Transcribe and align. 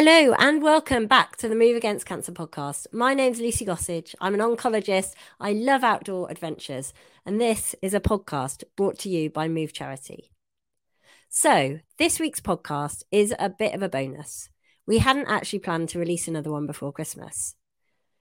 Hello 0.00 0.32
and 0.38 0.62
welcome 0.62 1.08
back 1.08 1.34
to 1.38 1.48
the 1.48 1.56
Move 1.56 1.76
Against 1.76 2.06
Cancer 2.06 2.30
podcast. 2.30 2.86
My 2.92 3.14
name's 3.14 3.40
Lucy 3.40 3.66
Gossage. 3.66 4.14
I'm 4.20 4.32
an 4.32 4.38
oncologist. 4.38 5.14
I 5.40 5.52
love 5.52 5.82
outdoor 5.82 6.30
adventures, 6.30 6.94
and 7.26 7.40
this 7.40 7.74
is 7.82 7.94
a 7.94 8.00
podcast 8.00 8.62
brought 8.76 8.96
to 9.00 9.08
you 9.08 9.28
by 9.28 9.48
Move 9.48 9.72
Charity. 9.72 10.30
So, 11.28 11.80
this 11.98 12.20
week's 12.20 12.38
podcast 12.38 13.02
is 13.10 13.34
a 13.40 13.48
bit 13.48 13.74
of 13.74 13.82
a 13.82 13.88
bonus. 13.88 14.50
We 14.86 14.98
hadn't 14.98 15.26
actually 15.26 15.58
planned 15.58 15.88
to 15.88 15.98
release 15.98 16.28
another 16.28 16.52
one 16.52 16.68
before 16.68 16.92
Christmas. 16.92 17.56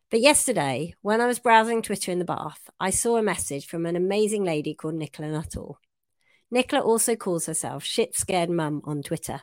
But 0.09 0.21
yesterday, 0.21 0.95
when 1.03 1.21
I 1.21 1.27
was 1.27 1.37
browsing 1.37 1.83
Twitter 1.83 2.11
in 2.11 2.17
the 2.17 2.25
bath, 2.25 2.71
I 2.79 2.89
saw 2.89 3.17
a 3.17 3.21
message 3.21 3.67
from 3.67 3.85
an 3.85 3.95
amazing 3.95 4.43
lady 4.43 4.73
called 4.73 4.95
Nicola 4.95 5.29
Nuttall. 5.29 5.77
Nicola 6.49 6.81
also 6.81 7.15
calls 7.15 7.45
herself 7.45 7.83
Shit 7.83 8.17
Scared 8.17 8.49
Mum 8.49 8.81
on 8.83 9.03
Twitter. 9.03 9.41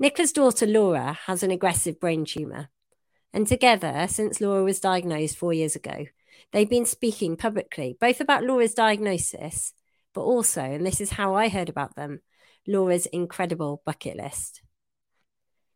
Nicola's 0.00 0.32
daughter 0.32 0.66
Laura 0.66 1.18
has 1.26 1.42
an 1.42 1.52
aggressive 1.52 2.00
brain 2.00 2.24
tumour. 2.24 2.68
And 3.32 3.46
together, 3.46 4.06
since 4.08 4.40
Laura 4.40 4.64
was 4.64 4.80
diagnosed 4.80 5.36
four 5.36 5.52
years 5.52 5.76
ago, 5.76 6.06
they've 6.52 6.68
been 6.68 6.86
speaking 6.86 7.36
publicly 7.36 7.96
both 8.00 8.20
about 8.20 8.44
Laura's 8.44 8.74
diagnosis, 8.74 9.72
but 10.12 10.22
also, 10.22 10.62
and 10.62 10.84
this 10.84 11.00
is 11.00 11.10
how 11.10 11.34
I 11.34 11.48
heard 11.48 11.68
about 11.68 11.94
them, 11.94 12.20
Laura's 12.66 13.06
incredible 13.06 13.82
bucket 13.84 14.16
list. 14.16 14.62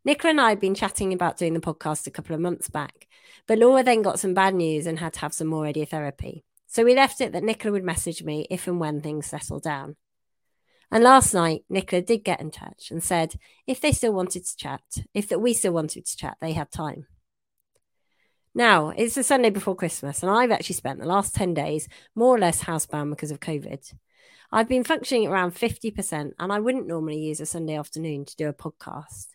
Nicola 0.04 0.30
and 0.30 0.40
I 0.40 0.48
had 0.50 0.60
been 0.60 0.74
chatting 0.74 1.12
about 1.12 1.36
doing 1.36 1.54
the 1.54 1.60
podcast 1.60 2.06
a 2.06 2.10
couple 2.10 2.34
of 2.34 2.40
months 2.40 2.68
back, 2.68 3.06
but 3.46 3.58
Laura 3.58 3.82
then 3.82 4.02
got 4.02 4.18
some 4.18 4.34
bad 4.34 4.54
news 4.54 4.86
and 4.86 4.98
had 4.98 5.12
to 5.14 5.20
have 5.20 5.34
some 5.34 5.48
more 5.48 5.64
radiotherapy. 5.64 6.42
So 6.66 6.84
we 6.84 6.94
left 6.94 7.20
it 7.20 7.32
that 7.32 7.44
Nicola 7.44 7.72
would 7.72 7.84
message 7.84 8.22
me 8.22 8.46
if 8.50 8.66
and 8.66 8.80
when 8.80 9.00
things 9.00 9.26
settled 9.26 9.62
down. 9.62 9.96
And 10.90 11.04
last 11.04 11.34
night, 11.34 11.64
Nicola 11.68 12.02
did 12.02 12.24
get 12.24 12.40
in 12.40 12.50
touch 12.50 12.90
and 12.90 13.02
said 13.02 13.34
if 13.66 13.80
they 13.80 13.92
still 13.92 14.12
wanted 14.12 14.46
to 14.46 14.56
chat, 14.56 14.82
if 15.12 15.28
that 15.28 15.40
we 15.40 15.52
still 15.52 15.72
wanted 15.72 16.06
to 16.06 16.16
chat, 16.16 16.38
they 16.40 16.52
had 16.52 16.70
time. 16.70 17.06
Now, 18.54 18.88
it's 18.88 19.14
the 19.14 19.22
Sunday 19.22 19.50
before 19.50 19.76
Christmas, 19.76 20.22
and 20.22 20.32
I've 20.32 20.50
actually 20.50 20.74
spent 20.74 20.98
the 20.98 21.06
last 21.06 21.34
10 21.34 21.54
days 21.54 21.88
more 22.14 22.34
or 22.34 22.38
less 22.38 22.64
housebound 22.64 23.10
because 23.10 23.30
of 23.30 23.40
COVID. 23.40 23.94
I've 24.50 24.68
been 24.68 24.82
functioning 24.82 25.26
at 25.26 25.30
around 25.30 25.54
50%, 25.54 26.32
and 26.38 26.52
I 26.52 26.58
wouldn't 26.58 26.86
normally 26.86 27.18
use 27.18 27.40
a 27.40 27.46
Sunday 27.46 27.76
afternoon 27.76 28.24
to 28.24 28.36
do 28.36 28.48
a 28.48 28.54
podcast. 28.54 29.26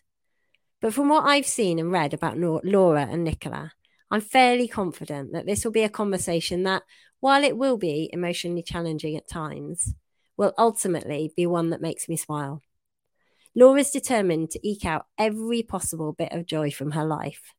But 0.80 0.92
from 0.92 1.08
what 1.08 1.24
I've 1.24 1.46
seen 1.46 1.78
and 1.78 1.92
read 1.92 2.12
about 2.12 2.36
Laura 2.36 3.06
and 3.08 3.24
Nicola, 3.24 3.72
I'm 4.10 4.20
fairly 4.20 4.68
confident 4.68 5.32
that 5.32 5.46
this 5.46 5.64
will 5.64 5.72
be 5.72 5.84
a 5.84 5.88
conversation 5.88 6.64
that, 6.64 6.82
while 7.20 7.44
it 7.44 7.56
will 7.56 7.78
be 7.78 8.10
emotionally 8.12 8.62
challenging 8.62 9.16
at 9.16 9.28
times, 9.28 9.94
will 10.36 10.52
ultimately 10.58 11.32
be 11.36 11.46
one 11.46 11.70
that 11.70 11.80
makes 11.80 12.08
me 12.08 12.16
smile. 12.16 12.62
Laura's 13.54 13.90
determined 13.90 14.50
to 14.50 14.68
eke 14.68 14.84
out 14.84 15.06
every 15.16 15.62
possible 15.62 16.12
bit 16.12 16.32
of 16.32 16.46
joy 16.46 16.70
from 16.70 16.92
her 16.92 17.04
life. 17.04 17.54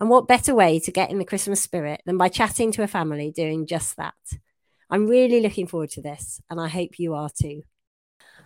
And 0.00 0.10
what 0.10 0.28
better 0.28 0.54
way 0.54 0.78
to 0.80 0.92
get 0.92 1.10
in 1.10 1.18
the 1.18 1.24
Christmas 1.24 1.60
spirit 1.60 2.02
than 2.06 2.18
by 2.18 2.28
chatting 2.28 2.70
to 2.72 2.82
a 2.82 2.86
family 2.86 3.32
doing 3.32 3.66
just 3.66 3.96
that? 3.96 4.14
I'm 4.90 5.06
really 5.06 5.40
looking 5.40 5.66
forward 5.66 5.90
to 5.90 6.02
this, 6.02 6.40
and 6.48 6.60
I 6.60 6.68
hope 6.68 6.98
you 6.98 7.14
are 7.14 7.30
too. 7.30 7.62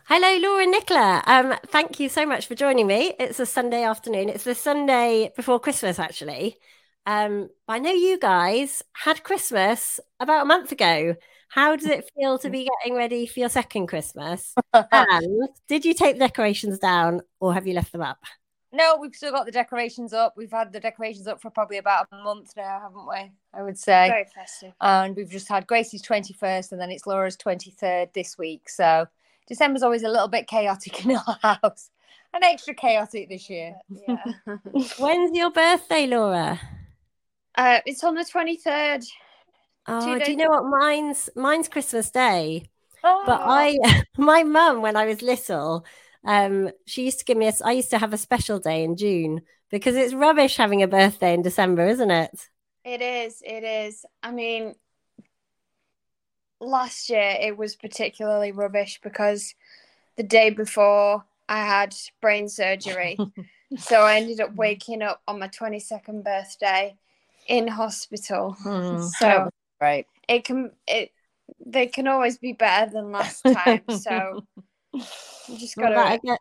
Hello, 0.06 0.36
Laura 0.38 0.62
and 0.62 0.72
Nicola. 0.72 1.22
Um, 1.26 1.54
thank 1.66 2.00
you 2.00 2.08
so 2.08 2.26
much 2.26 2.46
for 2.46 2.54
joining 2.54 2.86
me. 2.86 3.14
It's 3.20 3.38
a 3.38 3.46
Sunday 3.46 3.84
afternoon. 3.84 4.28
It's 4.28 4.44
the 4.44 4.54
Sunday 4.54 5.30
before 5.36 5.60
Christmas, 5.60 5.98
actually. 5.98 6.56
Um, 7.06 7.50
I 7.68 7.78
know 7.78 7.92
you 7.92 8.18
guys 8.18 8.82
had 8.94 9.22
Christmas 9.22 10.00
about 10.18 10.42
a 10.42 10.46
month 10.46 10.72
ago. 10.72 11.16
How 11.52 11.76
does 11.76 11.86
it 11.86 12.10
feel 12.18 12.38
to 12.38 12.48
be 12.50 12.66
getting 12.80 12.96
ready 12.96 13.26
for 13.26 13.40
your 13.40 13.50
second 13.50 13.86
Christmas? 13.86 14.54
and 14.72 15.48
did 15.68 15.84
you 15.84 15.92
take 15.92 16.14
the 16.14 16.26
decorations 16.26 16.78
down 16.78 17.20
or 17.40 17.52
have 17.52 17.66
you 17.66 17.74
left 17.74 17.92
them 17.92 18.00
up? 18.00 18.24
No, 18.72 18.96
we've 18.98 19.14
still 19.14 19.32
got 19.32 19.44
the 19.44 19.52
decorations 19.52 20.14
up. 20.14 20.32
We've 20.34 20.50
had 20.50 20.72
the 20.72 20.80
decorations 20.80 21.26
up 21.26 21.42
for 21.42 21.50
probably 21.50 21.76
about 21.76 22.06
a 22.10 22.16
month 22.16 22.54
now, 22.56 22.80
haven't 22.80 23.06
we? 23.06 23.32
I 23.52 23.62
would 23.62 23.76
say. 23.76 24.08
Very 24.08 24.24
festive. 24.34 24.72
And 24.80 25.14
we've 25.14 25.28
just 25.28 25.46
had 25.46 25.66
Gracie's 25.66 26.00
21st 26.00 26.72
and 26.72 26.80
then 26.80 26.90
it's 26.90 27.06
Laura's 27.06 27.36
23rd 27.36 28.14
this 28.14 28.38
week. 28.38 28.70
So 28.70 29.06
December's 29.46 29.82
always 29.82 30.04
a 30.04 30.08
little 30.08 30.28
bit 30.28 30.46
chaotic 30.46 31.04
in 31.04 31.16
our 31.16 31.38
house 31.42 31.90
and 32.32 32.42
extra 32.42 32.72
chaotic 32.72 33.28
this 33.28 33.50
year. 33.50 33.74
Yeah. 33.90 34.24
When's 34.98 35.36
your 35.36 35.50
birthday, 35.50 36.06
Laura? 36.06 36.58
Uh, 37.56 37.80
it's 37.84 38.02
on 38.02 38.14
the 38.14 38.24
23rd. 38.24 39.06
Oh, 39.86 40.18
do 40.18 40.30
you 40.30 40.36
know 40.36 40.48
what? 40.48 40.64
Mine's 40.64 41.28
mine's 41.34 41.68
Christmas 41.68 42.10
Day. 42.10 42.70
Oh. 43.04 43.22
But 43.26 43.40
I, 43.44 44.04
my 44.16 44.42
mum, 44.44 44.80
when 44.80 44.96
I 44.96 45.06
was 45.06 45.22
little, 45.22 45.84
um, 46.24 46.70
she 46.86 47.04
used 47.04 47.18
to 47.18 47.24
give 47.24 47.36
me 47.36 47.48
a. 47.48 47.52
I 47.64 47.72
used 47.72 47.90
to 47.90 47.98
have 47.98 48.12
a 48.12 48.18
special 48.18 48.58
day 48.58 48.84
in 48.84 48.96
June 48.96 49.42
because 49.70 49.96
it's 49.96 50.14
rubbish 50.14 50.56
having 50.56 50.82
a 50.82 50.88
birthday 50.88 51.34
in 51.34 51.42
December, 51.42 51.86
isn't 51.86 52.10
it? 52.10 52.48
It 52.84 53.00
is. 53.00 53.42
It 53.44 53.64
is. 53.64 54.04
I 54.22 54.30
mean, 54.30 54.74
last 56.60 57.10
year 57.10 57.36
it 57.40 57.56
was 57.56 57.76
particularly 57.76 58.52
rubbish 58.52 59.00
because 59.02 59.54
the 60.16 60.22
day 60.22 60.50
before 60.50 61.24
I 61.48 61.58
had 61.58 61.94
brain 62.20 62.48
surgery. 62.48 63.18
so 63.78 64.02
I 64.02 64.16
ended 64.16 64.40
up 64.40 64.54
waking 64.54 65.02
up 65.02 65.22
on 65.26 65.38
my 65.38 65.48
22nd 65.48 66.22
birthday 66.22 66.96
in 67.48 67.66
hospital. 67.66 68.56
Hmm. 68.62 69.02
So 69.18 69.50
right. 69.82 70.06
it 70.28 70.44
can 70.44 70.70
it 70.86 71.10
they 71.66 71.86
can 71.88 72.06
always 72.08 72.38
be 72.38 72.52
better 72.52 72.90
than 72.92 73.10
last 73.12 73.42
time. 73.42 73.82
so 73.98 74.44
you 74.94 75.58
just 75.58 75.76
Well, 75.76 75.86
gotta 75.92 75.94
that- 75.96 76.12
I, 76.12 76.18
guess, 76.24 76.38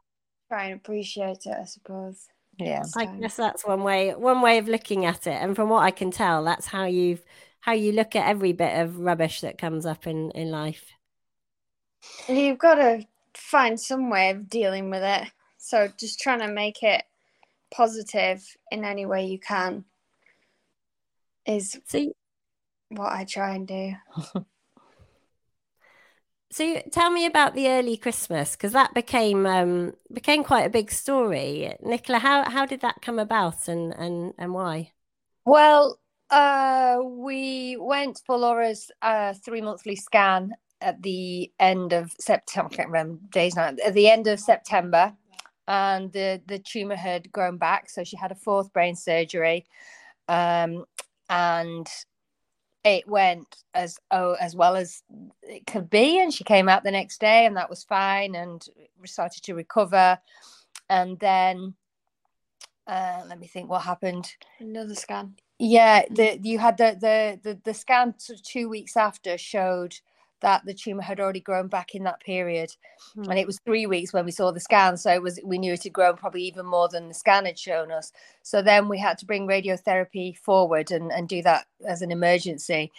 try 0.50 0.63
and 0.66 0.74
appreciate 0.75 1.46
it, 1.46 1.56
I 1.62 1.66
suppose. 1.66 2.28
Yeah. 2.57 2.84
I 2.96 3.06
guess 3.06 3.35
that's 3.38 3.66
one 3.66 3.81
way 3.84 4.13
one 4.13 4.41
way 4.41 4.57
of 4.59 4.68
looking 4.68 5.06
at 5.06 5.25
it, 5.25 5.31
and 5.41 5.56
from 5.56 5.69
what 5.69 5.84
I 5.84 5.91
can 5.91 6.12
tell, 6.12 6.44
that's 6.44 6.68
how 6.68 6.85
you've 6.85 7.24
how 7.62 7.72
you 7.74 7.91
look 7.91 8.16
at 8.16 8.28
every 8.28 8.53
bit 8.53 8.79
of 8.79 9.00
rubbish 9.00 9.41
that 9.41 9.58
comes 9.58 9.85
up 9.85 10.06
in 10.06 10.31
in 10.31 10.52
life. 10.52 10.91
You've 12.28 12.58
got 12.59 12.75
to 12.75 13.06
find 13.34 13.79
some 13.79 14.09
way 14.09 14.29
of 14.31 14.50
dealing 14.50 14.90
with 14.90 15.03
it. 15.03 15.28
So 15.58 15.88
just 15.97 16.19
trying 16.19 16.40
to 16.40 16.47
make 16.47 16.84
it 16.84 17.03
positive 17.73 18.44
in 18.72 18.84
any 18.84 19.06
way 19.06 19.25
you 19.25 19.40
can 19.40 19.85
is 21.46 21.79
So, 21.88 21.97
you- 22.00 22.13
what 22.91 23.12
I 23.12 23.24
try 23.24 23.56
and 23.56 23.68
do. 23.68 23.94
so 26.52 26.81
tell 26.91 27.09
me 27.09 27.25
about 27.25 27.56
the 27.56 27.69
early 27.69 27.97
Christmas 27.97 28.52
because 28.52 28.74
that 28.74 28.94
became 28.94 29.46
um 29.46 29.94
became 30.13 30.44
quite 30.44 30.66
a 30.66 30.69
big 30.69 30.91
story. 30.91 31.74
Nicola, 31.81 32.19
how 32.19 32.50
how 32.50 32.66
did 32.66 32.81
that 32.81 33.02
come 33.02 33.19
about, 33.19 33.68
and 33.68 33.94
and 33.94 34.34
and 34.38 34.53
why? 34.53 34.91
Well, 35.46 36.00
uh, 36.29 37.00
we 37.03 37.78
went 37.79 38.22
for 38.25 38.38
Laura's 38.38 38.91
uh, 39.02 39.34
three 39.34 39.62
monthly 39.62 39.96
scan 39.96 40.53
at 40.81 41.02
the 41.02 41.52
end 41.59 41.94
of 41.94 42.12
September. 42.19 42.69
I 42.72 42.75
can't 42.75 42.90
remember 42.90 43.19
days 43.31 43.56
now. 43.56 43.73
At 43.85 43.94
the 43.94 44.09
end 44.09 44.28
of 44.28 44.40
September, 44.40 45.13
and 45.68 46.12
the 46.12 46.41
the 46.47 46.59
tumor 46.59 46.96
had 46.96 47.31
grown 47.31 47.58
back, 47.58 47.90
so 47.90 48.03
she 48.03 48.18
had 48.18 48.31
a 48.31 48.35
fourth 48.35 48.72
brain 48.73 48.96
surgery, 48.96 49.66
um, 50.28 50.85
and 51.29 51.88
it 52.84 53.08
went 53.08 53.64
as 53.74 54.00
oh 54.12 54.34
as 54.34 54.56
well 54.56 54.75
as 54.75 55.03
it 55.44 55.66
could 55.68 55.90
be. 55.90 56.19
And 56.19 56.34
she 56.34 56.44
came 56.44 56.69
out 56.69 56.84
the 56.84 56.92
next 56.92 57.19
day, 57.19 57.46
and 57.46 57.58
that 57.58 57.69
was 57.69 57.84
fine, 57.84 58.36
and 58.36 58.66
started 59.06 59.44
to 59.44 59.56
recover, 59.56 60.19
and 60.90 61.20
then. 61.20 61.75
Uh, 62.88 63.22
let 63.30 63.40
me 63.40 63.47
think 63.47 63.70
what 63.70 63.84
happened. 63.84 64.36
Another 64.59 64.96
scan. 64.96 65.36
Yeah, 65.59 66.02
the 66.09 66.40
you 66.41 66.58
had 66.58 66.78
the 66.78 66.97
the 67.00 67.40
the, 67.41 67.59
the 67.64 67.74
scan 67.74 68.16
sort 68.18 68.40
of 68.40 68.44
two 68.44 68.68
weeks 68.68 68.97
after 68.97 69.38
showed 69.38 69.96
that 70.41 70.66
the 70.66 70.73
tumor 70.73 71.03
had 71.03 71.20
already 71.20 71.40
grown 71.40 71.67
back 71.67 71.96
in 71.96 72.03
that 72.03 72.20
period, 72.22 72.72
Hmm. 73.16 73.29
and 73.29 73.40
it 73.40 73.47
was 73.47 73.59
three 73.66 73.85
weeks 73.88 74.14
when 74.14 74.26
we 74.26 74.32
saw 74.32 74.52
the 74.52 74.59
scan. 74.59 74.97
So 74.97 75.11
it 75.14 75.22
was 75.22 75.40
we 75.43 75.58
knew 75.58 75.73
it 75.73 75.84
had 75.84 75.93
grown 75.93 76.17
probably 76.17 76.43
even 76.43 76.66
more 76.66 76.90
than 76.90 77.08
the 77.08 77.14
scan 77.14 77.46
had 77.46 77.59
shown 77.59 77.91
us. 77.91 78.11
So 78.43 78.61
then 78.61 78.90
we 78.90 78.99
had 78.99 79.17
to 79.20 79.26
bring 79.26 79.47
radiotherapy 79.47 80.38
forward 80.38 80.91
and 80.91 81.11
and 81.11 81.29
do 81.29 81.41
that 81.43 81.67
as 81.88 82.02
an 82.02 82.11
emergency. 82.11 82.91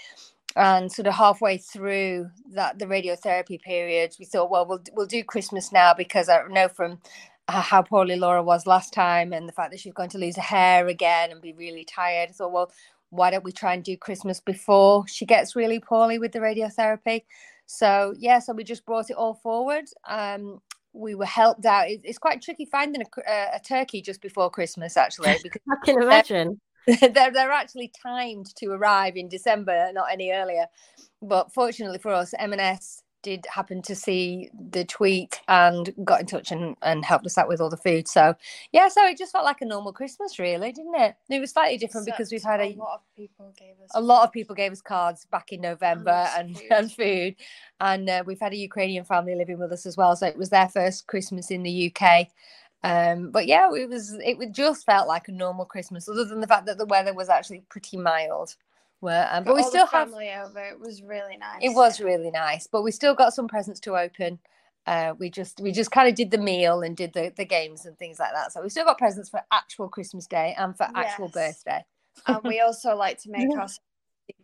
And 0.56 0.92
sort 0.92 1.08
of 1.08 1.14
halfway 1.14 1.58
through 1.58 2.30
that 2.52 2.78
the 2.78 2.86
radiotherapy 2.86 3.60
period, 3.62 4.16
we 4.18 4.26
thought, 4.26 4.50
well, 4.50 4.66
we'll 4.66 4.82
we'll 4.94 5.06
do 5.06 5.24
Christmas 5.24 5.72
now 5.72 5.94
because 5.94 6.28
I 6.28 6.42
know 6.48 6.68
from 6.68 7.00
how 7.48 7.82
poorly 7.82 8.16
Laura 8.16 8.42
was 8.42 8.66
last 8.66 8.92
time 8.94 9.32
and 9.32 9.48
the 9.48 9.52
fact 9.52 9.70
that 9.72 9.80
she's 9.80 9.92
going 9.92 10.08
to 10.10 10.18
lose 10.18 10.36
her 10.36 10.42
hair 10.42 10.86
again 10.88 11.30
and 11.30 11.42
be 11.42 11.52
really 11.52 11.84
tired. 11.84 12.34
So, 12.34 12.48
well, 12.48 12.72
why 13.12 13.30
don't 13.30 13.44
we 13.44 13.52
try 13.52 13.74
and 13.74 13.84
do 13.84 13.94
Christmas 13.94 14.40
before 14.40 15.06
she 15.06 15.26
gets 15.26 15.54
really 15.54 15.78
poorly 15.78 16.18
with 16.18 16.32
the 16.32 16.38
radiotherapy? 16.38 17.24
So, 17.66 18.14
yeah, 18.18 18.38
so 18.38 18.54
we 18.54 18.64
just 18.64 18.86
brought 18.86 19.10
it 19.10 19.16
all 19.16 19.34
forward. 19.34 19.84
Um, 20.08 20.60
we 20.94 21.14
were 21.14 21.26
helped 21.26 21.66
out. 21.66 21.90
It, 21.90 22.00
it's 22.04 22.16
quite 22.16 22.40
tricky 22.40 22.64
finding 22.64 23.02
a, 23.02 23.30
a, 23.30 23.56
a 23.56 23.60
turkey 23.60 24.00
just 24.00 24.22
before 24.22 24.50
Christmas, 24.50 24.96
actually, 24.96 25.36
because 25.42 25.60
I 25.70 25.84
can 25.84 26.02
imagine. 26.02 26.60
they're, 26.86 27.30
they're 27.30 27.52
actually 27.52 27.92
timed 28.02 28.46
to 28.56 28.68
arrive 28.68 29.16
in 29.16 29.28
December, 29.28 29.90
not 29.92 30.10
any 30.10 30.32
earlier. 30.32 30.66
But 31.20 31.52
fortunately 31.52 31.98
for 31.98 32.12
us, 32.12 32.32
M&S 32.38 33.01
did 33.22 33.46
happen 33.50 33.82
to 33.82 33.94
see 33.94 34.50
the 34.70 34.84
tweet 34.84 35.40
and 35.48 35.94
got 36.04 36.20
in 36.20 36.26
touch 36.26 36.50
and, 36.50 36.76
and 36.82 37.04
helped 37.04 37.26
us 37.26 37.38
out 37.38 37.48
with 37.48 37.60
all 37.60 37.70
the 37.70 37.76
food. 37.76 38.08
So 38.08 38.34
yeah, 38.72 38.88
so 38.88 39.06
it 39.06 39.18
just 39.18 39.32
felt 39.32 39.44
like 39.44 39.60
a 39.60 39.64
normal 39.64 39.92
Christmas, 39.92 40.38
really, 40.38 40.72
didn't 40.72 40.94
it? 40.94 41.16
It 41.28 41.40
was 41.40 41.52
slightly 41.52 41.78
different 41.78 42.06
Except 42.06 42.18
because 42.18 42.32
we've 42.32 42.42
had 42.42 42.60
a, 42.60 42.74
a 42.74 42.76
lot 42.76 42.94
of 42.94 43.16
people 43.16 43.52
gave 43.56 43.74
us 43.82 43.90
a 43.94 44.00
lot 44.00 44.24
of 44.24 44.32
people 44.32 44.54
gave 44.54 44.72
us 44.72 44.80
cards 44.80 45.26
back 45.30 45.52
in 45.52 45.60
November 45.60 46.10
lots 46.10 46.38
and 46.38 46.56
food. 46.56 46.66
and 46.70 46.92
food, 46.92 47.36
and 47.80 48.10
uh, 48.10 48.22
we've 48.26 48.40
had 48.40 48.52
a 48.52 48.56
Ukrainian 48.56 49.04
family 49.04 49.34
living 49.34 49.58
with 49.58 49.72
us 49.72 49.86
as 49.86 49.96
well. 49.96 50.16
So 50.16 50.26
it 50.26 50.36
was 50.36 50.50
their 50.50 50.68
first 50.68 51.06
Christmas 51.06 51.50
in 51.50 51.62
the 51.62 51.92
UK. 51.94 52.28
Um, 52.84 53.30
but 53.30 53.46
yeah, 53.46 53.70
it 53.72 53.88
was 53.88 54.14
it 54.14 54.52
just 54.52 54.84
felt 54.84 55.06
like 55.06 55.28
a 55.28 55.32
normal 55.32 55.64
Christmas, 55.64 56.08
other 56.08 56.24
than 56.24 56.40
the 56.40 56.46
fact 56.46 56.66
that 56.66 56.78
the 56.78 56.86
weather 56.86 57.14
was 57.14 57.28
actually 57.28 57.62
pretty 57.68 57.96
mild. 57.96 58.56
Where, 59.02 59.28
um, 59.32 59.42
but 59.42 59.56
we 59.56 59.62
all 59.62 59.66
the 59.66 59.70
still 59.70 59.86
have 59.86 60.08
family 60.08 60.30
over. 60.30 60.60
It 60.60 60.78
was 60.80 61.02
really 61.02 61.36
nice. 61.36 61.60
it 61.60 61.74
was 61.74 62.00
really 62.00 62.30
nice, 62.30 62.68
but 62.68 62.82
we 62.82 62.92
still 62.92 63.14
got 63.16 63.34
some 63.34 63.48
presents 63.48 63.80
to 63.80 63.96
open. 63.96 64.38
Uh, 64.86 65.14
we 65.18 65.28
just 65.28 65.60
we 65.60 65.72
just 65.72 65.90
kind 65.90 66.08
of 66.08 66.14
did 66.14 66.30
the 66.30 66.38
meal 66.38 66.82
and 66.82 66.96
did 66.96 67.12
the, 67.12 67.32
the 67.36 67.44
games 67.44 67.84
and 67.84 67.98
things 67.98 68.20
like 68.20 68.32
that. 68.32 68.52
So 68.52 68.62
we 68.62 68.68
still 68.68 68.84
got 68.84 68.98
presents 68.98 69.28
for 69.28 69.42
actual 69.52 69.88
Christmas 69.88 70.26
Day 70.28 70.54
and 70.56 70.76
for 70.76 70.84
actual 70.94 71.30
Yes. 71.34 71.64
birthday. 71.64 71.84
and 72.28 72.44
we 72.44 72.60
also 72.66 72.94
like 72.94 73.20
to 73.22 73.30
make 73.30 73.48
Yeah. 73.50 73.62
our 73.62 73.68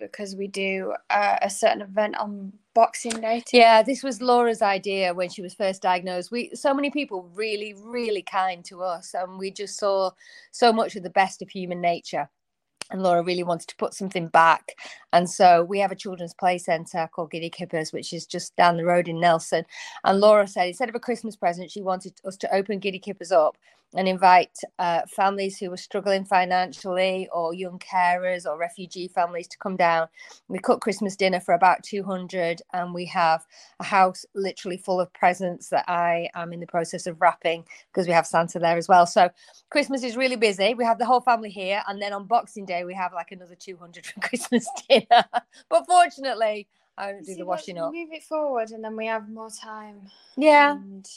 because 0.01 0.35
we 0.37 0.49
do 0.49 0.93
uh, 1.09 1.37
a 1.41 1.49
certain 1.49 1.83
event 1.83 2.17
on 2.17 2.53
Boxing 2.75 3.21
Day. 3.21 3.43
Too. 3.47 3.59
Yeah, 3.59 3.83
this 3.83 4.03
was 4.03 4.21
Laura's 4.21 4.61
idea 4.61 5.15
when 5.15 5.29
she 5.31 5.41
was 5.41 5.55
first 5.55 5.83
diagnosed. 5.83 6.31
We 6.33 6.51
so 6.55 6.75
many 6.75 6.91
people 6.91 7.31
really, 7.35 7.75
really 7.75 8.23
kind 8.23 8.65
to 8.67 8.83
us, 8.83 9.15
and 9.15 9.39
we 9.39 9.51
just 9.53 9.79
saw 9.79 10.11
so 10.51 10.73
much 10.73 10.97
of 10.97 11.05
the 11.05 11.11
best 11.11 11.43
of 11.43 11.49
human 11.49 11.81
nature. 11.81 12.29
And 12.91 13.03
Laura 13.03 13.23
really 13.23 13.43
wanted 13.43 13.69
to 13.69 13.77
put 13.77 13.95
something 13.95 14.29
back, 14.29 14.73
and 15.13 15.29
so 15.29 15.63
we 15.63 15.79
have 15.79 15.93
a 15.93 15.97
children's 15.97 16.33
play 16.33 16.57
centre 16.57 17.09
called 17.13 17.31
Giddy 17.31 17.51
Kippers, 17.51 17.93
which 17.93 18.13
is 18.13 18.27
just 18.27 18.57
down 18.57 18.77
the 18.79 18.85
road 18.85 19.09
in 19.09 19.21
Nelson. 19.21 19.65
And 20.05 20.21
Laura 20.21 20.49
said 20.49 20.69
instead 20.69 20.89
of 20.89 20.95
a 20.95 21.01
Christmas 21.01 21.37
present, 21.37 21.71
she 21.71 21.83
wanted 21.83 22.15
us 22.25 22.37
to 22.39 22.55
open 22.55 22.79
Giddy 22.79 22.99
Kippers 22.99 23.31
up 23.31 23.59
and 23.95 24.07
invite 24.07 24.57
uh, 24.79 25.03
families 25.09 25.59
who 25.59 25.71
were 25.71 25.77
struggling 25.77 26.25
financially, 26.25 27.29
or 27.33 27.55
young 27.55 27.79
carers, 27.79 28.47
or 28.47 28.59
refugee 28.59 29.09
families 29.09 29.49
to 29.49 29.59
come 29.59 29.77
down. 29.77 30.09
We 30.49 30.59
cook 30.59 30.81
Christmas 30.81 31.17
dinner 31.17 31.41
for 31.41 31.55
about 31.55 31.83
200, 31.83 32.63
and 32.73 32.93
we 32.93 33.07
have 33.07 33.47
a 33.81 33.85
house 33.85 34.27
literally 34.35 34.77
full 34.77 35.01
of 35.01 35.13
presents 35.15 35.69
that 35.71 35.85
I 35.89 36.29
am 36.35 36.53
in 36.53 36.61
the 36.61 36.67
process 36.67 37.07
of 37.07 37.21
wrapping 37.21 37.65
because 37.93 38.07
we 38.07 38.13
have 38.13 38.27
Santa 38.27 38.59
there 38.59 38.77
as 38.77 38.89
well. 38.89 39.07
So 39.07 39.31
Christmas 39.71 40.03
is 40.03 40.17
really 40.17 40.37
busy. 40.37 40.75
We 40.75 40.85
have 40.85 40.99
the 40.99 41.07
whole 41.07 41.21
family 41.21 41.51
here, 41.51 41.83
and 41.89 42.01
then 42.01 42.13
on 42.13 42.27
Boxing 42.27 42.67
Day 42.67 42.85
we 42.85 42.95
have 42.95 43.13
like 43.13 43.33
another 43.33 43.55
200 43.55 44.07
for 44.07 44.21
Christmas 44.21 44.69
dinner. 44.89 45.25
but 45.69 45.87
fortunately, 45.87 46.69
I 46.99 47.13
don't 47.13 47.25
do 47.25 47.33
See, 47.33 47.35
the 47.35 47.47
washing 47.47 47.79
up. 47.79 47.93
Move 47.93 48.09
it 48.13 48.25
forward, 48.25 48.71
and 48.71 48.85
then 48.85 48.97
we 48.97 49.07
have 49.07 49.29
more 49.29 49.51
time. 49.51 50.03
Yeah, 50.37 50.73
And 50.73 51.09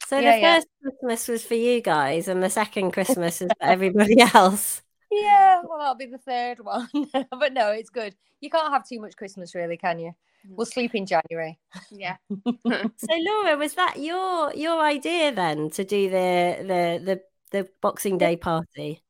So 0.00 0.20
Yeah, 0.20 0.30
the 0.32 0.32
yeah. 0.36 0.56
first 0.56 0.66
Christmas 0.82 1.28
was 1.28 1.44
for 1.44 1.54
you 1.54 1.80
guys, 1.80 2.28
and 2.28 2.42
the 2.42 2.50
second 2.50 2.92
Christmas 2.92 3.40
is 3.42 3.54
for 3.58 3.66
everybody 3.66 4.20
else. 4.34 4.82
yeah. 5.10 5.62
Well, 5.64 5.78
that'll 5.78 5.94
be 5.94 6.06
the 6.06 6.18
third 6.18 6.60
one. 6.60 6.88
but 7.30 7.52
no, 7.52 7.70
it's 7.70 7.90
good. 7.90 8.14
You 8.40 8.50
can't 8.50 8.72
have 8.72 8.86
too 8.86 9.00
much 9.00 9.16
Christmas, 9.16 9.54
really, 9.54 9.76
can 9.76 9.98
you? 9.98 10.12
We'll 10.56 10.66
sleep 10.66 10.94
in 10.94 11.06
January. 11.06 11.58
yeah, 11.90 12.16
So 12.96 13.06
Laura, 13.18 13.56
was 13.56 13.74
that 13.74 13.98
your 13.98 14.52
your 14.54 14.80
idea 14.80 15.32
then 15.32 15.70
to 15.70 15.84
do 15.84 16.08
the 16.10 16.56
the 16.60 17.00
the 17.04 17.22
the 17.50 17.70
Boxing 17.80 18.18
Day 18.18 18.36
party? 18.36 19.02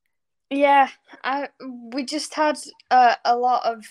yeah. 0.51 0.89
I 1.23 1.49
we 1.93 2.05
just 2.05 2.35
had 2.35 2.59
uh, 2.91 3.15
a 3.25 3.37
lot 3.37 3.65
of 3.65 3.85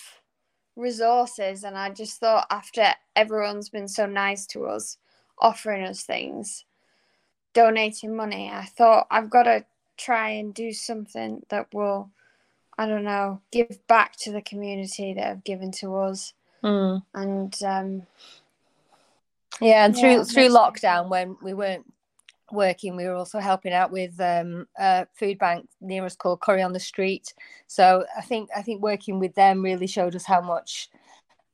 resources, 0.75 1.63
and 1.63 1.78
I 1.78 1.90
just 1.92 2.19
thought 2.19 2.48
after 2.50 2.94
everyone's 3.16 3.69
been 3.69 3.88
so 3.88 4.06
nice 4.06 4.46
to 4.48 4.66
us, 4.68 4.98
offering 5.40 5.86
us 5.86 6.04
things, 6.04 6.66
donating 7.60 8.16
money, 8.16 8.50
I 8.54 8.66
thought 8.66 9.08
I've 9.12 9.30
got 9.30 9.44
to 9.44 9.66
try 9.98 10.30
and 10.30 10.54
do 10.54 10.72
something 10.72 11.44
that 11.50 11.68
will, 11.74 12.10
I 12.78 12.88
don't 12.88 13.04
know, 13.04 13.42
give 13.52 13.86
back 13.88 14.16
to 14.24 14.32
the 14.32 14.42
community 14.42 15.14
that 15.14 15.26
have 15.26 15.44
given 15.44 15.72
to 15.82 15.96
us, 15.98 16.34
and 17.14 17.54
um, 17.64 18.04
Yeah, 19.62 19.86
and 19.86 19.96
through 19.98 20.22
it 20.22 20.26
through 20.26 20.50
sense. 20.50 20.54
lockdown 20.54 21.10
when 21.10 21.36
we 21.42 21.54
weren't 21.54 21.86
working, 22.52 22.96
we 22.96 23.06
were 23.06 23.16
also 23.16 23.40
helping 23.40 23.74
out 23.74 23.92
with 23.92 24.20
um, 24.22 24.68
a 24.78 25.06
food 25.14 25.38
bank 25.38 25.68
near 25.82 26.06
us 26.06 26.16
called 26.16 26.40
Curry 26.40 26.62
on 26.62 26.74
the 26.74 26.80
Street. 26.80 27.34
So 27.68 28.06
I 28.18 28.22
think 28.22 28.50
I 28.56 28.62
think 28.62 28.82
working 28.82 29.20
with 29.20 29.36
them 29.36 29.62
really 29.62 29.88
showed 29.88 30.16
us 30.16 30.26
how 30.26 30.42
much 30.42 30.90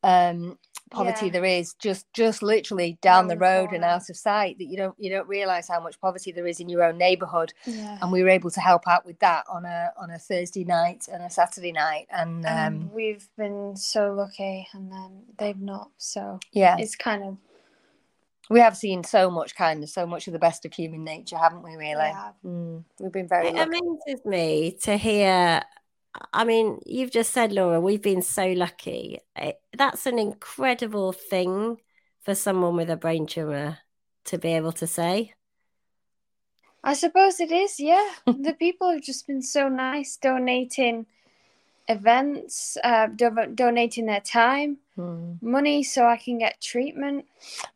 um, 0.04 0.58
poverty 0.92 1.26
Yeah. 1.28 1.32
there 1.34 1.46
is 1.46 1.74
just 1.76 2.06
just 2.14 2.44
literally 2.44 2.98
down 3.02 3.26
Around 3.26 3.28
the 3.28 3.36
the 3.36 3.40
road 3.42 3.70
and 3.74 3.84
out 3.84 4.10
of 4.10 4.16
sight. 4.16 4.58
That 4.60 4.66
you 4.66 4.78
don't 4.78 4.96
you 5.00 5.10
don't 5.10 5.28
realize 5.28 5.68
how 5.68 5.80
much 5.80 6.00
poverty 6.00 6.32
there 6.32 6.48
is 6.48 6.60
in 6.60 6.70
your 6.70 6.84
own 6.84 6.98
neighborhood. 6.98 7.54
yeah. 7.66 7.98
And 8.02 8.12
we 8.12 8.22
were 8.24 8.30
able 8.30 8.52
to 8.52 8.60
help 8.60 8.88
out 8.88 9.06
with 9.06 9.20
that 9.20 9.46
on 9.52 9.66
a 9.66 9.92
on 9.98 10.12
a 10.12 10.20
Thursday 10.20 10.64
night 10.64 11.08
and 11.12 11.24
a 11.24 11.30
Saturday 11.30 11.72
night. 11.72 12.08
And 12.12 12.46
um, 12.46 12.52
and 12.52 12.92
we've 12.92 13.28
been 13.38 13.76
so 13.76 14.14
lucky, 14.14 14.68
and 14.74 14.92
then 14.92 15.24
they've 15.38 15.60
not. 15.60 15.90
So 15.98 16.40
yeah, 16.52 16.76
it's 16.80 16.96
kind 16.96 17.24
of 17.24 17.38
we 18.50 18.60
have 18.60 18.78
seen 18.78 19.04
so 19.04 19.32
much 19.32 19.56
kindness, 19.56 19.92
so 19.92 20.06
much 20.06 20.28
of 20.28 20.34
the 20.34 20.40
best 20.40 20.66
of 20.66 20.74
human 20.74 21.04
nature, 21.04 21.36
haven't 21.38 21.64
we? 21.64 21.72
Really. 21.76 21.94
yeah. 21.96 22.30
Mm, 22.46 22.84
we've 23.00 23.12
been 23.12 23.28
very 23.28 23.48
It 23.48 23.56
lucky. 23.56 23.80
amazes 23.80 24.24
me 24.26 24.78
to 24.84 24.98
hear. 24.98 25.64
I 26.34 26.46
mean, 26.46 26.80
you've 26.86 27.12
just 27.12 27.34
said, 27.34 27.52
Laura, 27.52 27.80
we've 27.80 28.02
been 28.02 28.22
so 28.22 28.48
lucky. 28.52 29.20
It, 29.36 29.60
that's 29.78 30.06
an 30.06 30.20
incredible 30.20 31.12
thing 31.12 31.78
for 32.24 32.36
someone 32.36 32.76
with 32.76 32.90
a 32.90 32.98
brain 32.98 33.26
tumor 33.28 33.80
to 34.26 34.38
be 34.38 34.50
able 34.54 34.72
to 34.74 34.88
say. 34.88 35.34
I 36.84 36.94
suppose 36.94 37.40
it 37.40 37.52
is. 37.52 37.80
Yeah, 37.80 38.08
the 38.28 38.56
people 38.58 38.92
have 38.92 39.02
just 39.02 39.26
been 39.28 39.42
so 39.42 39.68
nice, 39.70 40.18
donating 40.18 41.06
events, 41.88 42.78
uh, 42.84 43.08
do- 43.08 43.52
donating 43.54 44.06
their 44.06 44.22
time, 44.22 44.78
Mm. 44.98 45.42
money, 45.42 45.84
so 45.84 46.06
I 46.06 46.18
can 46.18 46.38
get 46.38 46.62
treatment. 46.62 47.26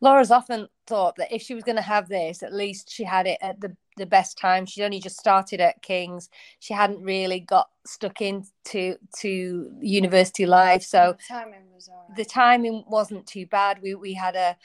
Laura's 0.00 0.30
often 0.30 0.68
thought 0.86 1.16
that 1.16 1.32
if 1.32 1.42
she 1.42 1.54
was 1.54 1.64
going 1.64 1.76
to 1.76 1.82
have 1.82 2.08
this, 2.08 2.42
at 2.42 2.52
least 2.52 2.90
she 2.90 3.04
had 3.04 3.26
it 3.26 3.38
at 3.40 3.60
the, 3.60 3.76
the 4.00 4.06
best 4.06 4.36
time. 4.36 4.66
She'd 4.66 4.82
only 4.82 4.98
just 4.98 5.18
started 5.18 5.60
at 5.60 5.80
King's. 5.82 6.28
She 6.58 6.74
hadn't 6.74 7.00
really 7.02 7.38
got 7.38 7.68
stuck 7.86 8.20
into 8.20 8.96
to 9.20 9.70
university 9.80 10.46
life. 10.46 10.82
So 10.82 11.16
The 11.28 11.34
timing 11.34 11.64
was 11.74 11.88
alright. 11.88 12.16
the 12.16 12.24
timing 12.24 12.84
wasn't 12.88 13.26
too 13.26 13.46
bad. 13.46 13.80
We 13.82 13.94
we 13.94 14.14
had 14.14 14.34
a 14.36 14.56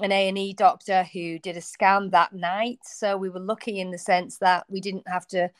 an 0.00 0.10
A 0.10 0.28
and 0.28 0.38
E 0.38 0.52
doctor 0.54 1.04
who 1.12 1.38
did 1.38 1.56
a 1.56 1.60
scan 1.60 2.10
that 2.10 2.32
night, 2.32 2.80
so 2.84 3.16
we 3.16 3.28
were 3.30 3.40
lucky 3.40 3.78
in 3.78 3.90
the 3.90 3.98
sense 3.98 4.38
that 4.38 4.64
we 4.68 4.80
didn't 4.80 5.06
have 5.06 5.26
to 5.28 5.50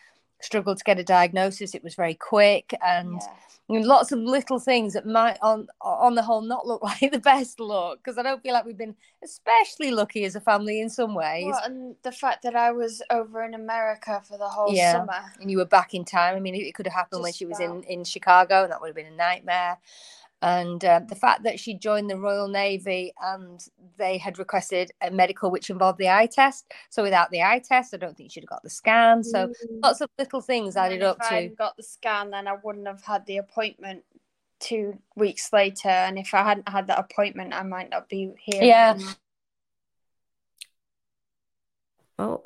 struggle 0.40 0.74
to 0.74 0.84
get 0.84 0.98
a 0.98 1.04
diagnosis. 1.04 1.74
It 1.74 1.84
was 1.84 1.94
very 1.94 2.14
quick 2.14 2.74
and. 2.82 3.20
Yeah. 3.20 3.28
And 3.68 3.86
lots 3.86 4.12
of 4.12 4.18
little 4.18 4.58
things 4.58 4.92
that 4.92 5.06
might 5.06 5.38
on 5.40 5.66
on 5.80 6.14
the 6.14 6.22
whole 6.22 6.42
not 6.42 6.66
look 6.66 6.82
like 6.90 7.10
the 7.12 7.18
best 7.18 7.58
look 7.60 7.98
because 7.98 8.18
i 8.18 8.22
don't 8.22 8.42
feel 8.42 8.52
like 8.52 8.64
we've 8.66 8.76
been 8.76 8.94
especially 9.22 9.90
lucky 9.90 10.24
as 10.24 10.36
a 10.36 10.40
family 10.40 10.80
in 10.80 10.90
some 10.90 11.14
ways 11.14 11.46
Well, 11.46 11.60
and 11.64 11.96
the 12.02 12.12
fact 12.12 12.42
that 12.42 12.54
I 12.54 12.72
was 12.72 13.00
over 13.10 13.42
in 13.42 13.54
America 13.54 14.22
for 14.28 14.36
the 14.36 14.48
whole 14.48 14.74
Yeah. 14.74 14.92
summer. 14.92 15.32
and 15.40 15.50
you 15.50 15.56
were 15.58 15.64
back 15.64 15.94
in 15.94 16.04
time 16.04 16.36
i 16.36 16.40
mean 16.40 16.54
it 16.54 16.74
could 16.74 16.86
have 16.86 16.94
happened 16.94 17.22
when 17.22 17.32
she 17.32 17.46
was 17.46 17.58
in 17.60 17.82
in 17.84 18.04
chicago 18.04 18.64
and 18.64 18.72
that 18.72 18.80
would 18.80 18.88
have 18.88 18.96
been 18.96 19.06
a 19.06 19.16
nightmare 19.16 19.78
and 20.44 20.84
um, 20.84 21.06
the 21.06 21.14
fact 21.14 21.42
that 21.44 21.58
she 21.58 21.74
joined 21.74 22.08
the 22.10 22.18
royal 22.18 22.48
navy 22.48 23.12
and 23.22 23.66
they 23.96 24.18
had 24.18 24.38
requested 24.38 24.90
a 25.00 25.10
medical 25.10 25.50
which 25.50 25.70
involved 25.70 25.98
the 25.98 26.08
eye 26.08 26.26
test 26.30 26.70
so 26.90 27.02
without 27.02 27.30
the 27.30 27.42
eye 27.42 27.60
test 27.64 27.94
i 27.94 27.96
don't 27.96 28.16
think 28.16 28.30
she'd 28.30 28.44
have 28.44 28.48
got 28.48 28.62
the 28.62 28.70
scan 28.70 29.24
so 29.24 29.50
lots 29.82 30.00
of 30.00 30.08
little 30.18 30.40
things 30.40 30.76
added 30.76 31.00
then 31.00 31.08
up 31.08 31.16
if 31.20 31.26
I 31.26 31.28
to 31.28 31.34
hadn't 31.34 31.58
got 31.58 31.76
the 31.76 31.82
scan, 31.82 32.30
then 32.30 32.46
I 32.46 32.54
wouldn't 32.62 32.86
have 32.86 33.02
had 33.02 33.24
the 33.26 33.38
appointment 33.38 34.04
two 34.60 34.98
weeks 35.16 35.52
later. 35.52 35.88
And 35.88 36.18
if 36.18 36.32
I 36.32 36.42
hadn't 36.42 36.68
had 36.68 36.86
that 36.86 36.98
appointment, 36.98 37.52
I 37.52 37.62
might 37.64 37.90
not 37.90 38.08
be 38.08 38.32
here. 38.38 38.62
Yeah. 38.62 38.92
right 38.92 39.00
now. 39.00 39.12
Oh, 42.18 42.42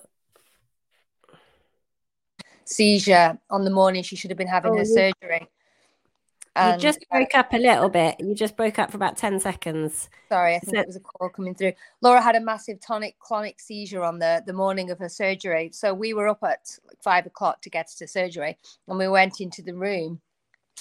seizure 2.65 3.39
on 3.51 3.65
the 3.65 3.71
morning 3.71 4.03
she 4.03 4.17
should 4.17 4.31
have 4.31 4.39
been 4.39 4.47
having 4.49 4.73
Oh, 4.73 4.77
her 4.77 4.81
you- 4.85 4.87
surgery 4.87 5.47
you 6.67 6.73
And, 6.73 6.81
just 6.81 6.99
uh, 7.11 7.17
broke 7.19 7.35
up 7.35 7.53
a 7.53 7.59
little 7.59 7.89
bit. 7.89 8.17
You 8.21 8.35
just 8.35 8.57
broke 8.57 8.79
up 8.79 8.91
for 8.91 8.97
about 8.97 9.17
10 9.17 9.41
seconds. 9.41 10.09
Sorry, 10.29 10.57
I 10.57 10.59
think 10.59 10.77
So- 10.77 10.81
it 10.81 10.87
was 10.87 10.97
a 10.97 11.01
call 11.01 11.29
coming 11.29 11.55
through. 11.55 11.73
Laura 12.01 12.21
had 12.21 12.37
a 12.37 12.41
massive 12.41 12.81
tonic 12.81 13.17
clonic 13.19 13.61
seizure 13.61 14.03
on 14.03 14.19
the 14.19 14.43
the 14.47 14.53
morning 14.53 14.91
of 14.91 14.99
her 14.99 15.09
surgery. 15.09 15.71
So 15.73 15.95
we 15.95 16.15
were 16.15 16.29
up 16.29 16.43
at 16.43 16.79
like 16.87 17.03
five 17.03 17.27
o'clock 17.27 17.63
to 17.63 17.71
get 17.71 17.89
to 17.89 18.07
surgery, 18.09 18.59
and 18.87 18.99
we 18.99 19.09
went 19.09 19.41
into 19.41 19.63
the 19.63 19.75
room, 19.75 20.21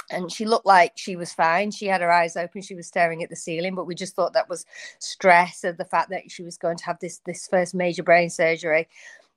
and 0.09 0.31
she 0.31 0.45
looked 0.45 0.65
like 0.65 0.93
she 0.95 1.15
was 1.15 1.33
fine. 1.33 1.71
She 1.71 1.87
had 1.87 2.01
her 2.01 2.11
eyes 2.11 2.35
open. 2.37 2.61
She 2.61 2.75
was 2.75 2.87
staring 2.87 3.23
at 3.23 3.29
the 3.29 3.35
ceiling, 3.35 3.75
but 3.75 3.85
we 3.85 3.95
just 3.95 4.15
thought 4.15 4.33
that 4.33 4.49
was 4.49 4.65
stress 4.99 5.63
of 5.63 5.77
the 5.77 5.85
fact 5.85 6.09
that 6.09 6.29
she 6.31 6.43
was 6.43 6.57
going 6.57 6.77
to 6.77 6.85
have 6.85 6.99
this 6.99 7.19
this 7.25 7.47
first 7.47 7.73
major 7.75 8.03
brain 8.03 8.29
surgery. 8.29 8.87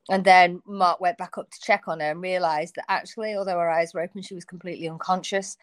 And 0.09 0.25
then 0.25 0.61
Mark 0.66 1.00
went 1.00 1.18
back 1.18 1.38
up 1.38 1.50
to 1.50 1.61
check 1.61 1.87
on 1.87 2.00
her 2.00 2.11
and 2.11 2.20
realized 2.23 2.75
that 2.75 2.87
actually, 2.88 3.37
although 3.37 3.59
her 3.59 3.70
eyes 3.70 3.94
were 3.94 4.00
open, 4.00 4.23
she 4.23 4.35
was 4.35 4.44
completely 4.44 4.88
unconscious. 4.88 5.56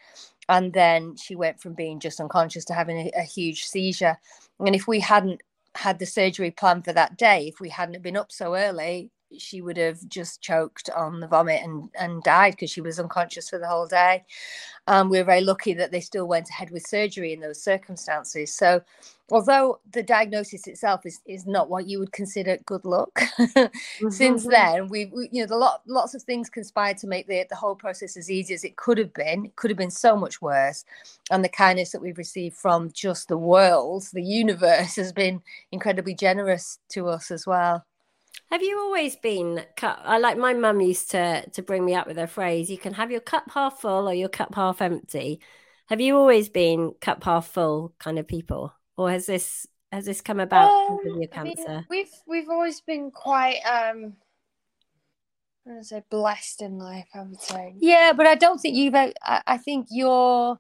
And 0.49 0.73
then 0.73 1.15
she 1.17 1.35
went 1.35 1.59
from 1.61 1.73
being 1.73 1.99
just 1.99 2.19
unconscious 2.19 2.65
to 2.65 2.73
having 2.73 2.97
a, 2.97 3.11
a 3.17 3.23
huge 3.23 3.65
seizure. 3.65 4.17
And 4.59 4.75
if 4.75 4.87
we 4.87 4.99
hadn't 4.99 5.41
had 5.77 5.99
the 5.99 6.05
surgery 6.05 6.51
planned 6.51 6.85
for 6.85 6.93
that 6.93 7.17
day. 7.17 7.47
If 7.47 7.59
we 7.59 7.69
hadn't 7.69 8.01
been 8.01 8.17
up 8.17 8.31
so 8.31 8.55
early, 8.55 9.11
she 9.37 9.61
would 9.61 9.77
have 9.77 10.07
just 10.07 10.41
choked 10.41 10.89
on 10.95 11.19
the 11.19 11.27
vomit 11.27 11.61
and 11.63 11.89
and 11.99 12.23
died 12.23 12.51
because 12.51 12.71
she 12.71 12.81
was 12.81 12.99
unconscious 12.99 13.49
for 13.49 13.59
the 13.59 13.67
whole 13.67 13.87
day. 13.87 14.23
Um, 14.87 15.09
we 15.09 15.17
were 15.17 15.25
very 15.25 15.41
lucky 15.41 15.73
that 15.73 15.91
they 15.91 15.99
still 15.99 16.27
went 16.27 16.49
ahead 16.49 16.71
with 16.71 16.87
surgery 16.87 17.33
in 17.33 17.41
those 17.41 17.61
circumstances. 17.61 18.53
So, 18.53 18.81
although 19.29 19.79
the 19.91 20.01
diagnosis 20.01 20.65
itself 20.67 21.05
is 21.05 21.19
is 21.25 21.45
not 21.45 21.69
what 21.69 21.87
you 21.87 21.99
would 21.99 22.13
consider 22.13 22.57
good 22.65 22.85
luck, 22.85 23.11
mm-hmm. 23.37 24.09
since 24.09 24.45
then 24.45 24.87
we, 24.87 25.07
we, 25.07 25.29
you 25.31 25.41
know 25.41 25.47
the 25.47 25.57
lot 25.57 25.81
lots 25.87 26.13
of 26.13 26.23
things 26.23 26.49
conspired 26.49 26.97
to 26.99 27.07
make 27.07 27.27
the 27.27 27.45
the 27.49 27.55
whole 27.55 27.75
process 27.75 28.15
as 28.15 28.31
easy 28.31 28.53
as 28.53 28.63
it 28.63 28.77
could 28.77 28.97
have 28.97 29.13
been. 29.13 29.45
It 29.45 29.55
could 29.57 29.71
have 29.71 29.77
been 29.77 29.91
so 29.91 30.15
much 30.15 30.41
worse, 30.41 30.85
and 31.29 31.43
the 31.43 31.49
kindness 31.49 31.91
that 31.91 32.01
we've 32.01 32.17
received 32.17 32.55
from 32.55 32.91
just 32.91 33.27
the 33.27 33.37
world, 33.37 34.07
the 34.13 34.23
universe, 34.23 34.95
has 34.97 35.11
been 35.11 35.41
incredibly 35.71 36.15
generous 36.15 36.79
to 36.89 37.09
us 37.09 37.29
as 37.29 37.45
well. 37.45 37.85
Have 38.49 38.63
you 38.63 38.79
always 38.79 39.15
been 39.15 39.65
cut? 39.75 39.99
I 40.03 40.17
like 40.19 40.37
my 40.37 40.53
mum 40.53 40.81
used 40.81 41.11
to 41.11 41.49
to 41.49 41.61
bring 41.61 41.83
me 41.83 41.95
up 41.95 42.07
with 42.07 42.17
a 42.17 42.27
phrase: 42.27 42.69
"You 42.69 42.77
can 42.77 42.93
have 42.93 43.11
your 43.11 43.19
cup 43.19 43.51
half 43.53 43.81
full 43.81 44.07
or 44.07 44.13
your 44.13 44.29
cup 44.29 44.55
half 44.55 44.81
empty." 44.81 45.41
Have 45.87 46.01
you 46.01 46.17
always 46.17 46.49
been 46.49 46.93
cup 46.99 47.23
half 47.23 47.47
full 47.47 47.93
kind 47.99 48.19
of 48.19 48.27
people, 48.27 48.73
or 48.95 49.11
has 49.11 49.25
this 49.25 49.67
has 49.91 50.05
this 50.05 50.21
come 50.21 50.39
about 50.39 50.71
um, 50.71 50.99
of 50.99 51.17
your 51.17 51.27
cancer? 51.27 51.63
I 51.67 51.73
mean, 51.75 51.85
we've 51.89 52.11
we've 52.25 52.49
always 52.49 52.81
been 52.81 53.11
quite 53.11 53.59
um 53.65 54.15
I'm 55.67 55.73
gonna 55.73 55.83
say 55.83 56.01
blessed 56.09 56.61
in 56.61 56.77
life. 56.77 57.07
I 57.13 57.23
would 57.23 57.41
say. 57.41 57.75
Yeah, 57.79 58.13
but 58.15 58.25
I 58.25 58.35
don't 58.35 58.59
think 58.59 58.77
you've. 58.77 58.95
I, 58.95 59.13
I 59.25 59.57
think 59.57 59.87
your, 59.91 60.57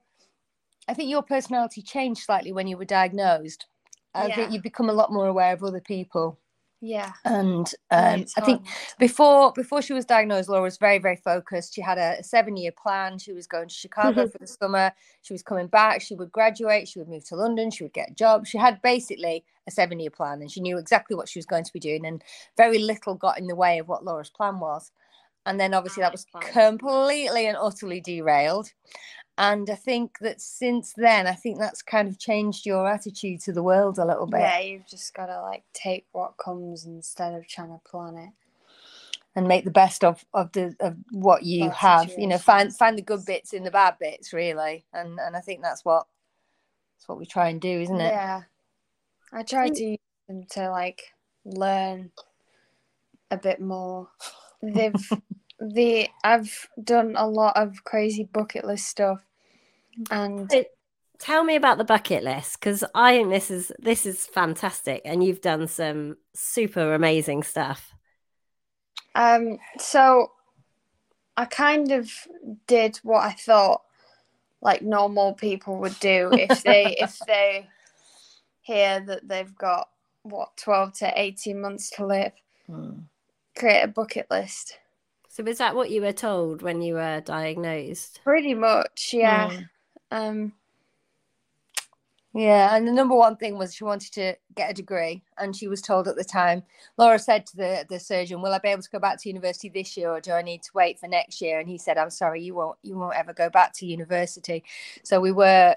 I 0.89 0.93
think 0.93 1.09
your 1.09 1.23
personality 1.23 1.81
changed 1.81 2.23
slightly 2.23 2.51
when 2.51 2.67
you 2.67 2.77
were 2.77 2.85
diagnosed. 2.85 3.67
I 4.13 4.27
yeah. 4.27 4.35
think 4.35 4.51
you've 4.51 4.63
become 4.63 4.89
a 4.89 4.93
lot 4.93 5.13
more 5.13 5.27
aware 5.27 5.53
of 5.53 5.63
other 5.63 5.79
people. 5.79 6.39
Yeah. 6.79 7.13
And 7.25 7.67
um, 7.89 8.25
I 8.37 8.41
think 8.41 8.67
before 8.99 9.51
before 9.53 9.81
she 9.81 9.93
was 9.93 10.05
diagnosed, 10.05 10.47
Laura 10.47 10.61
was 10.61 10.77
very 10.77 10.99
very 10.99 11.15
focused. 11.15 11.73
She 11.73 11.81
had 11.81 11.97
a, 11.97 12.17
a 12.19 12.23
seven 12.23 12.55
year 12.55 12.71
plan. 12.71 13.17
She 13.17 13.33
was 13.33 13.47
going 13.47 13.67
to 13.67 13.73
Chicago 13.73 14.27
for 14.27 14.37
the 14.37 14.47
summer. 14.47 14.91
She 15.23 15.33
was 15.33 15.41
coming 15.41 15.67
back. 15.67 16.01
She 16.01 16.13
would 16.13 16.31
graduate. 16.31 16.87
She 16.87 16.99
would 16.99 17.09
move 17.09 17.25
to 17.29 17.35
London. 17.35 17.71
She 17.71 17.83
would 17.83 17.93
get 17.93 18.11
a 18.11 18.13
job. 18.13 18.45
She 18.45 18.59
had 18.59 18.81
basically 18.83 19.43
a 19.67 19.71
seven 19.71 19.99
year 19.99 20.11
plan, 20.11 20.41
and 20.41 20.51
she 20.51 20.61
knew 20.61 20.77
exactly 20.77 21.15
what 21.15 21.27
she 21.27 21.39
was 21.39 21.47
going 21.47 21.63
to 21.63 21.73
be 21.73 21.79
doing. 21.79 22.05
And 22.05 22.23
very 22.57 22.77
little 22.77 23.15
got 23.15 23.39
in 23.39 23.47
the 23.47 23.55
way 23.55 23.79
of 23.79 23.87
what 23.87 24.05
Laura's 24.05 24.29
plan 24.29 24.59
was. 24.59 24.91
And 25.47 25.59
then 25.59 25.73
obviously 25.73 26.01
that 26.01 26.11
was 26.11 26.25
completely 26.41 27.47
and 27.47 27.57
utterly 27.57 28.01
derailed 28.01 28.69
and 29.37 29.69
I 29.69 29.75
think 29.75 30.17
that 30.19 30.41
since 30.41 30.93
then, 30.97 31.27
I 31.27 31.33
think 31.33 31.59
that's 31.59 31.83
kind 31.83 32.07
of 32.07 32.17
changed 32.17 32.65
your 32.65 32.87
attitude 32.87 33.39
to 33.41 33.53
the 33.53 33.61
world 33.61 33.99
a 33.99 34.05
little 34.05 34.25
bit. 34.25 34.39
Yeah, 34.39 34.59
you've 34.59 34.87
just 34.87 35.13
got 35.13 35.27
to 35.27 35.39
like 35.41 35.63
take 35.73 36.07
what 36.11 36.37
comes 36.37 36.85
instead 36.85 37.35
of 37.35 37.47
trying 37.47 37.69
to 37.69 37.79
plan 37.89 38.17
it 38.17 38.29
and 39.35 39.47
make 39.47 39.63
the 39.63 39.71
best 39.71 40.03
of 40.03 40.25
of 40.33 40.51
the 40.53 40.75
of 40.79 40.95
what 41.11 41.43
you 41.43 41.69
have. 41.69 42.11
You 42.17 42.25
know, 42.25 42.39
find 42.39 42.75
find 42.75 42.97
the 42.97 43.03
good 43.03 43.25
bits 43.27 43.53
in 43.53 43.63
the 43.63 43.69
bad 43.69 43.97
bits, 43.99 44.33
really. 44.33 44.85
And 44.91 45.19
and 45.19 45.37
I 45.37 45.41
think 45.41 45.61
that's 45.61 45.85
what 45.85 46.07
that's 46.97 47.07
what 47.07 47.19
we 47.19 47.27
try 47.27 47.49
and 47.49 47.61
do, 47.61 47.81
isn't 47.81 48.01
it? 48.01 48.11
Yeah, 48.11 48.41
I 49.31 49.43
try 49.43 49.69
mm. 49.69 49.75
to 49.75 49.83
use 49.83 49.99
them 50.27 50.45
to 50.51 50.71
like 50.71 51.03
learn 51.45 52.09
a 53.29 53.37
bit 53.37 53.61
more. 53.61 54.07
They've 54.63 54.95
the 55.59 56.09
I've 56.23 56.67
done 56.83 57.13
a 57.15 57.27
lot 57.27 57.55
of 57.55 57.83
crazy 57.83 58.23
bucket 58.23 58.65
list 58.65 58.87
stuff 58.87 59.26
and 60.11 60.51
tell 61.19 61.43
me 61.43 61.55
about 61.55 61.77
the 61.77 61.83
bucket 61.83 62.23
list 62.23 62.59
because 62.59 62.83
I 62.93 63.13
think 63.13 63.29
this 63.29 63.49
is 63.51 63.71
this 63.79 64.05
is 64.05 64.25
fantastic, 64.25 65.01
and 65.05 65.23
you've 65.23 65.41
done 65.41 65.67
some 65.67 66.17
super 66.33 66.93
amazing 66.93 67.43
stuff. 67.43 67.93
Um, 69.15 69.57
so 69.79 70.31
I 71.35 71.45
kind 71.45 71.91
of 71.91 72.09
did 72.67 72.97
what 73.03 73.23
I 73.23 73.31
thought 73.31 73.81
like 74.61 74.81
normal 74.81 75.33
people 75.33 75.77
would 75.77 75.99
do 75.99 76.29
if 76.33 76.63
they 76.63 76.95
if 76.99 77.19
they 77.27 77.67
hear 78.61 78.99
that 78.99 79.27
they've 79.27 79.55
got 79.55 79.89
what 80.23 80.55
12 80.57 80.93
to 80.93 81.13
18 81.15 81.61
months 81.61 81.89
to 81.91 82.05
live 82.05 82.33
hmm. 82.65 82.91
create 83.57 83.83
a 83.83 83.87
bucket 83.87 84.27
list 84.29 84.77
so 85.29 85.43
was 85.43 85.59
that 85.59 85.75
what 85.75 85.89
you 85.89 86.01
were 86.01 86.11
told 86.11 86.61
when 86.61 86.81
you 86.81 86.95
were 86.95 87.21
diagnosed 87.21 88.19
pretty 88.23 88.53
much 88.53 89.11
yeah 89.13 89.51
hmm. 89.51 89.61
Um, 90.11 90.53
yeah, 92.33 92.75
and 92.75 92.87
the 92.87 92.91
number 92.91 93.15
one 93.15 93.35
thing 93.37 93.57
was 93.57 93.73
she 93.73 93.83
wanted 93.83 94.13
to 94.13 94.35
get 94.55 94.69
a 94.69 94.73
degree, 94.73 95.23
and 95.37 95.55
she 95.55 95.67
was 95.67 95.81
told 95.81 96.07
at 96.07 96.15
the 96.15 96.23
time. 96.23 96.63
Laura 96.97 97.17
said 97.17 97.45
to 97.47 97.57
the 97.57 97.85
the 97.89 97.99
surgeon, 97.99 98.41
"Will 98.41 98.53
I 98.53 98.59
be 98.59 98.69
able 98.69 98.83
to 98.83 98.89
go 98.89 98.99
back 98.99 99.19
to 99.21 99.29
university 99.29 99.69
this 99.69 99.97
year, 99.97 100.11
or 100.11 100.21
do 100.21 100.33
I 100.33 100.41
need 100.43 100.61
to 100.63 100.71
wait 100.73 100.99
for 100.99 101.07
next 101.07 101.41
year?" 101.41 101.59
And 101.59 101.67
he 101.67 101.77
said, 101.77 101.97
"I'm 101.97 102.11
sorry, 102.11 102.43
you 102.43 102.53
won't. 102.55 102.77
You 102.83 102.97
won't 102.97 103.15
ever 103.15 103.33
go 103.33 103.49
back 103.49 103.73
to 103.75 103.85
university." 103.87 104.63
So 105.03 105.19
we 105.19 105.31
were 105.31 105.75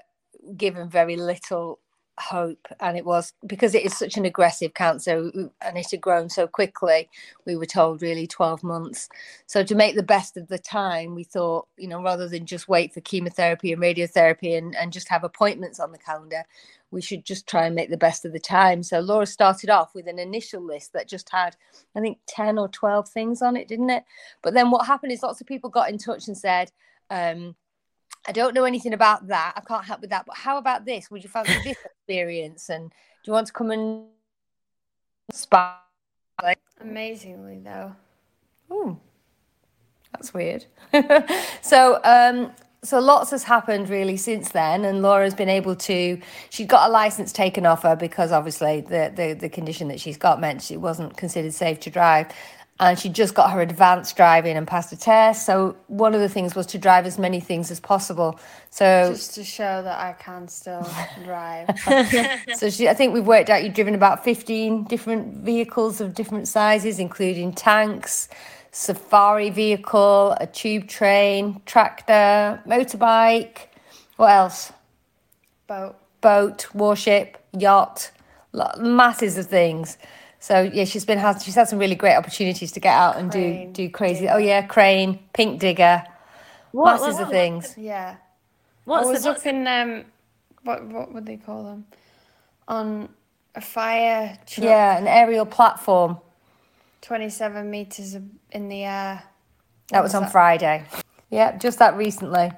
given 0.57 0.89
very 0.89 1.15
little 1.15 1.79
hope 2.19 2.67
and 2.79 2.97
it 2.97 3.05
was 3.05 3.33
because 3.47 3.73
it 3.73 3.85
is 3.85 3.97
such 3.97 4.17
an 4.17 4.25
aggressive 4.25 4.73
cancer 4.73 5.31
and 5.61 5.77
it 5.77 5.91
had 5.91 6.01
grown 6.01 6.29
so 6.29 6.45
quickly 6.45 7.09
we 7.45 7.55
were 7.55 7.65
told 7.65 8.01
really 8.01 8.27
12 8.27 8.63
months. 8.63 9.09
So 9.47 9.63
to 9.63 9.75
make 9.75 9.95
the 9.95 10.03
best 10.03 10.37
of 10.37 10.47
the 10.47 10.59
time 10.59 11.15
we 11.15 11.23
thought 11.23 11.67
you 11.77 11.87
know 11.87 12.01
rather 12.03 12.27
than 12.27 12.45
just 12.45 12.67
wait 12.67 12.93
for 12.93 13.01
chemotherapy 13.01 13.71
and 13.71 13.81
radiotherapy 13.81 14.57
and, 14.57 14.75
and 14.75 14.93
just 14.93 15.09
have 15.09 15.23
appointments 15.23 15.79
on 15.79 15.91
the 15.91 15.97
calendar 15.97 16.43
we 16.91 17.01
should 17.01 17.23
just 17.23 17.47
try 17.47 17.65
and 17.65 17.75
make 17.75 17.89
the 17.89 17.95
best 17.95 18.25
of 18.25 18.33
the 18.33 18.39
time. 18.39 18.83
So 18.83 18.99
laura 18.99 19.25
started 19.25 19.69
off 19.69 19.95
with 19.95 20.07
an 20.07 20.19
initial 20.19 20.61
list 20.61 20.93
that 20.93 21.07
just 21.07 21.29
had 21.29 21.55
i 21.95 22.01
think 22.01 22.19
10 22.27 22.57
or 22.57 22.67
12 22.67 23.07
things 23.09 23.41
on 23.41 23.55
it 23.55 23.67
didn't 23.67 23.89
it? 23.89 24.03
But 24.41 24.53
then 24.53 24.69
what 24.69 24.85
happened 24.85 25.11
is 25.11 25.23
lots 25.23 25.41
of 25.41 25.47
people 25.47 25.69
got 25.69 25.89
in 25.89 25.97
touch 25.97 26.27
and 26.27 26.37
said 26.37 26.71
um, 27.09 27.55
I 28.27 28.31
don't 28.31 28.53
know 28.53 28.65
anything 28.65 28.93
about 28.93 29.27
that. 29.27 29.53
I 29.55 29.61
can't 29.61 29.83
help 29.83 30.01
with 30.01 30.11
that. 30.11 30.25
But 30.25 30.37
how 30.37 30.57
about 30.57 30.85
this? 30.85 31.09
Would 31.09 31.23
you 31.23 31.29
fancy 31.29 31.53
this 31.63 31.77
experience? 31.85 32.69
And 32.69 32.89
do 32.89 32.95
you 33.25 33.33
want 33.33 33.47
to 33.47 33.53
come 33.53 33.71
and 33.71 34.05
spy? 35.31 35.75
Amazingly, 36.79 37.59
though. 37.63 37.95
Oh, 38.69 38.97
that's 40.13 40.33
weird. 40.33 40.65
so, 41.61 41.99
um, 42.03 42.51
so 42.83 42.99
lots 42.99 43.29
has 43.31 43.43
happened 43.43 43.89
really 43.89 44.17
since 44.17 44.49
then, 44.49 44.85
and 44.85 45.03
Laura's 45.03 45.35
been 45.35 45.49
able 45.49 45.75
to. 45.75 46.19
She 46.49 46.65
got 46.65 46.89
a 46.89 46.91
license 46.91 47.31
taken 47.31 47.65
off 47.65 47.83
her 47.83 47.95
because 47.95 48.31
obviously 48.31 48.81
the 48.81 49.11
the, 49.15 49.33
the 49.33 49.49
condition 49.49 49.87
that 49.89 49.99
she's 49.99 50.17
got 50.17 50.41
meant 50.41 50.63
she 50.63 50.77
wasn't 50.77 51.15
considered 51.15 51.53
safe 51.53 51.79
to 51.81 51.91
drive 51.91 52.33
and 52.81 52.97
she 52.97 53.09
just 53.09 53.35
got 53.35 53.51
her 53.51 53.61
advanced 53.61 54.17
driving 54.17 54.57
and 54.57 54.67
passed 54.67 54.91
a 54.91 54.97
test. 54.97 55.45
So 55.45 55.77
one 55.85 56.15
of 56.15 56.19
the 56.19 56.27
things 56.27 56.55
was 56.55 56.65
to 56.67 56.79
drive 56.79 57.05
as 57.05 57.19
many 57.19 57.39
things 57.39 57.69
as 57.69 57.79
possible. 57.79 58.39
So 58.71 59.11
just 59.11 59.35
to 59.35 59.43
show 59.43 59.83
that 59.83 59.99
I 59.99 60.13
can 60.13 60.47
still 60.47 60.89
drive. 61.23 61.69
so 62.55 62.71
she, 62.71 62.89
I 62.89 62.95
think 62.95 63.13
we've 63.13 63.25
worked 63.25 63.51
out 63.51 63.63
you've 63.63 63.75
driven 63.75 63.93
about 63.93 64.23
fifteen 64.23 64.83
different 64.85 65.37
vehicles 65.45 66.01
of 66.01 66.15
different 66.15 66.47
sizes, 66.47 66.97
including 66.97 67.53
tanks, 67.53 68.29
safari 68.71 69.51
vehicle, 69.51 70.35
a 70.41 70.47
tube 70.47 70.87
train, 70.87 71.61
tractor, 71.67 72.63
motorbike. 72.65 73.67
What 74.17 74.31
else? 74.31 74.73
Boat. 75.67 75.97
Boat, 76.21 76.73
warship, 76.73 77.37
yacht, 77.57 78.11
masses 78.79 79.37
of 79.37 79.47
things. 79.47 79.99
So 80.41 80.63
yeah, 80.73 80.85
she's 80.85 81.05
been 81.05 81.19
had 81.19 81.39
she's 81.39 81.53
had 81.53 81.69
some 81.69 81.77
really 81.77 81.93
great 81.93 82.15
opportunities 82.15 82.71
to 82.71 82.79
get 82.79 82.95
out 82.95 83.15
and 83.15 83.31
crane, 83.31 83.71
do 83.71 83.87
do 83.87 83.89
crazy. 83.91 84.21
Digger. 84.21 84.33
Oh 84.33 84.37
yeah, 84.37 84.63
crane, 84.63 85.19
pink 85.33 85.59
digger, 85.59 86.03
what, 86.71 86.99
masses 86.99 87.01
what, 87.01 87.13
what, 87.13 87.21
of 87.21 87.29
things. 87.29 87.75
Yeah. 87.77 88.15
What's 88.85 89.07
I 89.07 89.11
was 89.11 89.23
the, 89.23 89.29
up 89.29 89.45
in 89.45 89.67
um, 89.67 90.05
what 90.63 90.83
what 90.85 91.13
would 91.13 91.27
they 91.27 91.37
call 91.37 91.63
them? 91.63 91.85
On 92.67 93.07
a 93.53 93.61
fire 93.61 94.35
truck. 94.47 94.65
Yeah, 94.65 94.97
an 94.97 95.07
aerial 95.07 95.45
platform. 95.45 96.17
Twenty-seven 97.01 97.69
meters 97.69 98.17
in 98.51 98.67
the 98.67 98.83
air. 98.83 99.21
That 99.91 100.01
was, 100.01 100.09
was 100.09 100.15
on 100.15 100.23
that? 100.23 100.31
Friday. 100.31 100.85
Yeah, 101.29 101.55
just 101.57 101.77
that 101.77 101.95
recently. 101.95 102.51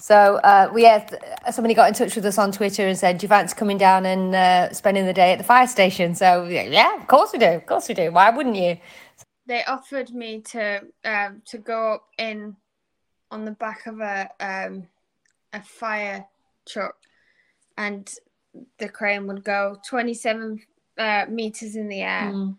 So 0.00 0.36
uh, 0.36 0.70
we 0.72 0.84
had 0.84 1.18
somebody 1.50 1.74
got 1.74 1.88
in 1.88 1.94
touch 1.94 2.14
with 2.14 2.24
us 2.24 2.38
on 2.38 2.52
Twitter 2.52 2.86
and 2.86 2.96
said, 2.96 3.18
"Do 3.18 3.24
you 3.24 3.28
fancy 3.28 3.56
coming 3.56 3.78
down 3.78 4.06
and 4.06 4.34
uh, 4.34 4.72
spending 4.72 5.06
the 5.06 5.12
day 5.12 5.32
at 5.32 5.38
the 5.38 5.44
fire 5.44 5.66
station?" 5.66 6.14
So 6.14 6.44
yeah, 6.44 6.96
of 6.96 7.06
course 7.06 7.32
we 7.32 7.38
do. 7.38 7.46
Of 7.46 7.66
course 7.66 7.88
we 7.88 7.94
do. 7.94 8.10
Why 8.10 8.30
wouldn't 8.30 8.56
you? 8.56 8.78
They 9.46 9.64
offered 9.64 10.10
me 10.10 10.40
to 10.52 10.82
um, 11.04 11.42
to 11.46 11.58
go 11.58 11.94
up 11.94 12.04
in 12.18 12.56
on 13.30 13.44
the 13.44 13.52
back 13.52 13.86
of 13.86 14.00
a 14.00 14.30
um, 14.40 14.86
a 15.52 15.62
fire 15.62 16.26
truck, 16.66 16.96
and 17.76 18.08
the 18.78 18.88
crane 18.88 19.26
would 19.26 19.42
go 19.42 19.78
twenty 19.86 20.14
seven 20.14 20.60
uh, 20.96 21.26
meters 21.28 21.76
in 21.76 21.88
the 21.88 22.02
air. 22.02 22.32
Mm 22.32 22.56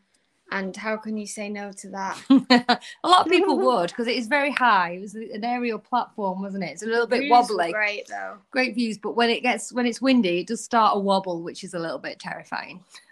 and 0.52 0.76
how 0.76 0.98
can 0.98 1.18
you 1.18 1.28
say 1.28 1.50
no 1.50 1.72
to 1.74 1.90
that? 1.90 2.20
a 3.04 3.08
lot 3.08 3.26
of 3.26 3.32
people 3.32 3.58
would 3.60 3.90
because 3.90 4.08
it 4.08 4.16
is 4.16 4.28
very 4.28 4.52
high. 4.52 4.92
It 4.92 5.02
was 5.02 5.16
an 5.16 5.44
aerial 5.44 5.80
platform, 5.80 6.42
wasn't 6.42 6.64
it? 6.64 6.72
It's 6.72 6.84
a 6.84 6.88
little 6.88 7.08
bit 7.08 7.20
views 7.20 7.32
wobbly. 7.32 7.72
Great 7.72 8.08
though. 8.08 8.38
Great 8.52 8.76
views, 8.76 8.98
but 8.98 9.16
when 9.16 9.30
it 9.30 9.42
gets 9.42 9.72
when 9.72 9.86
it's 9.86 10.02
windy, 10.02 10.40
it 10.42 10.48
does 10.48 10.64
start 10.64 10.96
a 10.98 11.00
wobble, 11.00 11.44
which 11.44 11.64
is 11.64 11.74
a 11.74 11.80
little 11.80 12.00
bit 12.00 12.20
terrifying. 12.20 12.84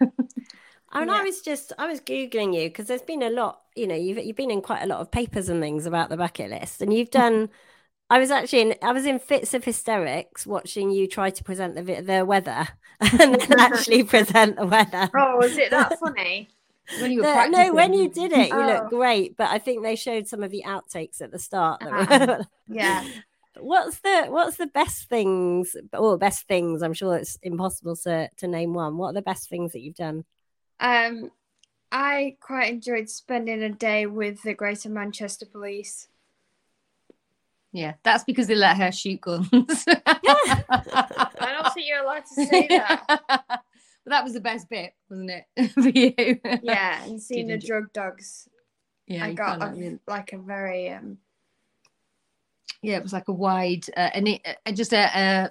I 0.90 1.00
mean, 1.00 1.08
Yeah. 1.08 1.16
I 1.16 1.22
was 1.22 1.42
just 1.42 1.72
I 1.78 1.86
was 1.86 2.00
googling 2.00 2.54
you 2.54 2.68
because 2.68 2.86
there's 2.86 3.02
been 3.02 3.22
a 3.22 3.30
lot. 3.30 3.60
You 3.76 3.86
know, 3.86 3.94
you've 3.94 4.18
you've 4.18 4.36
been 4.36 4.50
in 4.50 4.62
quite 4.62 4.82
a 4.82 4.86
lot 4.86 5.00
of 5.00 5.10
papers 5.10 5.48
and 5.48 5.60
things 5.60 5.86
about 5.86 6.08
the 6.08 6.16
bucket 6.16 6.50
list, 6.50 6.82
and 6.82 6.92
you've 6.92 7.10
done. 7.10 7.50
I 8.10 8.18
was 8.18 8.30
actually 8.30 8.62
in 8.62 8.74
I 8.82 8.92
was 8.92 9.04
in 9.06 9.18
fits 9.18 9.52
of 9.54 9.64
hysterics 9.64 10.46
watching 10.46 10.90
you 10.90 11.06
try 11.06 11.30
to 11.30 11.44
present 11.44 11.74
the 11.74 11.82
the 12.02 12.24
weather 12.24 12.68
and 13.00 13.34
then 13.40 13.60
actually 13.60 14.02
present 14.04 14.56
the 14.56 14.66
weather. 14.66 15.10
Oh, 15.14 15.36
was 15.36 15.58
it 15.58 15.70
that 15.70 15.98
funny? 15.98 16.48
When 17.00 17.12
you 17.12 17.20
were 17.20 17.26
The- 17.26 17.48
no, 17.48 17.72
when 17.74 17.92
you 17.92 18.08
did 18.08 18.32
it, 18.32 18.48
you 18.48 18.54
Oh. 18.60 18.66
looked 18.66 18.90
great. 18.90 19.36
But 19.36 19.50
I 19.50 19.58
think 19.58 19.82
they 19.82 19.94
showed 19.96 20.26
some 20.26 20.42
of 20.42 20.50
the 20.50 20.62
outtakes 20.66 21.20
at 21.20 21.30
the 21.30 21.38
start. 21.38 21.80
that 21.80 22.28
were- 22.28 22.46
Yeah. 22.68 23.04
what's 23.60 23.98
the 24.00 24.26
what's 24.28 24.56
the 24.56 24.66
best 24.68 25.08
things? 25.08 25.76
Or 25.92 26.16
best 26.16 26.46
things? 26.46 26.82
I'm 26.82 26.94
sure 26.94 27.16
it's 27.16 27.36
impossible 27.42 27.96
to 28.04 28.30
to 28.38 28.46
name 28.48 28.72
one. 28.74 28.96
What 28.96 29.08
are 29.08 29.14
the 29.14 29.22
best 29.22 29.48
things 29.48 29.72
that 29.72 29.80
you've 29.80 29.96
done? 29.96 30.24
Um, 30.80 31.30
I 31.90 32.36
quite 32.40 32.72
enjoyed 32.72 33.08
spending 33.10 33.62
a 33.62 33.70
day 33.70 34.06
with 34.06 34.42
the 34.42 34.54
Greater 34.54 34.88
Manchester 34.90 35.46
Police. 35.46 36.08
Yeah, 37.72 37.94
that's 38.02 38.24
because 38.24 38.46
they 38.46 38.54
let 38.54 38.76
her 38.78 38.90
shoot 38.92 39.20
guns. 39.20 39.48
I 40.06 41.52
don't 41.62 41.74
think 41.74 41.86
you're 41.86 42.02
allowed 42.02 42.24
to 42.34 42.46
say 42.46 42.66
that. 42.68 43.60
but 44.08 44.14
that 44.14 44.24
was 44.24 44.32
the 44.32 44.40
best 44.40 44.70
bit, 44.70 44.94
wasn't 45.10 45.30
it, 45.30 45.70
for 45.72 45.88
you? 45.90 46.40
Yeah, 46.62 47.04
and 47.04 47.20
seeing 47.28 47.46
the 47.46 47.58
Did 47.58 47.66
drug 47.66 47.92
dogs, 47.92 48.48
yeah. 49.06 49.22
I 49.26 49.34
got 49.34 49.62
a, 49.62 49.70
really- 49.70 49.98
like 50.06 50.32
a 50.32 50.38
very 50.38 50.88
um. 50.90 51.18
yeah, 52.80 52.96
it 52.96 53.02
was 53.02 53.12
like 53.12 53.28
a 53.28 53.32
wide 53.32 53.84
uh, 53.98 54.10
and 54.14 54.28
it, 54.28 54.40
uh, 54.64 54.72
just 54.72 54.94
a, 54.94 55.10
a 55.14 55.50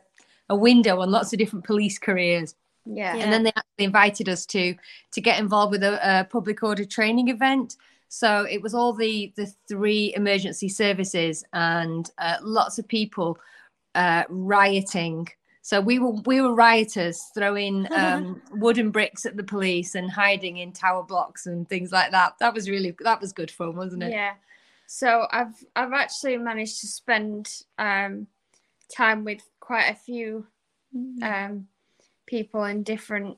a 0.50 0.56
window 0.56 1.02
on 1.02 1.12
lots 1.12 1.34
of 1.34 1.40
different 1.40 1.66
police 1.66 2.00
careers. 2.00 2.56
Yeah. 2.86 3.16
Yeah. 3.16 3.24
and 3.26 3.34
then 3.34 3.44
they 3.44 3.50
actually 3.50 3.86
invited 3.86 4.30
us 4.30 4.46
to 4.48 4.74
to 5.12 5.22
get 5.22 5.40
involved 5.40 5.72
with 5.72 5.84
a, 5.84 6.22
a 6.22 6.24
public 6.24 6.64
order 6.64 6.86
training 6.86 7.28
event 7.28 7.76
so 8.08 8.48
it 8.50 8.62
was 8.62 8.74
all 8.74 8.94
the 8.94 9.34
the 9.36 9.52
three 9.68 10.14
emergency 10.16 10.70
services 10.70 11.44
and 11.52 12.10
uh, 12.18 12.38
lots 12.42 12.80
of 12.80 12.88
people 12.88 13.38
uh, 13.94 14.24
rioting 14.30 15.28
so 15.68 15.82
we 15.82 16.00
were 16.00 16.14
we 16.26 16.40
were 16.40 16.54
rioters 16.56 17.22
throwing 17.34 17.86
um, 17.94 18.42
wooden 18.54 18.90
bricks 18.90 19.26
at 19.26 19.36
the 19.36 19.44
police 19.44 19.96
and 19.96 20.10
hiding 20.10 20.56
in 20.58 20.72
tower 20.72 21.04
blocks 21.04 21.46
and 21.46 21.68
things 21.68 21.92
like 21.92 22.10
that 22.12 22.36
that 22.40 22.54
was 22.54 22.70
really 22.70 22.96
that 23.02 23.20
was 23.20 23.34
good 23.34 23.52
fun 23.52 23.76
wasn't 23.76 24.02
it 24.02 24.12
Yeah. 24.12 24.36
So 24.86 25.28
I've 25.30 25.62
I've 25.76 25.92
actually 25.92 26.38
managed 26.38 26.80
to 26.80 26.88
spend 26.88 27.64
um 27.78 28.28
time 28.96 29.26
with 29.26 29.42
quite 29.60 29.90
a 29.90 29.96
few 29.96 30.48
um 31.22 31.68
people 32.26 32.64
in 32.64 32.84
different 32.84 33.38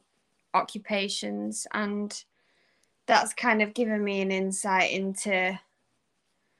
occupations 0.53 1.65
and 1.73 2.23
that's 3.07 3.33
kind 3.33 3.63
of 3.63 3.73
given 3.73 4.03
me 4.03 4.21
an 4.21 4.31
insight 4.31 4.91
into 4.91 5.59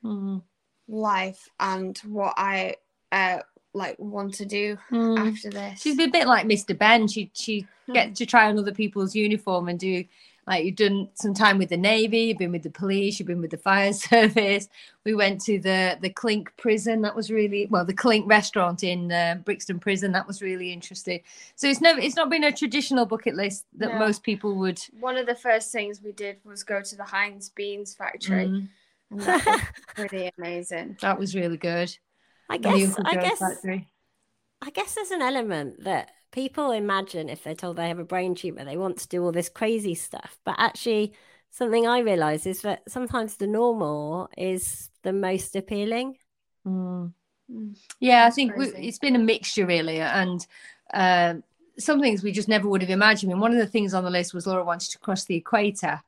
Mm. 0.04 0.42
life 0.88 1.48
and 1.60 1.96
what 1.98 2.34
I 2.36 2.74
uh 3.12 3.40
like 3.72 3.96
want 3.98 4.34
to 4.34 4.44
do 4.44 4.76
Mm. 4.90 5.32
after 5.32 5.50
this. 5.50 5.80
She's 5.80 5.98
a 5.98 6.08
bit 6.08 6.26
like 6.26 6.46
Mr. 6.46 6.76
Benn. 6.76 7.06
She 7.08 7.30
she 7.34 7.66
Hmm. 7.86 7.92
get 7.92 8.14
to 8.16 8.26
try 8.26 8.48
on 8.48 8.58
other 8.58 8.72
people's 8.74 9.14
uniform 9.14 9.68
and 9.68 9.78
do 9.78 10.04
like 10.46 10.64
you've 10.64 10.76
done 10.76 11.08
some 11.14 11.32
time 11.34 11.58
with 11.58 11.68
the 11.68 11.76
navy, 11.76 12.22
you've 12.22 12.38
been 12.38 12.50
with 12.50 12.64
the 12.64 12.70
police, 12.70 13.18
you've 13.20 13.28
been 13.28 13.40
with 13.40 13.52
the 13.52 13.56
fire 13.58 13.92
service. 14.10 14.68
We 15.04 15.14
went 15.14 15.40
to 15.42 15.60
the 15.60 15.96
the 16.00 16.10
Clink 16.10 16.52
prison. 16.56 17.02
That 17.02 17.14
was 17.14 17.30
really 17.30 17.66
well 17.70 17.84
the 17.84 17.94
Clink 17.94 18.28
restaurant 18.28 18.82
in 18.82 19.12
uh, 19.12 19.36
Brixton 19.44 19.78
prison. 19.78 20.10
That 20.12 20.26
was 20.26 20.42
really 20.42 20.72
interesting. 20.72 21.20
So 21.54 21.68
it's 21.68 21.80
never 21.80 22.00
it's 22.00 22.16
not 22.16 22.28
been 22.30 22.42
a 22.44 22.52
traditional 22.52 23.06
bucket 23.06 23.36
list 23.36 23.66
that 23.76 23.92
No. 23.92 23.98
most 24.00 24.22
people 24.24 24.56
would. 24.56 24.80
One 24.98 25.16
of 25.16 25.26
the 25.26 25.34
first 25.36 25.70
things 25.70 26.02
we 26.02 26.10
did 26.12 26.38
was 26.44 26.64
go 26.64 26.82
to 26.82 26.96
the 26.96 27.04
Heinz 27.04 27.50
Beans 27.50 27.94
factory 27.94 28.46
Mm, 28.48 28.68
and 29.12 29.20
that 29.20 29.46
was 29.46 29.60
pretty 30.08 30.30
amazing. 30.38 30.96
that 31.02 31.18
was 31.18 31.34
really 31.36 31.56
good. 31.58 31.96
I 32.50 32.56
guess 32.58 32.98
I 33.04 33.14
guess 33.14 33.38
factory. 33.38 33.88
I 34.62 34.70
guess 34.70 34.94
there's 34.94 35.10
an 35.10 35.22
element 35.22 35.84
that 35.84 36.10
people 36.32 36.70
imagine 36.70 37.28
if 37.28 37.44
they're 37.44 37.54
told 37.54 37.76
they 37.76 37.88
have 37.88 37.98
a 37.98 38.04
brain 38.04 38.34
tumor, 38.34 38.64
they 38.64 38.76
want 38.76 38.98
to 38.98 39.08
do 39.08 39.24
all 39.24 39.32
this 39.32 39.48
crazy 39.48 39.94
stuff. 39.94 40.38
But 40.44 40.56
actually, 40.58 41.14
something 41.50 41.86
I 41.86 42.00
realize 42.00 42.46
is 42.46 42.62
that 42.62 42.82
sometimes 42.88 43.36
the 43.36 43.46
normal 43.46 44.28
is 44.36 44.90
the 45.02 45.12
most 45.12 45.56
appealing. 45.56 46.16
Mm. 46.66 47.12
Mm. 47.50 47.76
Yeah, 47.98 48.26
I 48.26 48.30
think 48.30 48.56
we, 48.56 48.66
it's 48.68 48.98
been 48.98 49.16
a 49.16 49.20
mixture 49.20 49.66
really, 49.66 50.00
and 50.00 50.46
um 50.92 51.42
some 51.78 52.00
things 52.00 52.22
we 52.22 52.32
just 52.32 52.48
never 52.48 52.68
would 52.68 52.82
have 52.82 52.90
imagined. 52.90 53.32
And 53.32 53.40
one 53.40 53.52
of 53.52 53.58
the 53.58 53.66
things 53.66 53.94
on 53.94 54.04
the 54.04 54.10
list 54.10 54.34
was 54.34 54.46
Laura 54.46 54.64
wanted 54.64 54.90
to 54.90 54.98
cross 54.98 55.24
the 55.24 55.36
equator, 55.36 56.02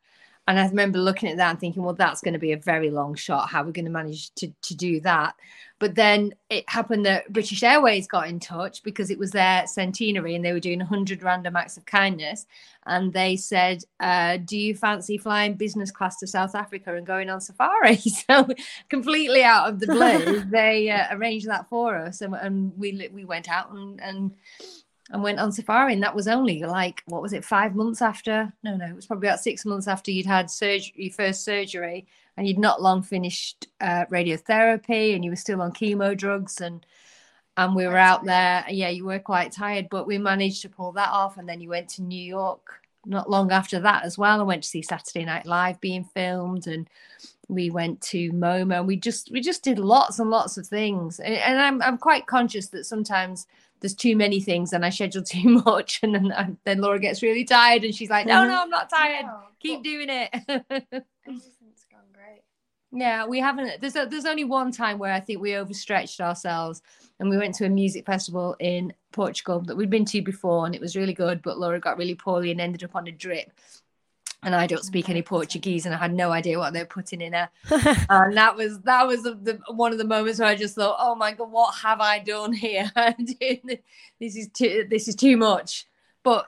and 0.49 0.59
I 0.59 0.67
remember 0.67 0.99
looking 0.99 1.29
at 1.29 1.37
that 1.37 1.51
and 1.51 1.61
thinking, 1.61 1.83
well, 1.83 1.95
that's 1.95 2.21
going 2.21 2.35
to 2.35 2.41
be 2.41 2.53
a 2.53 2.57
very 2.57 2.91
long 2.91 3.15
shot. 3.15 3.49
How 3.49 3.63
are 3.63 3.67
we 3.67 3.73
going 3.73 3.85
to 3.85 3.91
manage 3.91 4.35
to 4.37 4.53
to 4.63 4.75
do 4.75 5.01
that? 5.01 5.35
But 5.83 5.97
then 5.97 6.35
it 6.49 6.63
happened 6.69 7.07
that 7.07 7.33
British 7.33 7.61
Airways 7.65 8.07
got 8.07 8.29
in 8.29 8.39
touch 8.39 8.85
because 8.85 9.11
it 9.11 9.19
was 9.19 9.33
their 9.33 9.67
centenary 9.67 10.37
and 10.37 10.45
they 10.45 10.53
were 10.53 10.61
doing 10.61 10.79
100 10.79 11.25
random 11.25 11.57
acts 11.57 11.77
of 11.77 11.85
kindness. 11.87 12.47
And 12.87 13.13
they 13.13 13.35
said, 13.35 13.83
uh, 13.99 14.37
Do 14.37 14.57
you 14.57 14.77
fancy 14.77 15.19
flying 15.19 15.55
business 15.55 15.91
class 15.91 16.19
to 16.19 16.29
South 16.29 16.55
Africa 16.55 16.95
and 16.95 17.05
going 17.05 17.29
on 17.29 17.41
safari? 17.41 17.97
So, 18.29 18.47
completely 18.89 19.43
out 19.43 19.71
of 19.71 19.81
the 19.81 19.89
blue, 19.89 20.45
they 20.51 20.89
uh, 20.89 21.17
arranged 21.17 21.49
that 21.49 21.69
for 21.69 21.97
us. 21.97 22.21
And, 22.21 22.35
and 22.35 22.73
we, 22.79 23.09
we 23.13 23.25
went 23.25 23.49
out 23.49 23.73
and, 23.73 24.01
and, 24.01 24.31
and 25.12 25.22
went 25.22 25.38
on 25.38 25.53
safari. 25.53 25.92
And 25.92 26.03
that 26.03 26.14
was 26.14 26.27
only 26.27 26.61
like, 26.62 27.03
what 27.07 27.22
was 27.22 27.33
it, 27.33 27.44
five 27.44 27.77
months 27.77 28.03
after? 28.03 28.53
No, 28.64 28.77
no, 28.77 28.87
it 28.87 28.96
was 28.96 29.07
probably 29.07 29.29
about 29.29 29.40
six 29.40 29.64
months 29.64 29.87
after 29.87 30.11
you'd 30.11 30.27
had 30.27 30.51
surgery, 30.51 30.92
your 30.96 31.12
first 31.12 31.44
surgery 31.44 32.07
and 32.37 32.46
you'd 32.46 32.59
not 32.59 32.83
long 32.83 33.03
finished 33.03 33.68
uh, 33.81 34.07
radiotherapy 34.07 35.14
and 35.14 35.25
you 35.25 35.31
were 35.31 35.37
still 35.37 35.62
on 35.62 35.72
chemo 35.72 36.16
drugs 36.16 36.61
and 36.61 36.85
and 37.59 37.77
we 37.77 37.87
were 37.87 37.98
out 37.98 38.25
there 38.25 38.64
yeah 38.70 38.88
you 38.88 39.05
were 39.05 39.18
quite 39.18 39.53
tired 39.53 39.88
but 39.90 40.07
we 40.07 40.16
managed 40.16 40.62
to 40.62 40.68
pull 40.68 40.92
that 40.92 41.11
off 41.11 41.37
and 41.37 41.48
then 41.48 41.61
you 41.61 41.68
went 41.68 41.88
to 41.88 42.03
new 42.03 42.22
york 42.22 42.81
not 43.05 43.29
long 43.29 43.53
after 43.53 43.79
that 43.79 44.05
as 44.05 44.16
well 44.16 44.40
i 44.40 44.42
went 44.42 44.62
to 44.62 44.68
see 44.68 44.81
saturday 44.81 45.25
night 45.25 45.44
live 45.44 45.79
being 45.81 46.05
filmed 46.05 46.66
and 46.66 46.88
we 47.48 47.70
went 47.70 48.01
to 48.01 48.31
MoMA. 48.33 48.79
And 48.79 48.87
we 48.87 48.96
just 48.96 49.31
we 49.31 49.40
just 49.40 49.62
did 49.62 49.79
lots 49.79 50.18
and 50.18 50.31
lots 50.31 50.57
of 50.57 50.66
things, 50.66 51.20
and, 51.20 51.35
and 51.35 51.61
I'm 51.61 51.83
I'm 51.83 51.98
quite 51.98 52.27
conscious 52.27 52.68
that 52.68 52.87
sometimes 52.87 53.46
there's 53.83 53.95
too 53.95 54.16
many 54.16 54.40
things 54.40 54.73
and 54.73 54.85
I 54.85 54.90
schedule 54.90 55.23
too 55.37 55.62
much, 55.64 56.01
and 56.03 56.14
then, 56.14 56.33
uh, 56.33 56.51
then 56.64 56.81
Laura 56.81 56.99
gets 56.99 57.23
really 57.23 57.45
tired, 57.45 57.85
and 57.85 57.95
she's 57.95 58.09
like, 58.09 58.27
"No, 58.27 58.47
no, 58.47 58.62
I'm 58.62 58.71
not 58.71 58.88
tired. 58.95 59.27
No, 59.27 59.40
Keep 59.61 59.83
doing 59.83 60.09
it." 60.09 60.31
everything's 60.49 61.87
gone 61.90 62.09
great. 62.12 62.42
Yeah, 62.92 63.27
we 63.27 63.40
haven't. 63.40 63.81
There's 63.81 63.97
a, 63.97 64.07
there's 64.07 64.25
only 64.25 64.45
one 64.45 64.73
time 64.73 64.99
where 64.99 65.12
I 65.12 65.21
think 65.21 65.40
we 65.40 65.57
overstretched 65.57 66.21
ourselves, 66.21 66.81
and 67.21 67.29
we 67.29 67.37
went 67.37 67.55
to 67.57 67.66
a 67.66 67.68
music 67.68 68.07
festival 68.07 68.57
in 68.61 68.92
Portugal 69.12 69.61
that 69.61 69.77
we'd 69.77 69.90
been 69.90 70.05
to 70.07 70.23
before, 70.23 70.64
and 70.64 70.75
it 70.75 70.81
was 70.81 70.97
really 70.97 71.14
good. 71.14 71.42
But 71.42 71.59
Laura 71.59 71.81
got 71.81 71.99
really 71.99 72.14
poorly 72.14 72.51
and 72.51 72.61
ended 72.61 72.85
up 72.85 72.97
on 72.97 73.09
a 73.09 73.12
drip. 73.12 73.53
And 74.45 74.55
I 74.57 74.67
don't 74.67 74.85
speak 74.85 75.09
any 75.09 75.23
Portuguese, 75.23 75.87
and 75.87 75.95
I 75.95 75.99
had 75.99 76.13
no 76.13 76.33
idea 76.33 76.59
what 76.59 76.73
they 76.73 76.81
were 76.81 76.87
putting 76.87 77.21
in 77.21 77.33
her. 77.33 77.49
And 78.11 78.37
that 78.37 78.57
was 78.57 78.81
that 78.81 79.07
was 79.07 79.23
the, 79.23 79.35
the 79.35 79.61
one 79.73 79.93
of 79.93 79.99
the 79.99 80.05
moments 80.05 80.41
where 80.41 80.49
I 80.49 80.57
just 80.57 80.75
thought, 80.75 80.97
"Oh 80.99 81.15
my 81.15 81.33
god, 81.33 81.51
what 81.51 81.75
have 81.77 82.01
I 82.01 82.19
done 82.19 82.53
here? 82.53 82.91
this 82.97 84.37
is 84.37 84.49
too 84.49 84.87
this 84.91 85.07
is 85.09 85.15
too 85.15 85.37
much." 85.37 85.87
But 86.25 86.47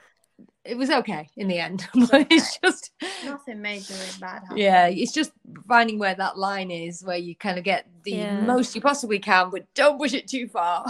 it 0.64 0.76
was 0.76 0.90
okay 0.90 1.28
in 1.36 1.48
the 1.48 1.58
end. 1.58 1.86
But 2.10 2.26
it's 2.30 2.58
just 2.58 2.90
Nothing 3.22 3.58
majorly 3.58 4.18
bad 4.20 4.42
happened. 4.42 4.58
yeah, 4.58 4.86
it's 4.88 5.12
just 5.12 5.32
finding 5.68 5.98
where 5.98 6.14
that 6.14 6.38
line 6.38 6.70
is 6.70 7.02
where 7.04 7.16
you 7.16 7.34
kind 7.36 7.58
of 7.58 7.64
get 7.64 7.86
the 8.02 8.12
Yeah. 8.12 8.40
most 8.44 8.74
you 8.74 8.80
possibly 8.80 9.18
can, 9.18 9.50
but 9.50 9.72
don't 9.74 9.98
push 9.98 10.14
it 10.14 10.26
too 10.28 10.48
far. 10.48 10.84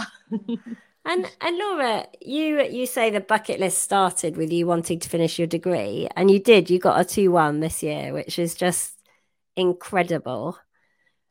And 1.05 1.29
and 1.39 1.57
Laura, 1.57 2.07
you 2.21 2.61
you 2.63 2.85
say 2.87 3.09
the 3.09 3.21
bucket 3.21 3.59
list 3.59 3.79
started 3.79 4.37
with 4.37 4.51
you 4.51 4.65
wanting 4.65 4.99
to 4.99 5.09
finish 5.09 5.37
your 5.37 5.47
degree, 5.47 6.07
and 6.15 6.31
you 6.31 6.39
did. 6.39 6.69
You 6.69 6.79
got 6.79 6.99
a 6.99 7.05
two 7.05 7.31
one 7.31 7.59
this 7.59 7.83
year, 7.83 8.13
which 8.13 8.39
is 8.39 8.55
just 8.55 8.99
incredible. 9.55 10.57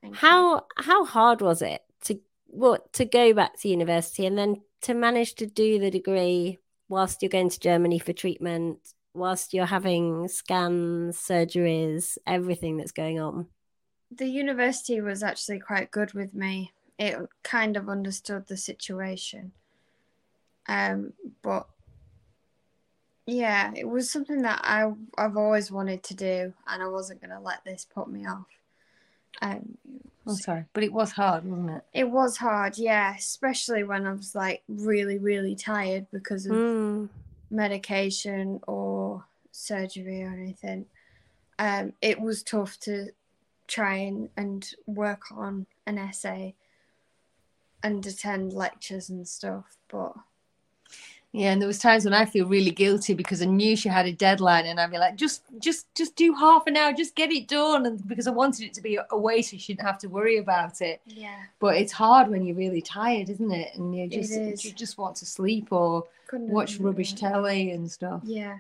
Thank 0.01 0.15
you. 0.15 0.19
How 0.21 0.67
how 0.77 1.05
hard 1.05 1.41
was 1.41 1.61
it 1.63 1.83
to 2.05 2.21
what 2.47 2.93
to 2.95 3.05
go 3.05 3.33
back 3.35 3.59
to 3.61 3.69
university 3.69 4.27
and 4.27 4.39
then 4.39 4.63
to 4.83 4.95
manage 4.95 5.35
to 5.37 5.47
do 5.47 5.79
the 5.79 5.91
degree 5.91 6.59
whilst 6.89 7.23
you're 7.23 7.29
going 7.29 7.49
to 7.49 7.59
Germany 7.61 7.99
for 7.99 8.13
treatment, 8.13 8.79
whilst 9.15 9.55
you're 9.55 9.67
having 9.67 10.29
scans, 10.29 11.19
surgeries, 11.19 12.17
everything 12.27 12.77
that's 12.77 12.93
going 12.93 13.19
on? 13.19 13.49
the 14.17 14.29
university 14.29 15.01
was 15.01 15.23
actually 15.23 15.59
quite 15.59 15.91
good 15.91 16.13
with 16.15 16.35
me. 16.35 16.73
It 16.99 17.17
kind 17.43 17.77
of 17.77 17.89
understood 17.89 18.47
the 18.47 18.57
situation. 18.57 19.53
Um, 20.69 21.13
but 21.43 21.67
yeah, 23.27 23.73
it 23.75 23.89
was 23.89 24.11
something 24.11 24.43
that 24.43 24.61
I 24.65 24.93
I've 25.17 25.37
always 25.37 25.71
wanted 25.71 26.03
to 26.05 26.15
do, 26.15 26.53
and 26.67 26.83
I 26.83 26.89
wasn't 26.89 27.21
gonna 27.21 27.41
let 27.41 27.65
this 27.65 27.87
put 27.93 28.09
me 28.09 28.27
off. 28.27 28.47
Um, 29.43 29.79
I'm 30.27 30.35
sorry, 30.35 30.65
but 30.73 30.85
it 30.85 30.93
was 30.93 31.13
hard, 31.13 31.45
wasn't 31.45 31.71
it? 31.71 31.85
it 31.93 32.11
was 32.11 32.37
hard, 32.39 32.79
yeah, 32.79 33.15
especially 33.17 33.85
when 33.85 34.07
I 34.07 34.13
was 34.13 34.35
like 34.35 34.63
really 34.69 35.19
really 35.19 35.55
tired 35.55 36.07
because 36.13 36.47
of 36.47 36.53
Mm. 36.53 37.09
medication 37.51 38.61
or 38.67 39.25
surgery 39.53 40.23
or 40.23 40.29
anything. 40.31 40.87
Um, 41.59 41.93
it 42.03 42.21
was 42.21 42.43
tough 42.43 42.79
to 42.81 43.11
try 43.69 43.95
and, 43.97 44.29
and 44.37 44.69
work 44.87 45.31
on 45.31 45.67
an 45.87 45.99
essay 45.99 46.55
and 47.83 48.05
attend 48.05 48.53
lectures 48.53 49.09
and 49.09 49.27
stuff, 49.29 49.77
but 49.89 50.15
yeah, 51.35 51.51
and 51.53 51.61
there 51.61 51.67
was 51.67 51.81
times 51.81 52.05
when 52.05 52.15
I 52.15 52.25
feel 52.27 52.47
really 52.47 52.71
guilty 52.71 53.13
because 53.13 53.43
I 53.43 53.47
knew 53.47 53.77
she 53.77 53.89
had 53.89 54.07
a 54.07 54.13
deadline, 54.13 54.67
and 54.67 54.79
I'd 54.79 54.93
be 54.93 54.99
like, 54.99 55.17
just, 55.17 55.43
just, 55.59 55.93
just 55.97 56.15
do 56.15 56.33
half 56.35 56.67
an 56.69 56.77
hour, 56.77 56.93
just 56.93 57.17
get 57.17 57.33
it 57.33 57.49
done, 57.49 57.87
and 57.87 58.07
because 58.07 58.29
I 58.29 58.31
wanted 58.31 58.67
it 58.67 58.75
to 58.75 58.81
be 58.81 58.99
away, 59.11 59.43
so 59.43 59.51
she 59.51 59.59
shouldn't 59.59 59.87
have 59.87 59.99
to 59.99 60.09
worry 60.09 60.39
about 60.39 60.81
it. 60.81 61.01
yeah, 61.07 61.47
But 61.59 61.77
it's 61.77 61.93
hard 61.93 62.29
when 62.29 62.47
you're 62.47 62.57
really 62.57 62.83
tired, 62.83 63.29
isn't 63.31 63.51
it? 63.51 63.75
And 63.75 63.95
you 63.95 64.07
just, 64.09 64.65
you 64.65 64.73
just 64.73 64.97
want 64.97 65.17
to 65.17 65.27
sleep 65.27 65.73
or 65.73 66.05
couldn't 66.29 66.51
watch 66.53 66.75
agree 66.77 66.87
rubbish 66.87 67.13
more. 67.13 67.31
telly 67.33 67.71
and 67.73 67.91
stuff. 67.91 68.23
Yeah, 68.23 68.59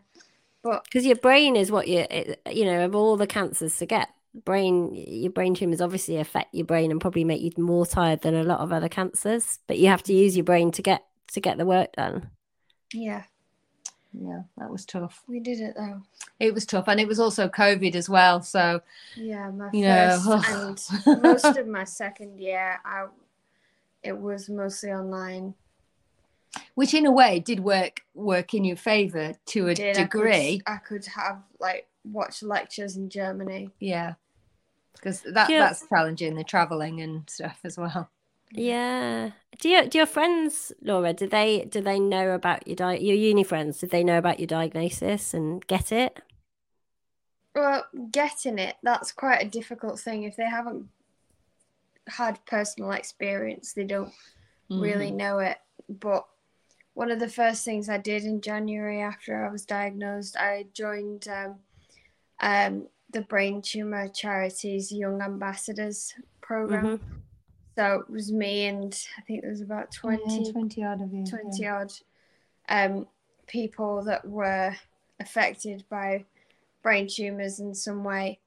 but 0.62 0.84
Because 0.84 1.06
your 1.06 1.16
brain 1.16 1.56
is 1.56 1.70
what 1.70 1.88
you, 1.88 2.06
you 2.50 2.64
know, 2.64 2.84
of 2.84 2.94
all 2.96 3.16
the 3.16 3.26
cancers 3.26 3.76
to 3.78 3.86
get, 3.86 4.08
brain, 4.44 4.94
your 4.94 5.30
brain 5.32 5.54
tumors 5.54 5.80
obviously 5.80 6.16
affect 6.16 6.54
your 6.54 6.66
brain 6.66 6.90
and 6.90 7.00
probably 7.00 7.24
make 7.24 7.42
you 7.42 7.52
more 7.62 7.86
tired 7.86 8.22
than 8.22 8.34
a 8.34 8.42
lot 8.44 8.60
of 8.60 8.72
other 8.72 8.88
cancers. 8.88 9.58
But 9.66 9.78
you 9.78 9.88
have 9.88 10.02
to 10.04 10.12
use 10.14 10.36
your 10.36 10.44
brain 10.44 10.72
to 10.72 10.82
get 10.82 11.04
to 11.32 11.40
get 11.40 11.58
the 11.58 11.66
work 11.66 11.92
done. 11.92 12.30
Yeah, 12.94 13.24
Yeah, 14.12 14.42
that 14.56 14.70
was 14.70 14.84
tough. 14.86 15.22
we 15.28 15.40
did 15.40 15.60
it 15.60 15.74
though. 15.76 16.02
It 16.40 16.54
was 16.54 16.64
tough, 16.66 16.88
and 16.88 16.98
it 17.00 17.08
was 17.08 17.20
also 17.20 17.48
COVID 17.48 17.94
as 17.94 18.08
well. 18.08 18.40
So 18.42 18.80
Yeah, 19.16 19.50
my 19.50 19.70
You 19.72 19.82
know, 19.84 20.20
first 20.46 20.90
and 21.06 21.22
most 21.22 21.44
of 21.44 21.66
my 21.66 21.84
second 21.84 22.38
year, 22.40 22.80
I 22.84 23.06
it 24.02 24.16
was 24.18 24.48
mostly 24.48 24.90
online. 24.92 25.54
which 26.74 26.94
in 26.94 27.06
a 27.06 27.10
way 27.12 27.40
did 27.40 27.60
work 27.60 28.02
work 28.14 28.54
in 28.54 28.64
your 28.64 28.76
favor 28.76 29.34
to 29.46 29.68
a 29.68 29.74
Did 29.74 29.96
I 29.96 30.04
could- 30.04 30.10
degree. 30.18 30.62
I 30.66 30.76
could, 30.76 31.04
have 31.06 31.42
like 31.58 31.88
watch 32.04 32.42
lectures 32.42 32.96
in 32.96 33.08
Germany. 33.10 33.70
Yeah, 33.80 34.14
because 34.92 35.22
that 35.22 35.48
Yeah. 35.50 35.60
that's 35.60 35.86
challenging 35.88 36.34
the 36.36 36.44
traveling 36.44 37.00
and 37.00 37.28
stuff 37.28 37.58
as 37.64 37.76
well. 37.78 38.10
Yeah. 38.52 39.32
Do 39.60 39.68
you 39.68 39.88
do 39.88 39.98
your 39.98 40.06
friends, 40.06 40.72
Laura? 40.82 41.12
Do 41.12 41.26
they 41.28 41.64
do 41.64 41.80
they 41.80 41.98
know 42.00 42.30
about 42.32 42.66
your 42.66 42.76
di- 42.76 42.98
your 42.98 43.16
uni 43.16 43.44
friends? 43.44 43.78
Did 43.80 43.90
they 43.90 44.04
know 44.04 44.18
about 44.18 44.40
your 44.40 44.46
diagnosis 44.46 45.34
and 45.34 45.64
get 45.66 45.92
it? 45.92 46.20
Well, 47.54 47.84
getting 48.10 48.58
it, 48.58 48.76
that's 48.82 49.12
quite 49.12 49.42
a 49.42 49.48
difficult 49.48 50.00
thing. 50.00 50.24
If 50.24 50.34
they 50.36 50.44
haven't 50.48 50.88
had 52.08 52.44
personal 52.46 52.90
experience, 52.92 53.72
they 53.72 53.84
don't 53.84 54.12
really 54.68 55.08
Mm-hmm. 55.08 55.16
know 55.16 55.38
it. 55.38 55.58
But 55.88 56.26
one 56.94 57.10
of 57.10 57.20
the 57.20 57.28
first 57.28 57.64
things 57.64 57.88
I 57.88 57.98
did 57.98 58.24
in 58.24 58.40
January 58.40 59.00
after 59.02 59.44
I 59.44 59.50
was 59.50 59.64
diagnosed, 59.64 60.36
I 60.36 60.66
joined 60.74 61.28
um, 61.28 61.56
um, 62.40 62.88
the 63.10 63.20
Brain 63.22 63.62
Tumor 63.62 64.08
Charities 64.08 64.90
Young 64.90 65.22
Ambassadors 65.22 66.12
program. 66.40 66.98
Mhm. 66.98 67.00
So 67.76 68.00
it 68.00 68.10
was 68.10 68.30
me 68.32 68.66
and 68.66 68.96
I 69.18 69.20
think 69.22 69.42
there 69.42 69.50
was 69.50 69.60
about 69.60 69.90
20, 69.92 70.22
Yeah, 70.44 70.52
20 70.52 70.84
odd 70.84 71.02
of 71.02 71.12
you. 71.12 71.24
20 71.24 71.66
odd 71.66 71.92
um, 72.68 73.06
people 73.46 74.04
that 74.04 74.26
were 74.26 74.74
affected 75.20 75.84
by 75.90 76.24
brain 76.82 77.08
tumors 77.08 77.58
in 77.60 77.74
some 77.74 78.04
way 78.04 78.38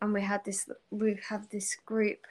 and 0.00 0.12
we 0.12 0.20
had 0.22 0.44
this 0.44 0.68
we 0.90 1.18
had 1.28 1.48
this 1.50 1.76
group 1.86 2.26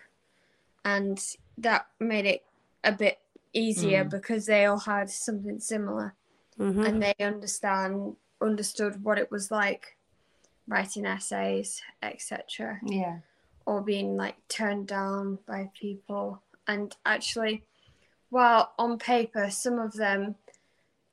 and 0.84 1.24
that 1.58 1.88
made 2.00 2.26
it 2.26 2.46
a 2.84 2.92
bit 2.92 3.20
easier 3.54 4.04
Mm. 4.06 4.10
because 4.12 4.46
they 4.46 4.66
all 4.66 4.80
had 4.80 5.10
something 5.10 5.60
similar 5.60 6.14
Mhm. 6.60 6.86
and 6.86 7.02
they 7.02 7.16
understand 7.24 8.18
understood 8.42 9.04
what 9.04 9.18
it 9.18 9.32
was 9.32 9.50
like 9.50 9.98
writing 10.68 11.06
essays 11.06 11.82
etc 12.02 12.80
Yeah. 12.86 13.20
Or 13.66 13.82
being 13.82 14.16
like 14.16 14.36
turned 14.48 14.88
down 14.88 15.40
by 15.48 15.70
people. 15.80 16.42
And 16.68 16.96
actually, 17.06 17.64
while 18.30 18.74
on 18.78 18.98
paper, 18.98 19.50
some 19.50 19.80
of 19.80 19.94
them, 19.94 20.36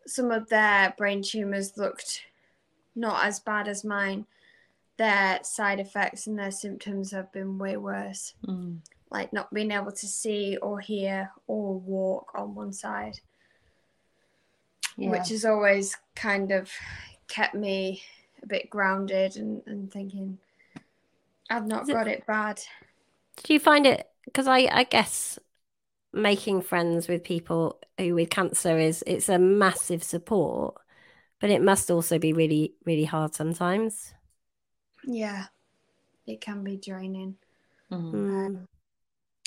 some 0.07 0.31
of 0.31 0.49
their 0.49 0.95
brain 0.97 1.23
tumors 1.23 1.77
looked 1.77 2.23
not 2.95 3.25
as 3.25 3.41
bad 3.41 3.69
as 3.69 3.85
mine, 3.85 4.27
their 4.97 5.41
side 5.43 5.81
effects 5.81 6.27
and 6.27 6.39
their 6.39 6.51
symptoms 6.51 7.11
have 7.11 7.33
been 7.33 7.59
way 7.59 7.77
worse. 7.77 8.35
Mm. 8.47 8.79
Like 9.11 9.33
not 9.33 9.53
being 9.53 9.73
able 9.73 9.93
to 9.93 10.07
see 10.07 10.57
or 10.57 10.81
hear 10.81 11.31
or 11.47 11.79
walk 11.79 12.33
on 12.35 12.55
one 12.55 12.73
side, 12.73 13.21
Yeah. 14.97 15.11
which 15.11 15.29
has 15.29 15.45
always 15.45 15.97
kind 16.15 16.51
of 16.51 16.71
kept 17.29 17.55
me 17.55 18.03
a 18.43 18.47
bit 18.47 18.71
grounded 18.71 19.37
and, 19.37 19.63
and 19.67 19.91
thinking, 19.93 20.39
I've 21.57 21.67
not 21.67 21.83
Is 21.83 21.89
it- 21.91 21.93
got 21.93 22.09
it 22.09 22.27
bad. 22.27 22.61
Do 23.45 23.53
you 23.53 23.61
find 23.61 23.87
it? 23.87 24.09
Because 24.25 24.47
I, 24.47 24.69
I 24.71 24.85
guess 24.85 25.39
making 26.13 26.63
friends 26.63 27.09
with 27.09 27.25
people 27.25 27.81
who 27.99 28.15
with 28.15 28.31
cancer 28.31 28.79
is 28.79 29.03
it's 29.07 29.29
a 29.29 29.39
massive 29.39 30.03
support, 30.03 30.75
but 31.41 31.51
it 31.51 31.63
must 31.63 31.91
also 31.91 32.19
be 32.19 32.33
really 32.33 32.75
really 32.85 33.05
hard 33.05 33.35
sometimes. 33.35 34.15
Yeah, 35.05 35.47
it 36.27 36.41
can 36.41 36.63
be 36.63 36.77
draining. 36.77 37.37
Mm. 37.91 38.13
Mm. 38.13 38.67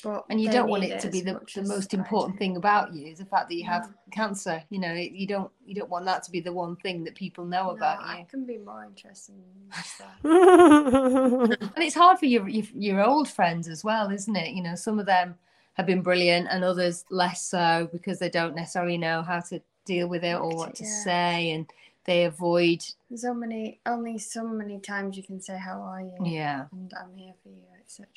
But 0.04 0.26
And 0.30 0.40
you 0.40 0.50
don't 0.50 0.70
want 0.70 0.84
need 0.84 0.92
it 0.92 1.00
to 1.02 1.10
be 1.10 1.22
the, 1.22 1.40
the 1.56 1.64
most 1.64 1.94
important 1.94 2.38
thing 2.38 2.58
about 2.58 2.94
you 2.94 3.08
is 3.08 3.20
the 3.20 3.26
fact 3.26 3.50
that 3.50 3.56
you 3.56 3.66
have 3.66 3.88
No. 3.88 3.94
cancer. 4.12 4.64
You 4.70 4.80
know, 4.80 4.94
it- 4.94 5.12
you 5.14 5.26
don't 5.28 5.52
you 5.66 5.74
don't 5.74 5.90
want 5.90 6.06
that 6.06 6.22
to 6.24 6.32
be 6.32 6.40
the 6.42 6.54
one 6.54 6.76
thing 6.76 7.04
that 7.06 7.16
people 7.16 7.46
know 7.46 7.66
No, 7.68 7.72
about 7.72 8.00
I 8.04 8.20
you. 8.20 8.26
can 8.26 8.46
be 8.46 8.58
more 8.58 8.84
interesting. 8.84 9.42
And 10.24 11.84
it's 11.84 11.96
hard 11.96 12.20
for 12.20 12.26
your, 12.26 12.48
your 12.48 12.66
your 12.74 13.04
old 13.06 13.28
friends 13.30 13.68
as 13.68 13.84
well, 13.84 14.12
isn't 14.12 14.36
it? 14.36 14.54
You 14.54 14.64
know, 14.64 14.76
some 14.76 15.00
of 15.00 15.06
them 15.06 15.36
have 15.74 15.86
been 15.86 16.02
brilliant, 16.02 16.48
and 16.50 16.64
others 16.64 17.06
less 17.10 17.42
so 17.42 17.90
because 17.92 18.20
they 18.20 18.30
don't 18.30 18.56
necessarily 18.56 18.98
know 18.98 19.22
how 19.22 19.40
to 19.42 19.62
deal 19.86 20.08
with 20.08 20.24
it 20.24 20.36
or 20.36 20.56
what 20.56 20.76
to 20.76 20.84
yeah. 20.84 21.04
say, 21.04 21.52
and 21.52 21.70
they 22.06 22.26
avoid. 22.26 22.84
So 23.16 23.34
many, 23.34 23.80
only 23.86 24.18
so 24.18 24.48
many 24.48 24.80
times 24.80 25.18
you 25.18 25.24
can 25.24 25.42
say, 25.42 25.58
"How 25.58 25.82
are 25.82 26.02
you?" 26.02 26.16
Yeah, 26.24 26.66
and 26.72 26.94
I'm 27.00 27.16
here 27.16 27.34
for 27.44 27.50
you, 27.50 27.64
etc. 27.82 28.08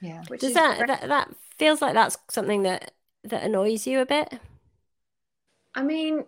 yeah. 0.00 0.22
Which 0.28 0.40
Does 0.40 0.50
is 0.50 0.54
that, 0.54 0.86
that 0.86 1.08
that 1.08 1.34
feels 1.58 1.82
like 1.82 1.94
that's 1.94 2.16
something 2.28 2.62
that 2.62 2.92
that 3.24 3.42
annoys 3.42 3.86
you 3.86 4.00
a 4.00 4.06
bit? 4.06 4.40
I 5.74 5.82
mean, 5.82 6.24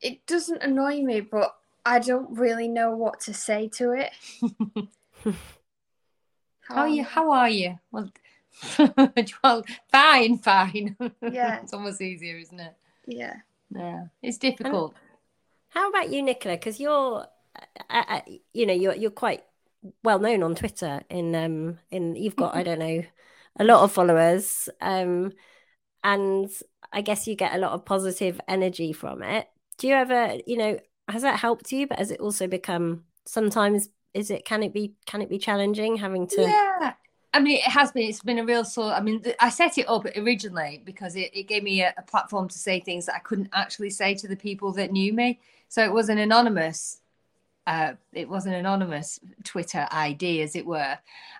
it 0.00 0.24
doesn't 0.26 0.62
annoy 0.62 1.02
me, 1.02 1.20
but 1.20 1.56
I 1.84 1.98
don't 1.98 2.38
really 2.38 2.68
know 2.68 2.96
what 2.96 3.20
to 3.20 3.34
say 3.34 3.68
to 3.74 3.92
it. 3.92 4.12
How 6.60 6.76
are 6.78 6.88
you? 6.88 7.04
How 7.04 7.30
are 7.30 7.48
you? 7.48 7.78
Well, 7.92 8.10
well, 9.44 9.64
fine, 9.90 10.38
fine. 10.38 10.96
Yeah. 11.22 11.60
it's 11.62 11.72
almost 11.72 12.00
easier, 12.00 12.38
isn't 12.38 12.58
it? 12.58 12.74
Yeah. 13.06 13.36
Yeah, 13.74 14.06
it's 14.22 14.38
difficult. 14.38 14.94
How 15.70 15.88
about 15.90 16.10
you, 16.10 16.22
Nicola? 16.22 16.56
Because 16.56 16.78
you're, 16.80 17.26
uh, 17.90 18.04
uh, 18.08 18.20
you 18.52 18.66
know, 18.66 18.72
you're 18.72 18.94
you're 18.94 19.10
quite 19.10 19.44
well 20.02 20.18
known 20.18 20.42
on 20.42 20.54
Twitter. 20.54 21.02
In 21.08 21.34
um, 21.34 21.78
in 21.90 22.16
you've 22.16 22.36
got 22.36 22.54
I 22.54 22.62
don't 22.62 22.78
know, 22.78 23.02
a 23.58 23.64
lot 23.64 23.82
of 23.82 23.92
followers. 23.92 24.68
Um, 24.80 25.32
and 26.04 26.50
I 26.92 27.00
guess 27.00 27.26
you 27.26 27.34
get 27.34 27.54
a 27.54 27.58
lot 27.58 27.72
of 27.72 27.84
positive 27.84 28.40
energy 28.46 28.92
from 28.92 29.22
it. 29.22 29.48
Do 29.78 29.88
you 29.88 29.94
ever, 29.94 30.36
you 30.46 30.56
know, 30.56 30.78
has 31.08 31.22
that 31.22 31.38
helped 31.38 31.72
you? 31.72 31.86
But 31.86 31.98
has 31.98 32.10
it 32.10 32.20
also 32.20 32.46
become 32.46 33.04
sometimes? 33.24 33.88
Is 34.14 34.30
it 34.30 34.44
can 34.44 34.62
it 34.62 34.72
be 34.72 34.94
can 35.04 35.20
it 35.20 35.28
be 35.28 35.38
challenging 35.38 35.96
having 35.96 36.26
to? 36.28 36.42
Yeah. 36.42 36.94
I 37.34 37.40
mean, 37.40 37.58
it 37.58 37.64
has 37.64 37.92
been. 37.92 38.08
It's 38.08 38.22
been 38.22 38.38
a 38.38 38.44
real 38.46 38.64
sort. 38.64 38.94
I 38.94 39.00
mean, 39.00 39.22
I 39.40 39.50
set 39.50 39.76
it 39.76 39.88
up 39.90 40.06
originally 40.16 40.80
because 40.86 41.16
it, 41.16 41.30
it 41.34 41.48
gave 41.48 41.62
me 41.62 41.82
a, 41.82 41.92
a 41.98 42.02
platform 42.02 42.48
to 42.48 42.58
say 42.58 42.80
things 42.80 43.04
that 43.06 43.16
I 43.16 43.18
couldn't 43.18 43.50
actually 43.52 43.90
say 43.90 44.14
to 44.14 44.26
the 44.28 44.36
people 44.36 44.72
that 44.72 44.90
knew 44.90 45.12
me. 45.12 45.40
So 45.68 45.84
it 45.84 45.92
was 45.92 46.08
an 46.08 46.16
anonymous. 46.16 47.00
Uh, 47.66 47.94
it 48.12 48.28
was 48.28 48.46
an 48.46 48.54
anonymous 48.54 49.18
Twitter 49.42 49.88
ID, 49.90 50.42
as 50.42 50.54
it 50.54 50.64
were, 50.64 50.98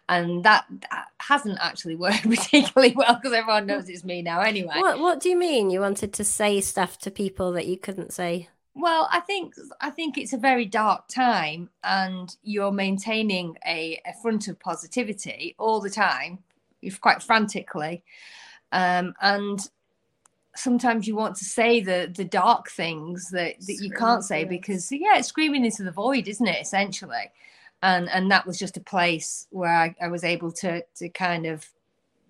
and 0.09 0.45
that, 0.45 0.65
that 0.91 1.07
hasn't 1.21 1.59
actually 1.61 1.97
worked 2.07 2.29
particularly 2.29 2.95
well 2.95 3.15
because 3.15 3.33
everyone 3.33 3.67
knows 3.67 3.89
it's 3.89 4.05
me 4.05 4.23
now 4.23 4.41
anyway. 4.41 4.75
What 4.77 4.99
What 4.99 5.21
do 5.21 5.29
you 5.29 5.39
mean? 5.39 5.71
You 5.71 5.81
wanted 5.81 6.13
to 6.15 6.25
say 6.25 6.61
stuff 6.61 6.99
to 6.99 7.11
people 7.11 7.53
that 7.53 7.67
you 7.67 7.77
couldn't 7.77 8.13
say? 8.13 8.49
Well, 8.75 9.09
I 9.11 9.21
think 9.21 9.55
I 9.81 9.89
think 9.89 10.19
it's 10.19 10.35
a 10.35 10.39
very 10.39 10.67
dark 10.67 11.09
time, 11.09 11.71
and 11.83 12.35
you're 12.43 12.73
maintaining 12.73 13.57
a, 13.67 14.01
a 14.05 14.13
front 14.21 14.49
of 14.49 14.61
positivity 14.61 15.55
all 15.59 15.81
the 15.81 15.91
time, 15.91 16.41
if 16.83 17.01
quite 17.01 17.23
frantically, 17.23 18.05
um, 18.73 19.15
and 19.23 19.67
sometimes 20.57 21.07
you 21.07 21.17
want 21.17 21.37
to 21.37 21.45
say 21.45 21.81
the 21.81 22.11
the 22.15 22.25
dark 22.25 22.71
things 22.71 23.31
that, 23.31 23.55
that 23.61 23.79
you 23.81 23.91
can't 23.91 24.25
say 24.25 24.45
because 24.45 24.91
yeah, 24.91 25.19
it's 25.19 25.29
screaming 25.29 25.65
into 25.65 25.83
the 25.83 25.93
void, 25.93 26.29
isn't 26.29 26.47
it? 26.47 26.61
Essentially, 26.61 27.31
and 27.83 28.09
and 28.11 28.31
that 28.31 28.47
was 28.47 28.59
just 28.59 28.77
a 28.77 28.81
place 28.81 29.47
where 29.51 29.73
I, 29.73 29.95
I 30.01 30.09
was 30.09 30.25
able 30.25 30.53
to 30.53 30.83
to 30.97 31.09
kind 31.09 31.47
of 31.47 31.67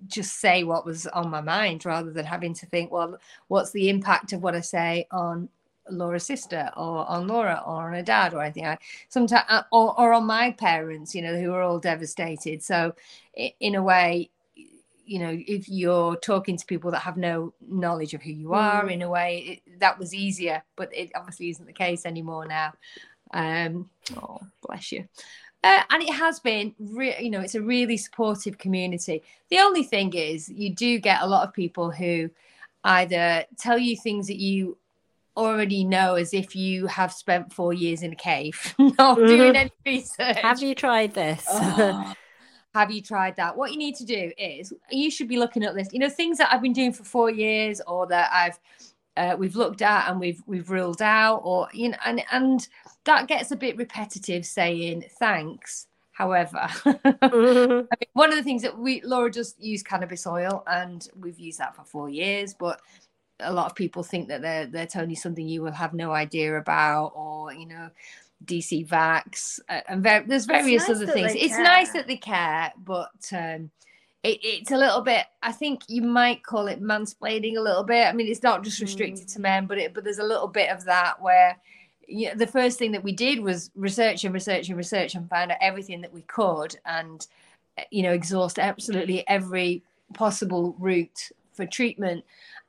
just 0.06 0.40
say 0.40 0.62
what 0.62 0.84
was 0.84 1.06
on 1.08 1.30
my 1.30 1.40
mind 1.40 1.86
rather 1.86 2.12
than 2.12 2.26
having 2.26 2.52
to 2.54 2.66
think, 2.66 2.92
well, 2.92 3.18
what's 3.48 3.70
the 3.70 3.88
impact 3.88 4.32
of 4.32 4.42
what 4.42 4.54
I 4.54 4.60
say 4.60 5.06
on 5.10 5.48
Laura's 5.90 6.24
sister 6.24 6.70
or 6.76 7.08
on 7.08 7.26
Laura 7.26 7.62
or 7.64 7.86
on 7.86 7.92
her 7.94 8.02
dad 8.02 8.34
or 8.34 8.42
anything. 8.42 8.66
I 8.66 8.78
sometimes 9.08 9.44
uh, 9.48 9.62
or, 9.72 9.98
or 9.98 10.12
on 10.12 10.26
my 10.26 10.50
parents, 10.52 11.14
you 11.14 11.22
know, 11.22 11.38
who 11.38 11.52
are 11.52 11.62
all 11.62 11.78
devastated. 11.78 12.62
So 12.62 12.94
in 13.60 13.74
a 13.74 13.82
way, 13.82 14.30
you 15.06 15.20
know, 15.20 15.38
if 15.46 15.68
you're 15.68 16.16
talking 16.16 16.56
to 16.56 16.66
people 16.66 16.90
that 16.90 17.00
have 17.00 17.16
no 17.16 17.54
knowledge 17.60 18.12
of 18.14 18.22
who 18.22 18.32
you 18.32 18.52
are, 18.54 18.84
mm. 18.84 18.92
in 18.92 19.02
a 19.02 19.08
way, 19.08 19.62
it, 19.66 19.80
that 19.80 19.98
was 19.98 20.12
easier, 20.12 20.62
but 20.74 20.94
it 20.94 21.10
obviously 21.14 21.50
isn't 21.50 21.66
the 21.66 21.72
case 21.72 22.04
anymore 22.04 22.46
now. 22.46 22.72
Um, 23.32 23.88
oh, 24.16 24.40
bless 24.66 24.92
you. 24.92 25.08
Uh, 25.64 25.82
and 25.90 26.02
it 26.02 26.12
has 26.12 26.38
been, 26.40 26.74
re- 26.78 27.16
you 27.20 27.30
know, 27.30 27.40
it's 27.40 27.54
a 27.54 27.62
really 27.62 27.96
supportive 27.96 28.58
community. 28.58 29.22
The 29.50 29.58
only 29.58 29.82
thing 29.82 30.12
is, 30.14 30.48
you 30.48 30.74
do 30.74 30.98
get 30.98 31.22
a 31.22 31.26
lot 31.26 31.46
of 31.46 31.54
people 31.54 31.90
who 31.90 32.30
either 32.84 33.44
tell 33.58 33.78
you 33.78 33.96
things 33.96 34.28
that 34.28 34.36
you 34.36 34.76
already 35.36 35.84
know 35.84 36.14
as 36.14 36.32
if 36.32 36.56
you 36.56 36.86
have 36.86 37.12
spent 37.12 37.52
four 37.52 37.72
years 37.72 38.02
in 38.02 38.12
a 38.12 38.16
cave 38.16 38.74
not 38.78 39.18
mm-hmm. 39.18 39.26
doing 39.26 39.56
any 39.56 39.72
research. 39.84 40.38
Have 40.38 40.62
you 40.62 40.74
tried 40.74 41.14
this? 41.14 41.44
Oh, 41.48 42.14
have 42.76 42.90
you 42.90 43.00
tried 43.00 43.36
that? 43.36 43.56
What 43.56 43.72
you 43.72 43.78
need 43.78 43.94
to 43.96 44.04
do 44.04 44.32
is 44.36 44.72
you 44.90 45.10
should 45.10 45.28
be 45.28 45.38
looking 45.38 45.64
at 45.64 45.74
this. 45.74 45.88
You 45.92 45.98
know, 45.98 46.10
things 46.10 46.36
that 46.38 46.52
I've 46.52 46.62
been 46.62 46.74
doing 46.74 46.92
for 46.92 47.04
four 47.04 47.30
years 47.30 47.80
or 47.86 48.06
that 48.08 48.30
I've 48.32 48.58
uh, 49.16 49.34
we've 49.38 49.56
looked 49.56 49.80
at 49.80 50.10
and 50.10 50.20
we've 50.20 50.42
we've 50.46 50.70
ruled 50.70 51.00
out, 51.00 51.40
or 51.42 51.68
you 51.72 51.90
know, 51.90 51.96
and 52.04 52.22
and 52.30 52.68
that 53.04 53.28
gets 53.28 53.50
a 53.50 53.56
bit 53.56 53.76
repetitive 53.76 54.44
saying 54.44 55.04
thanks. 55.18 55.86
However, 56.12 56.58
mm-hmm. 56.84 57.86
I 57.92 57.96
mean, 58.00 58.10
one 58.12 58.30
of 58.30 58.36
the 58.36 58.42
things 58.42 58.62
that 58.62 58.78
we 58.78 59.00
Laura 59.02 59.30
just 59.30 59.62
use 59.62 59.82
cannabis 59.82 60.26
oil, 60.26 60.62
and 60.66 61.06
we've 61.18 61.38
used 61.38 61.58
that 61.58 61.76
for 61.76 61.84
four 61.84 62.08
years, 62.08 62.54
but 62.54 62.80
a 63.40 63.52
lot 63.52 63.66
of 63.66 63.74
people 63.74 64.02
think 64.02 64.28
that 64.28 64.42
they're 64.42 64.66
they're 64.66 64.86
telling 64.86 65.10
you 65.10 65.16
something 65.16 65.48
you 65.48 65.62
will 65.62 65.72
have 65.72 65.94
no 65.94 66.12
idea 66.12 66.58
about, 66.58 67.12
or 67.14 67.52
you 67.52 67.66
know, 67.66 67.90
DCVax, 68.44 69.60
uh, 69.68 69.80
and 69.88 70.02
ver- 70.02 70.24
there's 70.26 70.46
various 70.46 70.88
nice 70.88 70.96
other 70.96 71.06
things. 71.06 71.32
It's 71.34 71.54
care. 71.54 71.64
nice 71.64 71.92
that 71.92 72.06
they 72.06 72.16
care, 72.16 72.72
but 72.76 73.10
um, 73.32 73.70
it, 74.22 74.38
it's 74.42 74.70
a 74.70 74.76
little 74.76 75.00
bit. 75.00 75.24
I 75.42 75.52
think 75.52 75.82
you 75.88 76.02
might 76.02 76.44
call 76.44 76.68
it 76.68 76.82
mansplaining 76.82 77.56
a 77.56 77.60
little 77.60 77.84
bit. 77.84 78.06
I 78.06 78.12
mean, 78.12 78.28
it's 78.28 78.42
not 78.42 78.64
just 78.64 78.80
restricted 78.80 79.26
mm. 79.26 79.32
to 79.34 79.40
men, 79.40 79.66
but 79.66 79.78
it 79.78 79.94
but 79.94 80.04
there's 80.04 80.18
a 80.18 80.24
little 80.24 80.48
bit 80.48 80.70
of 80.70 80.84
that 80.84 81.20
where. 81.20 81.56
You 82.08 82.28
know, 82.28 82.34
the 82.36 82.46
first 82.46 82.78
thing 82.78 82.92
that 82.92 83.02
we 83.02 83.10
did 83.10 83.40
was 83.40 83.72
research 83.74 84.22
and 84.22 84.32
research 84.32 84.68
and 84.68 84.78
research 84.78 85.16
and 85.16 85.28
find 85.28 85.50
out 85.50 85.58
everything 85.60 86.02
that 86.02 86.12
we 86.12 86.22
could 86.22 86.76
and 86.86 87.26
you 87.90 88.02
know 88.02 88.12
exhaust 88.12 88.58
absolutely 88.58 89.26
every 89.28 89.82
possible 90.14 90.74
route 90.78 91.30
for 91.52 91.66
treatment 91.66 92.24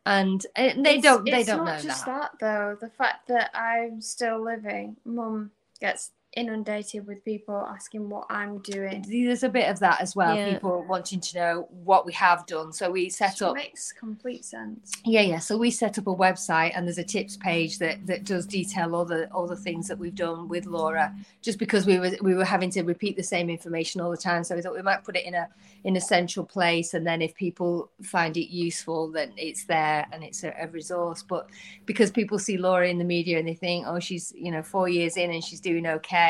and, 0.06 0.46
they 0.56 0.96
it's, 0.96 1.04
don't 1.04 1.26
they 1.26 1.44
don't 1.44 1.66
know 1.66 1.80
just 1.80 2.06
that. 2.06 2.32
that 2.40 2.40
though 2.40 2.78
the 2.80 2.90
fact 2.90 3.28
that 3.28 3.52
i'm 3.54 4.02
still 4.02 4.42
living 4.42 4.96
mum 5.06 5.52
gets 5.78 6.12
inundated 6.38 7.08
with 7.08 7.26
people 7.26 7.56
asking 7.56 8.10
what 8.10 8.28
I'm 8.30 8.60
doing. 8.60 9.04
There's 9.08 9.44
a 9.44 9.50
bit 9.50 9.70
of 9.70 9.80
that 9.80 10.00
as 10.00 10.16
well. 10.16 10.36
Yeah. 10.36 10.54
People 10.54 10.86
wanting 10.88 11.20
to 11.20 11.38
know 11.38 11.68
what 11.84 12.06
we 12.06 12.14
have 12.14 12.46
done. 12.46 12.72
So 12.72 12.92
we 12.92 13.10
set 13.10 13.42
up 13.42 13.56
makes 13.56 13.92
complete 13.92 14.46
sense. 14.46 14.92
Yeah, 15.04 15.22
yeah. 15.22 15.40
So 15.40 15.58
we 15.58 15.72
set 15.72 15.98
up 15.98 16.06
a 16.06 16.16
website 16.16 16.74
and 16.76 16.86
there's 16.86 17.00
a 17.00 17.04
tips 17.04 17.36
page 17.38 17.80
that 17.80 18.06
that 18.06 18.24
does 18.24 18.46
detail 18.46 18.96
all 18.96 19.04
the 19.04 19.30
all 19.32 19.48
the 19.48 19.56
things 19.56 19.88
that 19.88 19.98
we've 19.98 20.16
done 20.16 20.48
with 20.48 20.68
Laura. 20.68 21.14
Just 21.42 21.58
because 21.58 21.88
we 21.88 22.00
were 22.00 22.12
we 22.22 22.36
were 22.36 22.46
having 22.46 22.70
to 22.72 22.84
repeat 22.84 23.18
the 23.18 23.24
same 23.24 23.50
information 23.50 24.00
all 24.00 24.12
the 24.12 24.18
time, 24.18 24.44
so 24.44 24.56
we 24.56 24.62
thought 24.62 24.76
we 24.76 24.82
might 24.84 25.04
put 25.04 25.16
it 25.16 25.26
in 25.26 25.34
a 25.34 25.48
in 25.84 25.96
a 25.96 26.02
central 26.02 26.46
place, 26.46 26.94
and 26.94 27.06
then 27.06 27.22
if 27.22 27.34
people 27.34 27.90
find 28.04 28.38
it 28.38 28.52
useful, 28.52 29.12
then 29.12 29.34
it's 29.38 29.66
there 29.66 30.06
and 30.12 30.24
it's 30.24 30.44
a, 30.44 30.54
a 30.62 30.68
resource. 30.68 31.24
But 31.24 31.50
because 31.88 32.12
people 32.12 32.38
see 32.38 32.58
Laura 32.58 32.88
in 32.88 33.00
the 33.00 33.04
media 33.04 33.40
and 33.40 33.48
they 33.48 33.56
think, 33.56 33.88
oh, 33.88 34.00
she's 34.00 34.32
you 34.36 34.52
know 34.52 34.62
four 34.62 34.88
years 34.88 35.18
in 35.18 35.32
and 35.32 35.44
she's 35.44 35.62
doing 35.62 35.88
okay 35.88 36.27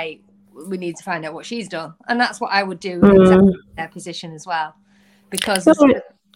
we 0.68 0.78
need 0.78 0.96
to 0.98 1.04
find 1.04 1.26
out 1.26 1.34
what 1.34 1.46
she's 1.46 1.68
done. 1.68 1.94
And 2.08 2.20
that's 2.20 2.42
what 2.42 2.52
i 2.52 2.64
would 2.64 2.80
do 2.80 3.00
mm. 3.00 3.40
in 3.40 3.54
their 3.76 3.90
position 3.90 4.34
as 4.34 4.46
well. 4.46 4.76
Because 5.30 5.68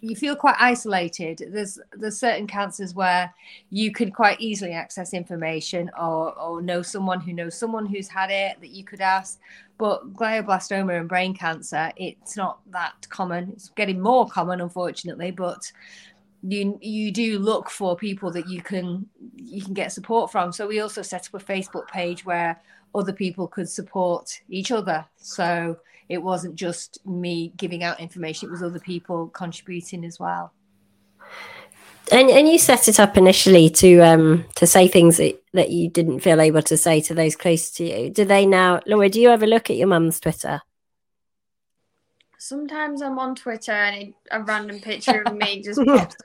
you 0.01 0.15
feel 0.15 0.35
quite 0.35 0.55
isolated. 0.59 1.43
There's 1.51 1.79
there's 1.93 2.19
certain 2.19 2.47
cancers 2.47 2.95
where 2.95 3.33
you 3.69 3.91
can 3.91 4.11
quite 4.11 4.41
easily 4.41 4.73
access 4.73 5.13
information 5.13 5.91
or 5.97 6.37
or 6.39 6.61
know 6.61 6.81
someone 6.81 7.21
who 7.21 7.33
knows 7.33 7.57
someone 7.57 7.85
who's 7.85 8.07
had 8.07 8.31
it 8.31 8.59
that 8.59 8.71
you 8.71 8.83
could 8.83 8.99
ask. 8.99 9.39
But 9.77 10.13
glioblastoma 10.13 10.99
and 10.99 11.07
brain 11.07 11.35
cancer 11.35 11.91
it's 11.95 12.35
not 12.35 12.59
that 12.71 13.07
common. 13.09 13.51
It's 13.53 13.69
getting 13.69 14.01
more 14.01 14.27
common 14.27 14.59
unfortunately 14.59 15.31
but 15.31 15.71
you 16.41 16.79
you 16.81 17.11
do 17.11 17.37
look 17.37 17.69
for 17.69 17.95
people 17.95 18.31
that 18.31 18.49
you 18.49 18.61
can 18.63 19.07
you 19.35 19.61
can 19.61 19.75
get 19.75 19.91
support 19.91 20.31
from. 20.31 20.51
So 20.51 20.67
we 20.67 20.79
also 20.79 21.03
set 21.03 21.27
up 21.27 21.39
a 21.39 21.45
facebook 21.45 21.87
page 21.87 22.25
where 22.25 22.59
other 22.93 23.13
people 23.13 23.47
could 23.47 23.69
support 23.69 24.41
each 24.49 24.71
other. 24.71 25.05
So 25.17 25.77
it 26.09 26.21
wasn't 26.21 26.55
just 26.55 27.05
me 27.05 27.53
giving 27.55 27.83
out 27.83 27.99
information, 27.99 28.49
it 28.49 28.51
was 28.51 28.63
other 28.63 28.79
people 28.79 29.27
contributing 29.27 30.03
as 30.05 30.19
well. 30.19 30.51
And, 32.11 32.29
and 32.29 32.47
you 32.49 32.57
set 32.59 32.89
it 32.89 32.99
up 32.99 33.15
initially 33.15 33.69
to 33.69 33.99
um 34.01 34.45
to 34.55 34.67
say 34.67 34.89
things 34.89 35.17
that, 35.17 35.41
that 35.53 35.69
you 35.69 35.89
didn't 35.89 36.19
feel 36.19 36.41
able 36.41 36.61
to 36.63 36.75
say 36.75 36.99
to 37.01 37.13
those 37.13 37.37
close 37.37 37.71
to 37.71 37.85
you. 37.85 38.09
Do 38.09 38.25
they 38.25 38.45
now, 38.45 38.81
Laura? 38.85 39.07
Do 39.07 39.21
you 39.21 39.29
ever 39.29 39.47
look 39.47 39.69
at 39.69 39.77
your 39.77 39.87
mum's 39.87 40.19
Twitter? 40.19 40.61
Sometimes 42.37 43.01
I'm 43.01 43.17
on 43.19 43.35
Twitter 43.35 43.71
and 43.71 44.13
a 44.31 44.41
random 44.41 44.81
picture 44.81 45.21
of 45.21 45.35
me 45.35 45.61
just 45.61 45.79
pops 45.85 46.15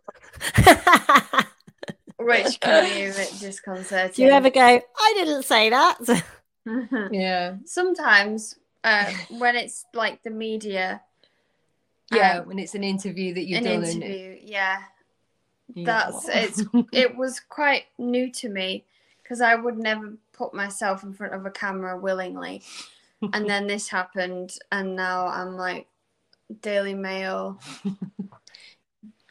up, 0.64 1.46
which 2.18 2.58
can 2.58 2.84
be 2.84 3.04
a 3.04 3.12
bit 3.12 3.34
disconcerting. 3.38 4.14
Do 4.14 4.22
you 4.22 4.30
ever 4.30 4.50
go? 4.50 4.60
I 4.60 5.12
didn't 5.14 5.44
say 5.44 5.70
that. 5.70 6.24
yeah. 7.10 7.56
Sometimes 7.64 8.56
uh, 8.84 9.10
when 9.30 9.56
it's 9.56 9.84
like 9.94 10.22
the 10.22 10.30
media. 10.30 11.02
Yeah, 12.12 12.38
um, 12.38 12.48
when 12.48 12.58
it's 12.58 12.74
an 12.74 12.84
interview 12.84 13.34
that 13.34 13.46
you've 13.46 13.58
an 13.58 13.64
done. 13.64 13.84
Interview, 13.84 14.38
yeah. 14.42 14.78
That's 15.74 16.28
it's 16.28 16.64
it 16.92 17.16
was 17.16 17.40
quite 17.40 17.84
new 17.98 18.30
to 18.32 18.48
me 18.48 18.84
because 19.22 19.40
I 19.40 19.56
would 19.56 19.76
never 19.76 20.14
put 20.32 20.54
myself 20.54 21.02
in 21.02 21.12
front 21.12 21.34
of 21.34 21.44
a 21.44 21.50
camera 21.50 21.98
willingly. 21.98 22.62
and 23.32 23.48
then 23.50 23.66
this 23.66 23.88
happened 23.88 24.56
and 24.70 24.94
now 24.94 25.26
I'm 25.26 25.56
like 25.56 25.88
Daily 26.60 26.94
Mail. 26.94 27.60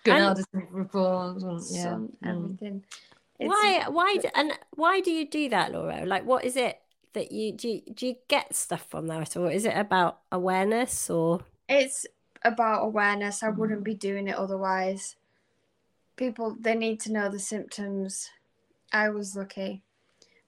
Good 0.03 0.45
report, 0.71 1.37
yeah, 1.71 1.95
mm. 1.95 2.09
everything. 2.23 2.83
It's, 3.39 3.49
why 3.49 3.85
why 3.87 4.17
and 4.35 4.51
why 4.75 4.99
do 4.99 5.11
you 5.11 5.27
do 5.27 5.49
that, 5.49 5.71
Laura? 5.71 6.05
Like 6.05 6.25
what 6.25 6.43
is 6.43 6.57
it 6.57 6.79
that 7.15 7.32
you 7.32 7.51
do 7.51 7.69
you, 7.69 7.82
do 7.93 8.08
you 8.08 8.15
get 8.28 8.56
stuff 8.56 8.86
from 8.89 9.08
that 9.08 9.36
or 9.36 9.51
is 9.51 9.65
it 9.65 9.75
about 9.75 10.19
awareness 10.32 11.10
or? 11.10 11.41
It's 11.67 12.06
about 12.43 12.86
awareness. 12.86 13.41
I 13.41 13.49
wouldn't 13.49 13.84
be 13.84 13.95
doing 13.95 14.28
it 14.28 14.36
otherwise. 14.36 15.15
People 16.15 16.56
they 16.60 16.75
need 16.75 16.99
to 17.01 17.12
know 17.12 17.30
the 17.30 17.39
symptoms. 17.39 18.30
I 18.93 19.10
was 19.10 19.36
lucky 19.36 19.82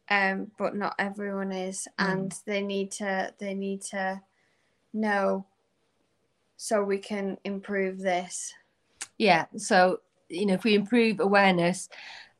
um 0.09 0.51
but 0.57 0.75
not 0.75 0.95
everyone 0.99 1.51
is 1.51 1.87
mm. 1.99 2.09
and 2.13 2.33
they 2.45 2.61
need 2.61 2.91
to 2.91 3.33
they 3.39 3.53
need 3.53 3.81
to 3.81 4.21
know 4.93 5.45
so 6.55 6.83
we 6.83 6.97
can 6.97 7.37
improve 7.43 7.99
this. 7.99 8.53
Yeah 9.17 9.45
so 9.57 10.01
you 10.29 10.45
know 10.45 10.53
if 10.53 10.63
we 10.63 10.75
improve 10.75 11.19
awareness 11.19 11.89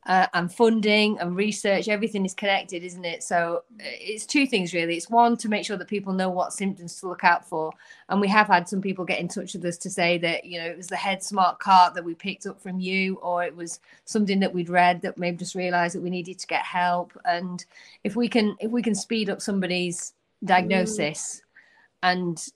uh, 0.08 0.26
and 0.32 0.50
funding 0.50 1.18
and 1.18 1.36
research 1.36 1.86
everything 1.86 2.24
is 2.24 2.32
connected 2.32 2.82
isn't 2.82 3.04
it? 3.04 3.22
So 3.22 3.62
uh, 3.78 3.84
it's 3.84 4.24
two 4.24 4.46
things 4.46 4.72
really. 4.72 4.96
It's 4.96 5.10
one 5.10 5.36
to 5.36 5.48
make 5.48 5.66
sure 5.66 5.76
that 5.76 5.86
people 5.86 6.14
know 6.14 6.30
what 6.30 6.54
symptoms 6.54 6.98
to 7.00 7.08
look 7.08 7.24
out 7.24 7.46
for. 7.46 7.72
And 8.08 8.20
we 8.20 8.28
have 8.28 8.46
had 8.46 8.66
some 8.66 8.80
people 8.80 9.04
get 9.04 9.20
in 9.20 9.28
touch 9.28 9.52
with 9.52 9.64
us 9.66 9.76
to 9.78 9.90
say 9.90 10.16
that 10.18 10.46
you 10.46 10.58
know 10.58 10.66
it 10.66 10.76
was 10.76 10.86
the 10.86 10.96
HeadSmart 10.96 11.58
cart 11.58 11.94
that 11.94 12.04
we 12.04 12.14
picked 12.14 12.46
up 12.46 12.60
from 12.60 12.80
you 12.80 13.16
or 13.16 13.44
it 13.44 13.54
was 13.54 13.80
something 14.06 14.40
that 14.40 14.54
we'd 14.54 14.70
read 14.70 15.02
that 15.02 15.18
made 15.18 15.40
us 15.42 15.54
realize 15.54 15.92
that 15.92 16.02
we 16.02 16.10
needed 16.10 16.38
to 16.38 16.46
get 16.46 16.62
help. 16.62 17.12
And 17.24 17.64
if 18.02 18.16
we 18.16 18.28
can 18.28 18.56
if 18.60 18.70
we 18.70 18.82
can 18.82 18.94
speed 18.94 19.28
up 19.28 19.42
somebody's 19.42 20.14
diagnosis 20.42 21.42
mm. 21.42 22.10
and 22.10 22.48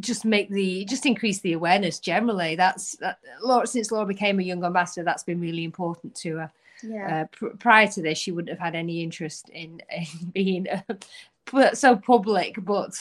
just 0.00 0.24
make 0.24 0.50
the 0.50 0.84
just 0.84 1.06
increase 1.06 1.40
the 1.40 1.54
awareness 1.54 1.98
generally 1.98 2.54
that's 2.54 2.96
that, 2.96 3.18
Laura 3.42 3.66
since 3.66 3.90
Laura 3.90 4.04
became 4.06 4.38
a 4.38 4.42
young 4.42 4.62
ambassador 4.62 5.02
that's 5.02 5.24
been 5.24 5.40
really 5.40 5.64
important 5.64 6.14
to 6.14 6.36
her 6.36 6.52
yeah. 6.82 7.22
Uh, 7.22 7.24
pr- 7.26 7.56
prior 7.58 7.86
to 7.88 8.02
this, 8.02 8.18
she 8.18 8.32
wouldn't 8.32 8.50
have 8.50 8.64
had 8.64 8.74
any 8.74 9.02
interest 9.02 9.48
in, 9.50 9.82
in 9.90 10.30
being 10.32 10.66
uh, 10.68 11.74
so 11.74 11.96
public. 11.96 12.56
But 12.64 12.98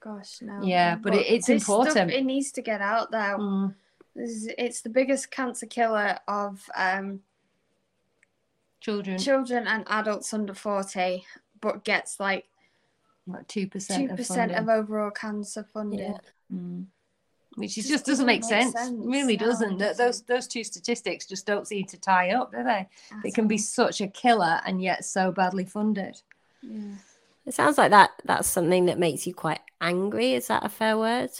gosh, 0.00 0.40
no. 0.42 0.62
Yeah, 0.62 0.96
but, 0.96 1.12
but 1.12 1.20
it, 1.20 1.26
it's 1.26 1.48
important. 1.48 1.92
Stuff, 1.92 2.10
it 2.10 2.24
needs 2.24 2.52
to 2.52 2.62
get 2.62 2.80
out 2.80 3.10
there. 3.10 3.38
Mm. 3.38 3.74
It's 4.16 4.80
the 4.80 4.88
biggest 4.88 5.30
cancer 5.30 5.66
killer 5.66 6.18
of 6.26 6.68
um, 6.76 7.20
children, 8.80 9.18
children 9.18 9.66
and 9.68 9.84
adults 9.88 10.34
under 10.34 10.54
forty, 10.54 11.24
but 11.60 11.84
gets 11.84 12.18
like 12.18 12.46
two 13.46 13.68
percent, 13.68 14.10
two 14.10 14.16
percent 14.16 14.52
of 14.52 14.68
overall 14.68 15.10
cancer 15.10 15.64
funding. 15.72 16.00
Yeah. 16.00 16.18
Mm. 16.52 16.86
Which 17.58 17.74
Just 17.74 17.88
just 17.88 18.04
doesn't 18.06 18.26
doesn't 18.26 18.26
make 18.26 18.42
make 18.42 18.48
sense. 18.48 18.72
sense. 18.72 18.92
Really 19.04 19.36
No, 19.36 19.44
it 19.44 19.48
doesn't. 19.50 19.78
Those 19.96 20.22
those 20.22 20.46
two 20.46 20.64
statistics 20.64 21.26
just 21.26 21.46
don't 21.46 21.66
seem 21.66 21.86
to 21.86 21.98
tie 22.00 22.30
up, 22.32 22.52
do 22.52 22.62
they? 22.62 22.88
They 23.22 23.30
can 23.30 23.48
be 23.48 23.58
such 23.58 24.00
a 24.00 24.08
killer 24.08 24.60
and 24.66 24.80
yet 24.82 25.04
so 25.04 25.32
badly 25.32 25.64
funded. 25.64 26.20
Yeah. 26.62 26.96
It 27.46 27.54
sounds 27.54 27.78
like 27.78 27.90
that 27.90 28.10
that's 28.24 28.48
something 28.48 28.86
that 28.86 28.98
makes 28.98 29.26
you 29.26 29.34
quite 29.34 29.60
angry. 29.80 30.34
Is 30.34 30.48
that 30.48 30.64
a 30.64 30.68
fair 30.68 30.98
word? 30.98 31.30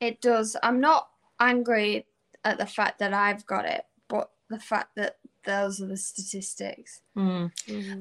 It 0.00 0.20
does. 0.20 0.56
I'm 0.62 0.80
not 0.80 1.08
angry 1.40 2.06
at 2.44 2.58
the 2.58 2.66
fact 2.66 2.98
that 2.98 3.14
I've 3.14 3.46
got 3.46 3.64
it, 3.64 3.84
but 4.08 4.30
the 4.50 4.58
fact 4.58 4.96
that 4.96 5.16
those 5.44 5.80
are 5.80 5.86
the 5.86 5.96
statistics. 5.96 7.00
Mm. 7.16 7.52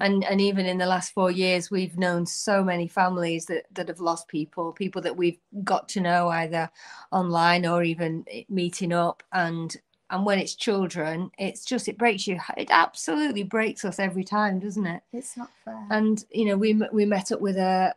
and 0.01 0.23
and 0.23 0.41
even 0.41 0.65
in 0.65 0.77
the 0.77 0.85
last 0.85 1.13
four 1.13 1.29
years 1.29 1.69
we've 1.69 1.97
known 1.97 2.25
so 2.25 2.63
many 2.63 2.87
families 2.87 3.45
that 3.45 3.65
that 3.73 3.87
have 3.87 3.99
lost 3.99 4.27
people 4.27 4.71
people 4.71 5.01
that 5.03 5.15
we've 5.15 5.37
got 5.63 5.87
to 5.89 6.01
know 6.01 6.29
either 6.29 6.69
online 7.11 7.65
or 7.65 7.83
even 7.83 8.25
meeting 8.49 8.91
up 8.91 9.21
and 9.31 9.77
and 10.09 10.25
when 10.25 10.39
it's 10.39 10.55
children 10.55 11.29
it's 11.37 11.63
just 11.63 11.87
it 11.87 11.97
breaks 11.97 12.25
you 12.27 12.39
it 12.57 12.69
absolutely 12.71 13.43
breaks 13.43 13.85
us 13.85 13.99
every 13.99 14.23
time 14.23 14.59
doesn't 14.59 14.85
it 14.87 15.03
It's 15.13 15.37
not 15.37 15.51
fair. 15.63 15.85
and 15.91 16.25
you 16.31 16.45
know 16.45 16.57
we 16.57 16.73
we 16.91 17.05
met 17.05 17.31
up 17.31 17.39
with 17.41 17.57
a 17.57 17.93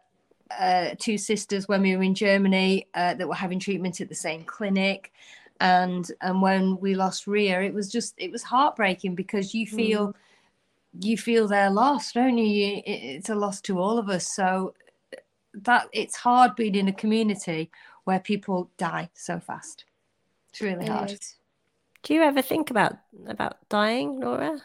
uh, 0.58 0.90
two 0.98 1.18
sisters 1.18 1.66
when 1.66 1.82
we 1.82 1.96
were 1.96 2.04
in 2.04 2.14
Germany 2.14 2.86
uh, 2.94 3.14
that 3.14 3.26
were 3.26 3.34
having 3.34 3.58
treatment 3.58 4.00
at 4.00 4.08
the 4.08 4.14
same 4.14 4.44
clinic, 4.44 5.12
and 5.60 6.10
and 6.20 6.42
when 6.42 6.78
we 6.80 6.94
lost 6.94 7.26
Ria, 7.26 7.60
it 7.62 7.74
was 7.74 7.90
just 7.90 8.14
it 8.18 8.30
was 8.30 8.42
heartbreaking 8.42 9.14
because 9.14 9.54
you 9.54 9.66
hmm. 9.66 9.76
feel 9.76 10.16
you 11.00 11.16
feel 11.18 11.46
they're 11.46 11.70
lost, 11.70 12.14
don't 12.14 12.38
you? 12.38 12.44
you? 12.46 12.76
it- 12.86 13.16
It's 13.16 13.28
a 13.28 13.34
loss 13.34 13.60
to 13.62 13.78
all 13.78 13.98
of 13.98 14.08
us. 14.08 14.26
So 14.26 14.74
that 15.54 15.88
it's 15.92 16.16
hard 16.16 16.54
being 16.54 16.74
in 16.74 16.88
a 16.88 16.92
community 16.92 17.70
where 18.04 18.20
people 18.20 18.70
die 18.76 19.10
so 19.14 19.40
fast. 19.40 19.84
It's 20.50 20.60
really 20.60 20.86
It 20.86 20.90
hard. 20.90 21.12
is. 21.12 21.36
Do 22.02 22.14
you 22.14 22.22
ever 22.22 22.42
think 22.42 22.70
about 22.70 22.96
about 23.26 23.56
dying, 23.68 24.20
Laura? 24.20 24.62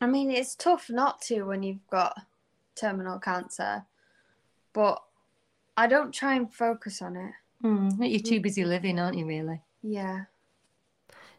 I 0.00 0.06
mean, 0.06 0.30
it's 0.30 0.56
tough 0.56 0.90
not 0.90 1.22
to 1.22 1.42
when 1.44 1.62
you've 1.62 1.86
got 1.88 2.20
terminal 2.74 3.18
cancer, 3.18 3.84
but 4.72 5.02
I 5.76 5.86
don't 5.86 6.12
try 6.12 6.34
and 6.34 6.52
focus 6.52 7.00
on 7.00 7.16
it. 7.16 7.32
Mm, 7.64 7.96
you're 8.10 8.20
too 8.20 8.40
busy 8.40 8.64
living, 8.64 8.98
aren't 9.00 9.16
you? 9.18 9.26
Really? 9.26 9.62
Yeah. 9.82 10.26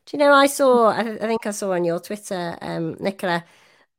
Do 0.05 0.17
you 0.17 0.19
know 0.23 0.33
I 0.33 0.47
saw 0.47 0.89
I, 0.89 1.03
th- 1.03 1.21
I 1.21 1.27
think 1.27 1.45
I 1.45 1.51
saw 1.51 1.73
on 1.73 1.86
your 1.86 1.99
Twitter, 1.99 2.57
um, 2.62 2.95
Nicola, 2.99 3.43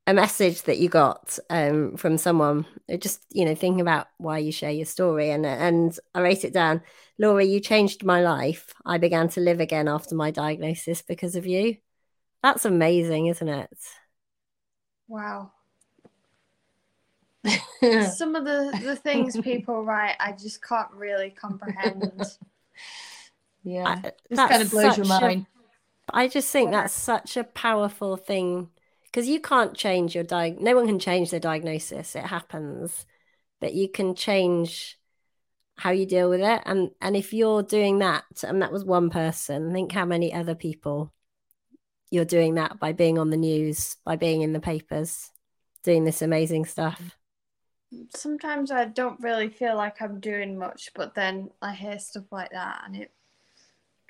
a 0.07 0.15
message 0.15 0.63
that 0.65 0.79
you 0.79 0.89
got 0.91 1.39
um 1.51 1.97
from 1.97 2.19
someone 2.19 2.67
uh, 2.93 2.97
just, 2.99 3.23
you 3.33 3.45
know, 3.45 3.55
thinking 3.55 3.81
about 3.83 4.09
why 4.19 4.39
you 4.39 4.53
share 4.53 4.73
your 4.73 4.87
story 4.87 5.31
and 5.31 5.47
and 5.47 5.99
I 6.15 6.23
wrote 6.23 6.45
it 6.45 6.55
down. 6.55 6.83
Laura, 7.19 7.45
you 7.45 7.61
changed 7.61 8.05
my 8.05 8.23
life. 8.23 8.75
I 8.87 8.99
began 8.99 9.29
to 9.31 9.41
live 9.41 9.61
again 9.61 9.89
after 9.89 10.15
my 10.17 10.31
diagnosis 10.33 11.03
because 11.03 11.37
of 11.37 11.47
you. 11.47 11.79
That's 12.43 12.67
amazing, 12.67 13.29
isn't 13.29 13.49
it? 13.49 13.71
Wow. 15.09 15.54
Some 18.17 18.35
of 18.35 18.45
the, 18.45 18.79
the 18.83 18.97
things 18.97 19.39
people 19.41 19.85
write, 19.85 20.17
I 20.21 20.33
just 20.33 20.63
can't 20.63 20.91
really 20.93 21.31
comprehend. 21.31 22.23
yeah, 23.65 24.01
I- 24.03 24.13
just 24.31 24.51
kind 24.51 24.63
of 24.63 24.71
blows 24.71 24.97
your 24.97 25.07
mind. 25.07 25.47
I 26.13 26.29
just 26.29 26.51
think 26.51 26.71
Yeah. 26.71 26.83
that's 26.83 26.95
such 26.95 27.37
a 27.37 27.45
powerful 27.45 28.17
thing 28.17 28.69
because 29.07 29.29
you 29.29 29.41
can't 29.41 29.75
change 29.75 30.15
your 30.15 30.25
diag. 30.25 30.61
No 30.61 30.75
one 30.75 30.87
can 30.87 30.99
change 30.99 31.31
their 31.31 31.41
diagnosis. 31.41 32.15
It 32.15 32.25
happens, 32.25 33.07
but 33.61 33.75
you 33.75 33.89
can 33.89 34.15
change 34.15 34.99
how 35.77 35.91
you 35.91 36.05
deal 36.07 36.29
with 36.29 36.41
it. 36.41 36.63
And 36.67 36.91
and 37.01 37.17
if 37.17 37.33
you're 37.33 37.63
doing 37.63 38.01
that, 38.01 38.25
and 38.47 38.61
that 38.63 38.73
was 38.73 38.85
one 38.85 39.11
person, 39.11 39.73
think 39.73 39.93
how 39.93 40.05
many 40.05 40.33
other 40.33 40.55
people 40.55 41.13
you're 42.11 42.25
doing 42.25 42.55
that 42.55 42.79
by 42.79 42.93
being 42.93 43.19
on 43.19 43.31
the 43.31 43.37
news, 43.37 43.97
by 44.05 44.17
being 44.17 44.43
in 44.43 44.53
the 44.53 44.61
papers, 44.61 45.31
doing 45.83 46.05
this 46.05 46.23
amazing 46.23 46.65
stuff. 46.65 47.17
Sometimes 48.15 48.71
I 48.71 48.87
don't 48.87 49.21
really 49.21 49.49
feel 49.49 49.77
like 49.77 50.01
I'm 50.01 50.21
doing 50.21 50.59
much, 50.59 50.91
but 50.95 51.15
then 51.15 51.51
I 51.63 51.73
hear 51.75 51.99
stuff 51.99 52.25
like 52.31 52.51
that 52.51 52.83
and 52.87 52.97
it 52.97 53.11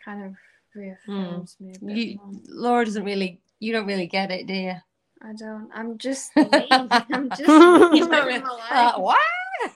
kind 0.05 0.25
of 0.25 0.35
reaffirms 0.75 1.57
me 1.61 1.75
a 1.75 1.85
bit 1.85 1.97
You, 1.97 2.17
more. 2.17 2.41
Laura 2.49 2.85
doesn't 2.85 3.05
really. 3.05 3.41
You 3.61 3.73
don't 3.73 3.87
really 3.87 4.07
get 4.07 4.31
it, 4.31 4.47
do 4.47 4.55
you? 4.55 4.75
I 5.23 5.33
don't. 5.33 5.71
I'm 5.75 5.97
just 5.97 6.35
me. 6.37 6.47
I'm 6.71 7.31
just 7.31 7.43
Uh, 8.71 8.93
what? 8.99 9.19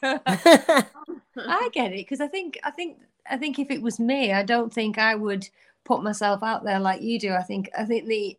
I 0.03 1.69
get 1.73 1.93
it 1.93 1.97
because 1.97 2.21
I 2.21 2.29
think 2.29 2.59
I 2.65 2.71
think 2.71 2.99
I 3.31 3.37
think 3.37 3.59
if 3.59 3.71
it 3.71 3.81
was 3.81 3.99
me, 3.99 4.33
I 4.33 4.43
don't 4.43 4.73
think 4.73 4.99
I 4.99 5.15
would 5.15 5.49
put 5.85 6.03
myself 6.03 6.43
out 6.43 6.65
there 6.65 6.81
like 6.81 7.01
you 7.01 7.19
do. 7.19 7.33
I 7.33 7.43
think 7.43 7.71
I 7.77 7.85
think 7.85 8.07
the 8.07 8.37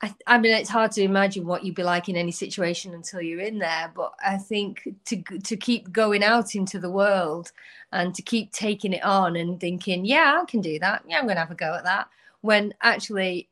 I, 0.00 0.14
I 0.26 0.38
mean 0.38 0.52
it's 0.54 0.70
hard 0.70 0.92
to 0.92 1.02
imagine 1.02 1.46
what 1.46 1.64
you'd 1.64 1.74
be 1.74 1.82
like 1.82 2.08
in 2.08 2.16
any 2.16 2.30
situation 2.30 2.94
until 2.94 3.20
you're 3.20 3.40
in 3.40 3.58
there. 3.58 3.90
But 3.94 4.14
I 4.24 4.36
think 4.36 4.88
to 5.06 5.22
to 5.22 5.56
keep 5.56 5.90
going 5.92 6.22
out 6.22 6.54
into 6.54 6.78
the 6.78 6.90
world 6.90 7.52
and 7.92 8.14
to 8.14 8.22
keep 8.22 8.52
taking 8.52 8.92
it 8.92 9.02
on 9.02 9.36
and 9.36 9.58
thinking, 9.58 10.04
yeah, 10.04 10.40
I 10.40 10.44
can 10.44 10.60
do 10.60 10.78
that. 10.78 11.02
Yeah, 11.08 11.18
I'm 11.18 11.24
going 11.24 11.36
to 11.36 11.40
have 11.40 11.50
a 11.50 11.56
go 11.56 11.74
at 11.74 11.84
that. 11.84 12.08
When 12.42 12.74
actually 12.82 13.48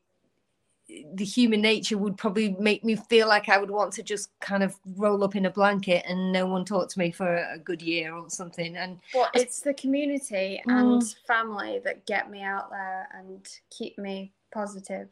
the 1.15 1.25
human 1.25 1.61
nature 1.61 1.99
would 1.99 2.17
probably 2.17 2.57
make 2.61 2.85
me 2.85 2.95
feel 2.95 3.27
like 3.27 3.49
I 3.49 3.59
would 3.59 3.71
want 3.71 3.93
to 3.95 4.05
just 4.05 4.29
kind 4.41 4.63
of 4.63 4.77
roll 4.97 5.25
up 5.25 5.35
in 5.35 5.47
a 5.47 5.51
blanket 5.51 6.05
and 6.07 6.31
no 6.33 6.47
one 6.47 6.65
talk 6.65 6.89
to 6.91 6.99
me 6.99 7.11
for 7.11 7.37
a 7.37 7.59
good 7.59 7.83
year 7.83 8.15
or 8.15 8.31
something. 8.31 8.77
And 8.77 9.01
But 9.13 9.31
it's 9.35 9.61
the 9.61 9.75
community 9.75 10.63
mm. 10.67 10.73
and 10.73 11.15
family 11.27 11.81
that 11.85 12.07
get 12.07 12.31
me 12.31 12.43
out 12.43 12.71
there 12.71 13.09
and 13.19 13.49
keep 13.71 13.99
me 13.99 14.33
positive 14.53 15.09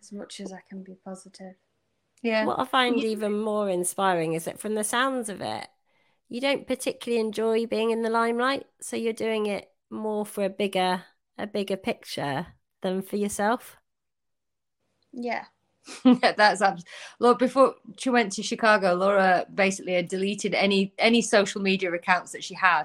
as 0.00 0.12
much 0.12 0.40
as 0.40 0.52
I 0.52 0.60
can 0.68 0.82
be 0.82 0.94
positive. 1.04 1.54
yeah, 2.22 2.46
What 2.46 2.58
I 2.60 2.64
find 2.64 3.02
even 3.04 3.38
more 3.40 3.68
inspiring 3.68 4.32
is 4.34 4.44
that 4.44 4.60
from 4.60 4.74
the 4.74 4.84
sounds 4.84 5.28
of 5.28 5.40
it, 5.40 5.68
you 6.28 6.40
don't 6.40 6.66
particularly 6.66 7.20
enjoy 7.20 7.66
being 7.66 7.90
in 7.90 8.02
the 8.02 8.10
limelight, 8.10 8.66
so 8.80 8.96
you're 8.96 9.12
doing 9.12 9.46
it 9.46 9.70
more 9.90 10.24
for 10.26 10.44
a 10.44 10.50
bigger 10.50 11.04
a 11.38 11.46
bigger 11.46 11.76
picture 11.76 12.48
than 12.82 13.02
for 13.02 13.16
yourself. 13.16 13.76
Yeah. 15.12 15.44
Yeah, 16.04 16.32
that's 16.36 16.62
abs- 16.62 16.84
Look, 17.18 17.38
before 17.38 17.74
she 17.98 18.10
went 18.10 18.32
to 18.32 18.42
Chicago, 18.42 18.94
Laura 18.94 19.46
basically 19.52 19.94
had 19.94 20.08
deleted 20.08 20.54
any 20.54 20.92
any 20.98 21.22
social 21.22 21.60
media 21.62 21.92
accounts 21.92 22.32
that 22.32 22.44
she 22.44 22.54
had 22.54 22.84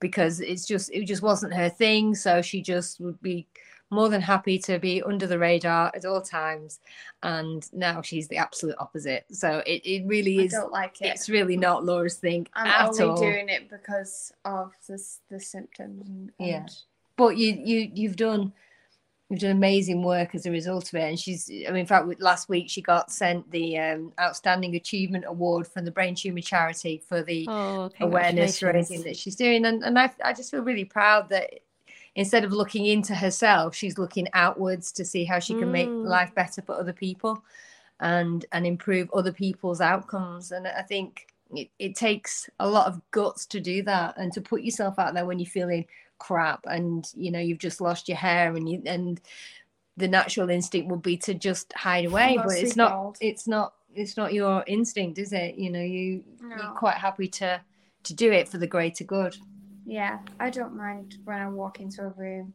because 0.00 0.40
it's 0.40 0.64
just 0.66 0.90
it 0.92 1.04
just 1.06 1.22
wasn't 1.22 1.54
her 1.54 1.68
thing. 1.68 2.14
So 2.14 2.40
she 2.42 2.62
just 2.62 3.00
would 3.00 3.20
be 3.20 3.48
more 3.90 4.08
than 4.08 4.20
happy 4.20 4.58
to 4.58 4.78
be 4.78 5.02
under 5.02 5.26
the 5.26 5.38
radar 5.38 5.90
at 5.94 6.04
all 6.04 6.20
times. 6.20 6.80
And 7.22 7.66
now 7.72 8.02
she's 8.02 8.28
the 8.28 8.36
absolute 8.36 8.76
opposite. 8.78 9.24
So 9.32 9.62
it, 9.66 9.82
it 9.84 10.06
really 10.06 10.40
I 10.40 10.42
is 10.44 10.52
don't 10.52 10.70
like 10.72 11.00
it. 11.00 11.06
it's 11.06 11.28
really 11.28 11.56
not 11.56 11.84
Laura's 11.84 12.16
thing 12.16 12.46
I'm 12.54 12.66
at 12.66 12.88
only 12.88 13.04
all. 13.04 13.16
doing 13.16 13.48
it 13.48 13.70
because 13.70 14.32
of 14.44 14.72
this 14.88 15.20
the 15.30 15.40
symptoms 15.40 16.06
and, 16.08 16.30
and 16.38 16.48
Yeah. 16.48 16.66
but 17.16 17.36
you 17.36 17.54
you 17.64 17.90
you've 17.94 18.16
done 18.16 18.52
you've 19.30 19.40
done 19.40 19.50
amazing 19.50 20.02
work 20.02 20.34
as 20.34 20.46
a 20.46 20.50
result 20.50 20.88
of 20.88 20.94
it 20.94 21.02
and 21.02 21.18
she's 21.18 21.50
i 21.50 21.70
mean 21.70 21.80
in 21.80 21.86
fact 21.86 22.06
last 22.18 22.48
week 22.48 22.66
she 22.70 22.80
got 22.80 23.10
sent 23.12 23.50
the 23.50 23.76
um, 23.78 24.10
outstanding 24.18 24.74
achievement 24.74 25.22
award 25.28 25.66
from 25.66 25.84
the 25.84 25.90
brain 25.90 26.14
tumor 26.14 26.40
charity 26.40 27.02
for 27.06 27.22
the 27.22 27.44
Oh, 27.46 27.90
awareness 28.00 28.62
raising 28.62 29.02
congratulations. 29.02 29.04
that 29.04 29.16
she's 29.18 29.36
doing 29.36 29.66
and, 29.66 29.82
and 29.82 29.98
I, 29.98 30.10
I 30.24 30.32
just 30.32 30.50
feel 30.50 30.62
really 30.62 30.86
proud 30.86 31.28
that 31.28 31.60
instead 32.18 32.44
of 32.44 32.52
looking 32.52 32.84
into 32.86 33.14
herself 33.14 33.74
she's 33.74 33.96
looking 33.96 34.26
outwards 34.34 34.92
to 34.92 35.04
see 35.04 35.24
how 35.24 35.38
she 35.38 35.54
can 35.54 35.70
make 35.70 35.90
Mm. 35.90 36.04
life 36.16 36.34
better 36.34 36.60
for 36.60 36.74
other 36.74 36.92
people 36.92 37.42
and 38.00 38.44
and 38.52 38.66
improve 38.66 39.08
other 39.12 39.32
people's 39.32 39.80
outcomes 39.80 40.52
and 40.52 40.66
i 40.66 40.82
think 40.82 41.28
it, 41.54 41.68
it 41.78 41.94
takes 41.94 42.50
a 42.60 42.68
lot 42.68 42.86
of 42.86 43.00
guts 43.10 43.46
to 43.46 43.60
do 43.60 43.82
that 43.82 44.16
and 44.18 44.32
to 44.32 44.40
put 44.40 44.62
yourself 44.62 44.98
out 44.98 45.14
there 45.14 45.24
when 45.26 45.38
you're 45.38 45.56
feeling 45.60 45.86
crap 46.18 46.60
and 46.66 47.06
you 47.14 47.30
know 47.30 47.38
you've 47.38 47.58
just 47.68 47.80
lost 47.80 48.08
your 48.08 48.18
hair 48.18 48.54
and 48.56 48.68
you 48.68 48.82
and 48.86 49.20
the 49.96 50.08
natural 50.08 50.50
instinct 50.50 50.90
would 50.90 51.02
be 51.02 51.16
to 51.16 51.34
just 51.34 51.72
hide 51.72 52.04
away 52.04 52.36
but 52.44 52.56
it's 52.58 52.76
not 52.76 52.90
bald. 52.92 53.16
it's 53.20 53.46
not 53.46 53.72
it's 53.94 54.16
not 54.16 54.32
your 54.32 54.62
instinct 54.66 55.18
is 55.18 55.32
it 55.32 55.54
you 55.56 55.70
know 55.70 55.80
you 55.96 56.22
No. 56.42 56.56
you're 56.56 56.74
quite 56.84 56.96
happy 56.96 57.28
to 57.40 57.60
to 58.04 58.14
do 58.14 58.30
it 58.32 58.48
for 58.48 58.58
the 58.58 58.66
greater 58.66 59.04
good 59.04 59.36
Yeah, 59.88 60.18
I 60.38 60.50
don't 60.50 60.76
mind 60.76 61.16
when 61.24 61.38
I 61.40 61.48
walk 61.48 61.80
into 61.80 62.02
a 62.02 62.10
room 62.10 62.52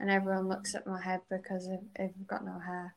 and 0.00 0.10
everyone 0.10 0.48
looks 0.48 0.74
at 0.74 0.86
my 0.86 1.00
head 1.00 1.22
because 1.30 1.66
I've, 1.66 2.04
I've 2.04 2.26
got 2.26 2.44
no 2.44 2.58
hair. 2.58 2.94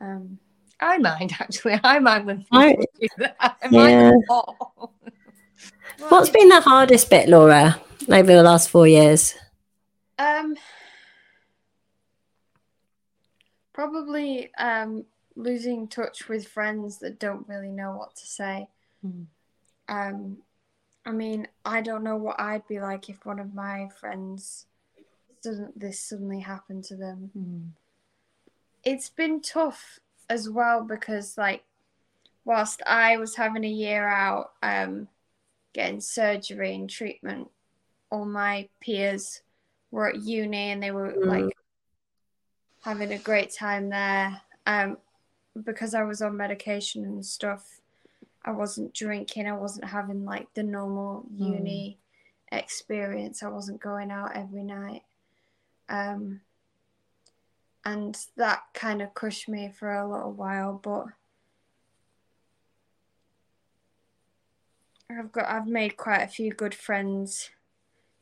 Um, 0.00 0.38
i 0.80 0.96
mind 0.98 1.32
actually 1.40 1.78
i 1.82 1.98
mind 1.98 2.26
when 2.26 2.44
I- 2.52 2.76
do 3.00 3.08
that 3.18 3.36
i 3.40 3.68
Yeah. 3.70 4.10
mind 4.10 4.24
a 4.28 4.32
lot. 4.32 4.56
well, 4.68 4.92
What's 6.08 6.30
been 6.30 6.48
the 6.48 6.60
hardest 6.60 7.08
bit, 7.08 7.28
Laura, 7.28 7.80
over 8.08 8.32
the 8.34 8.42
last 8.42 8.68
four 8.68 8.88
years? 8.88 9.34
Um, 10.18 10.56
probably 13.72 14.52
um, 14.58 15.04
losing 15.36 15.86
touch 15.86 16.28
with 16.28 16.48
friends 16.48 16.98
that 16.98 17.20
don't 17.20 17.46
really 17.48 17.70
know 17.70 17.92
what 17.96 18.16
to 18.16 18.26
say. 18.26 18.68
Hmm. 19.02 19.22
Um, 19.88 20.38
I 21.08 21.10
mean, 21.10 21.48
I 21.64 21.80
don't 21.80 22.04
know 22.04 22.16
what 22.16 22.38
I'd 22.38 22.68
be 22.68 22.80
like 22.80 23.08
if 23.08 23.24
one 23.24 23.38
of 23.38 23.54
my 23.54 23.88
friends 23.98 24.66
doesn't 25.42 25.80
this 25.80 25.98
suddenly 25.98 26.40
happened 26.40 26.84
to 26.84 26.96
them. 26.96 27.30
Mm. 27.36 27.68
It's 28.84 29.08
been 29.08 29.40
tough 29.40 30.00
as 30.28 30.50
well 30.50 30.82
because 30.82 31.38
like 31.38 31.64
whilst 32.44 32.82
I 32.86 33.16
was 33.16 33.36
having 33.36 33.64
a 33.64 33.68
year 33.68 34.06
out 34.06 34.52
um 34.62 35.08
getting 35.72 36.02
surgery 36.02 36.74
and 36.74 36.90
treatment, 36.90 37.48
all 38.10 38.26
my 38.26 38.68
peers 38.80 39.40
were 39.90 40.10
at 40.10 40.22
uni 40.22 40.72
and 40.72 40.82
they 40.82 40.90
were 40.90 41.12
Mm. 41.12 41.26
like 41.26 41.56
having 42.82 43.12
a 43.12 43.18
great 43.18 43.50
time 43.50 43.88
there. 43.88 44.42
Um 44.66 44.98
because 45.64 45.94
I 45.94 46.02
was 46.02 46.20
on 46.20 46.36
medication 46.36 47.04
and 47.04 47.24
stuff, 47.24 47.80
I 48.48 48.52
wasn't 48.52 48.94
drinking, 48.94 49.46
I 49.46 49.52
wasn't 49.52 49.84
having 49.84 50.24
like 50.24 50.54
the 50.54 50.62
normal 50.62 51.26
Mm. 51.30 51.38
uni 51.38 51.98
experience. 52.50 53.42
I 53.42 53.48
wasn't 53.48 53.78
going 53.78 54.10
out 54.10 54.34
every 54.34 54.64
night. 54.64 55.02
Um, 55.90 56.40
and 57.84 58.16
that 58.36 58.62
kind 58.72 59.02
of 59.02 59.12
crushed 59.12 59.50
me 59.50 59.70
for 59.70 59.92
a 59.92 60.10
little 60.10 60.32
while, 60.32 60.72
but 60.82 61.08
I've 65.10 65.30
got 65.30 65.44
I've 65.46 65.66
made 65.66 65.98
quite 65.98 66.22
a 66.22 66.28
few 66.28 66.50
good 66.50 66.74
friends 66.74 67.50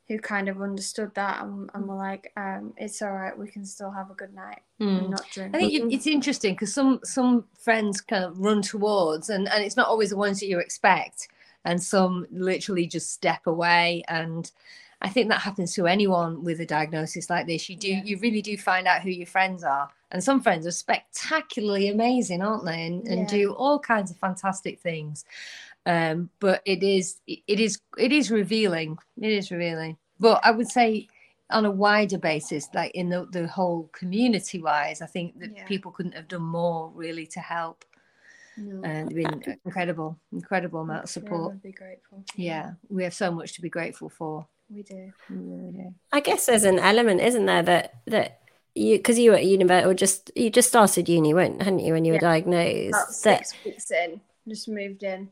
who 0.09 0.19
kind 0.19 0.49
of 0.49 0.63
understood 0.63 1.13
that 1.15 1.43
and, 1.43 1.69
and 1.75 1.87
were 1.89 1.97
like, 1.97 2.33
um, 2.37 2.73
it's 2.77 3.03
all 3.03 3.11
right, 3.13 3.37
we 3.37 3.49
can 3.49 3.65
still 3.65 3.91
have 3.91 4.11
a 4.11 4.15
good 4.15 4.35
night 4.35 4.61
Mm. 4.81 5.09
not 5.09 5.25
drink. 5.33 5.55
I 5.57 5.59
think 5.59 5.93
it's 5.93 6.07
interesting 6.07 6.53
because 6.53 6.75
some 6.75 7.01
some 7.03 7.45
friends 7.59 8.03
kind 8.03 8.25
of 8.25 8.39
run 8.39 8.61
towards, 8.61 9.31
and 9.31 9.49
and 9.49 9.65
it's 9.65 9.77
not 9.77 9.89
always 9.89 10.11
the 10.11 10.17
ones 10.19 10.39
that 10.41 10.49
you 10.49 10.59
expect, 10.59 11.29
and 11.65 11.83
some 11.83 12.27
literally 12.31 12.87
just 12.87 13.11
step 13.13 13.47
away. 13.47 14.05
And 14.07 14.51
I 15.01 15.09
think 15.09 15.29
that 15.31 15.41
happens 15.41 15.75
to 15.75 15.87
anyone 15.87 16.45
with 16.45 16.61
a 16.61 16.67
diagnosis 16.67 17.31
like 17.31 17.47
this. 17.47 17.71
You 17.71 17.77
do, 17.77 17.89
Yeah. 17.89 18.03
you 18.05 18.19
really 18.19 18.43
do 18.43 18.57
find 18.59 18.87
out 18.87 19.01
who 19.01 19.11
your 19.11 19.27
friends 19.27 19.65
are, 19.65 19.89
and 20.11 20.23
some 20.23 20.43
friends 20.43 20.67
are 20.67 20.73
spectacularly 20.73 21.89
amazing, 21.89 22.43
aren't 22.43 22.67
they? 22.67 22.87
And 22.87 23.07
and 23.09 23.21
Yeah. 23.23 23.27
do 23.39 23.53
all 23.55 23.79
kinds 23.79 24.11
of 24.11 24.19
fantastic 24.19 24.79
things. 24.81 25.25
Um, 25.87 26.31
but 26.41 26.63
it 26.65 26.83
is 26.83 27.17
it 27.27 27.61
is 27.61 27.79
it 27.97 28.13
is 28.13 28.31
revealing. 28.31 28.99
It 29.21 29.31
is 29.33 29.51
revealing. 29.51 29.97
But 30.19 30.41
I 30.45 30.51
would 30.51 30.69
say 30.69 31.09
on 31.51 31.65
a 31.65 31.71
wider 31.71 32.19
basis, 32.19 32.69
like 32.75 32.91
in 32.97 33.09
the, 33.09 33.27
the 33.31 33.47
whole 33.47 33.89
community 33.93 34.61
wise, 34.61 35.01
I 35.01 35.07
think 35.07 35.39
that 35.39 35.55
Yeah. 35.57 35.65
people 35.67 35.93
couldn't 35.93 36.17
have 36.17 36.27
done 36.27 36.43
more 36.43 36.91
really 36.95 37.27
to 37.29 37.41
help. 37.41 37.85
No, 38.59 38.83
And 38.83 39.15
been 39.15 39.57
incredible, 39.65 40.19
incredible 40.33 40.81
amount 40.81 41.05
of 41.05 41.05
I'd 41.05 41.09
support. 41.11 41.63
Be 41.63 41.73
grateful. 41.73 42.25
Yeah, 42.35 42.73
we 42.89 43.05
have 43.05 43.15
so 43.15 43.31
much 43.31 43.53
to 43.55 43.61
be 43.63 43.69
grateful 43.69 44.09
for. 44.09 44.47
we 44.69 44.83
do. 44.83 45.13
We 45.31 45.37
really 45.37 45.73
do. 45.73 45.95
I 46.11 46.19
guess 46.21 46.47
there's 46.47 46.65
an 46.65 46.79
element, 46.81 47.21
isn't 47.21 47.47
there, 47.47 47.63
that 47.63 47.95
that 48.07 48.41
you 48.75 48.97
because 48.97 49.19
you 49.19 49.31
were 49.31 49.37
at 49.37 49.45
university 49.45 49.89
or 49.89 49.95
just 49.95 50.33
you 50.35 50.51
just 50.51 50.69
started 50.69 51.09
uni, 51.09 51.33
weren't 51.35 51.63
hadn't 51.63 51.79
you, 51.81 51.93
when 51.93 52.05
you 52.07 52.15
were 52.15 52.19
diagnosed? 52.19 52.89
About 52.89 53.09
That 53.09 53.15
six 53.47 53.55
weeks 53.65 53.91
in, 53.93 54.21
just 54.49 54.69
moved 54.69 55.03
in. 55.05 55.29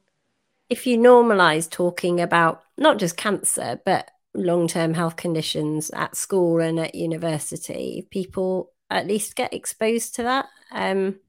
If 0.69 0.87
you 0.87 0.99
normalize 0.99 1.71
talking 1.71 2.21
about 2.21 2.63
not 2.77 2.99
just 2.99 3.17
cancer 3.17 3.81
but 3.85 4.11
long-term 4.35 4.95
health 4.95 5.17
conditions 5.17 5.91
at 5.91 6.17
school 6.17 6.61
and 6.61 6.79
at 6.81 6.95
university, 6.95 8.07
people 8.11 8.73
at 8.91 9.07
least 9.07 9.37
get 9.37 9.55
exposed 9.55 10.15
to 10.17 10.23
that. 10.25 10.47
Um, 10.73 11.21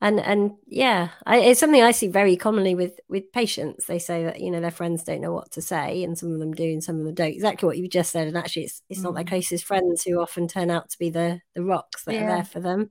and 0.00 0.18
and 0.20 0.52
yeah, 0.66 1.10
I, 1.26 1.38
it's 1.40 1.60
something 1.60 1.82
I 1.82 1.90
see 1.90 2.08
very 2.08 2.36
commonly 2.36 2.74
with 2.74 2.98
with 3.08 3.32
patients. 3.32 3.84
They 3.86 3.98
say 3.98 4.24
that 4.24 4.40
you 4.40 4.50
know 4.50 4.60
their 4.60 4.70
friends 4.70 5.04
don't 5.04 5.20
know 5.20 5.32
what 5.32 5.50
to 5.52 5.62
say, 5.62 6.02
and 6.04 6.16
some 6.18 6.32
of 6.32 6.38
them 6.38 6.52
do, 6.54 6.64
and 6.64 6.82
some 6.82 6.98
of 6.98 7.04
them 7.04 7.14
don't. 7.14 7.28
Exactly 7.32 7.66
what 7.66 7.76
you 7.76 7.86
just 7.88 8.10
said. 8.12 8.26
And 8.26 8.36
actually, 8.36 8.64
it's 8.64 8.82
it's 8.88 9.04
not 9.04 9.14
their 9.14 9.24
Mm. 9.24 9.28
closest 9.28 9.64
friends 9.64 10.02
who 10.02 10.18
often 10.20 10.48
turn 10.48 10.70
out 10.70 10.88
to 10.90 10.98
be 10.98 11.10
the 11.10 11.40
the 11.54 11.62
rocks 11.62 12.04
that 12.04 12.16
are 12.16 12.24
there 12.26 12.44
for 12.44 12.60
them. 12.60 12.90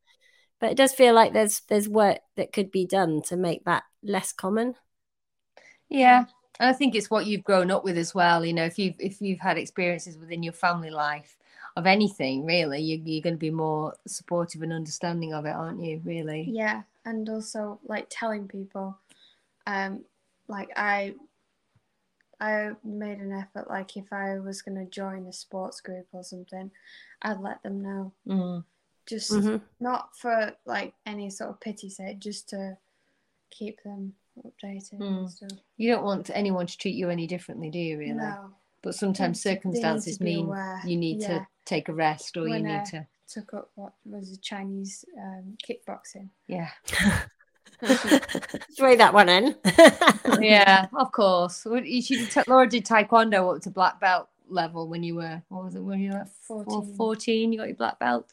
But 0.60 0.72
it 0.72 0.78
does 0.78 0.94
feel 0.94 1.16
like 1.16 1.34
there's 1.34 1.62
there's 1.70 1.90
work 1.90 2.20
that 2.36 2.54
could 2.54 2.70
be 2.70 2.86
done 2.86 3.22
to 3.24 3.36
make 3.38 3.66
that 3.66 3.84
less 4.04 4.32
common. 4.32 4.76
Yeah, 5.90 6.26
and 6.60 6.70
I 6.70 6.74
think 6.74 6.96
it's 6.96 7.10
what 7.10 7.26
you've 7.26 7.44
grown 7.44 7.72
up 7.72 7.84
with 7.84 7.98
as 7.98 8.14
well. 8.14 8.46
You 8.46 8.54
know, 8.54 8.66
if 8.66 8.78
you've 8.78 8.96
if 9.00 9.22
you've 9.22 9.40
had 9.40 9.58
experiences 9.58 10.18
within 10.18 10.44
your 10.44 10.54
family 10.54 10.90
life 10.90 11.38
of 11.76 11.86
anything, 11.86 12.46
really, 12.46 12.80
you, 12.82 13.02
you're 13.04 13.22
going 13.22 13.36
to 13.36 13.40
be 13.40 13.50
more 13.52 13.96
supportive 14.08 14.62
and 14.62 14.74
understanding 14.74 15.34
of 15.34 15.46
it, 15.46 15.56
aren't 15.56 15.82
you? 15.82 16.02
Really. 16.04 16.50
Yeah, 16.52 16.84
and 17.06 17.28
also 17.30 17.80
like 17.86 18.08
telling 18.10 18.48
people, 18.48 18.98
um, 19.66 20.04
like 20.48 20.70
I, 20.76 21.16
I 22.40 22.72
made 22.84 23.20
an 23.20 23.32
effort. 23.32 23.70
Like 23.70 23.98
if 23.98 24.12
I 24.14 24.40
was 24.40 24.62
gonna 24.62 24.86
join 24.86 25.26
a 25.26 25.34
sports 25.34 25.82
group 25.82 26.08
or 26.12 26.24
something, 26.24 26.72
I'd 27.22 27.40
let 27.40 27.64
them 27.64 27.82
know. 27.82 28.14
Mm. 28.28 28.64
Just 29.06 29.32
Mhm. 29.32 29.62
not 29.80 30.16
for 30.16 30.56
like 30.66 30.94
any 31.06 31.30
sort 31.30 31.50
of 31.50 31.60
pity 31.60 31.90
sake, 31.90 32.20
just 32.20 32.50
to 32.50 32.78
keep 33.50 33.82
them 33.84 34.16
updated 34.46 35.00
Mm. 35.00 35.18
and 35.20 35.30
stuff. 35.32 35.52
You 35.78 35.92
don't 35.92 36.04
want 36.04 36.30
anyone 36.34 36.68
to 36.68 36.78
treat 36.78 36.96
you 36.96 37.10
any 37.10 37.28
differently, 37.28 37.70
do 37.70 37.80
you? 37.80 37.98
Really. 37.98 38.14
No, 38.14 38.54
But 38.82 38.96
sometimes 38.96 39.42
They- 39.44 39.50
they 39.50 39.54
need 39.56 39.58
to 39.58 39.62
circumstances 39.62 40.18
be 40.18 40.26
mean 40.26 40.46
aware. 40.46 40.82
you 40.86 40.98
need 40.98 41.22
Yeah. 41.22 41.28
to 41.40 41.48
take 41.66 41.90
a 41.90 41.94
rest 41.94 42.38
or 42.38 42.48
you 42.48 42.60
need 42.64 42.76
uh, 42.76 42.86
to, 42.86 43.08
took 43.28 43.54
up 43.54 43.72
what 43.76 43.94
was 44.06 44.32
it, 44.32 44.42
Chinese 44.42 45.06
um, 45.18 45.58
kickboxing. 45.68 46.30
yeah. 46.48 46.70
Throw 48.78 48.96
that 48.96 49.14
one 49.14 49.30
in. 49.30 49.56
yeah, 50.42 50.88
of 50.98 51.12
course. 51.12 51.66
You 51.66 52.02
should 52.02 52.30
t- 52.32 52.42
Laura 52.48 52.68
did 52.68 52.86
taekwondo 52.86 53.56
up 53.56 53.62
to 53.64 53.70
black 53.70 54.00
belt 54.00 54.28
level 54.50 54.88
when 54.88 55.04
you 55.04 55.16
were, 55.16 55.42
what 55.50 55.66
was 55.66 55.76
it, 55.76 55.80
when 55.84 56.00
you 56.00 56.12
were 56.12 56.20
like 56.20 56.28
14. 56.48 56.96
14, 56.96 57.52
you 57.54 57.60
got 57.60 57.68
your 57.68 57.76
black 57.78 58.00
belt. 58.00 58.28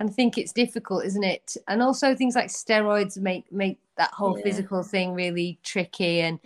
And 0.00 0.08
I 0.10 0.12
think 0.12 0.38
it's 0.38 0.52
difficult, 0.52 1.04
isn't 1.04 1.24
it? 1.24 1.56
And 1.66 1.82
also 1.82 2.14
things 2.14 2.34
like 2.36 2.46
steroids 2.48 3.18
make 3.18 3.50
make 3.52 3.78
that 3.98 4.12
whole 4.12 4.36
Yeah. 4.38 4.44
physical 4.44 4.82
thing 4.82 5.12
really 5.12 5.58
tricky. 5.62 6.20
And 6.20 6.38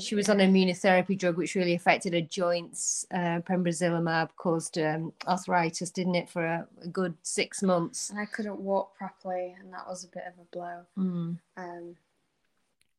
she 0.00 0.14
was 0.14 0.28
on 0.28 0.38
immunotherapy 0.38 1.18
drug, 1.18 1.36
which 1.36 1.54
really 1.56 1.74
affected 1.74 2.14
her 2.14 2.20
joints. 2.22 3.04
Uh, 3.10 3.40
pembrolizumab 3.40 4.30
caused 4.36 4.78
um, 4.78 5.12
arthritis, 5.26 5.90
didn't 5.90 6.14
it, 6.14 6.30
for 6.30 6.44
a, 6.46 6.66
a 6.82 6.88
good 6.88 7.14
six 7.22 7.62
months? 7.62 8.10
and 8.10 8.18
I 8.18 8.24
couldn't 8.26 8.60
walk 8.60 8.96
properly, 8.96 9.54
and 9.60 9.72
that 9.74 9.86
was 9.88 10.04
a 10.04 10.08
bit 10.08 10.22
of 10.26 10.34
a 10.40 10.44
blow. 10.56 10.86
Mm. 10.96 11.38
Um, 11.56 11.96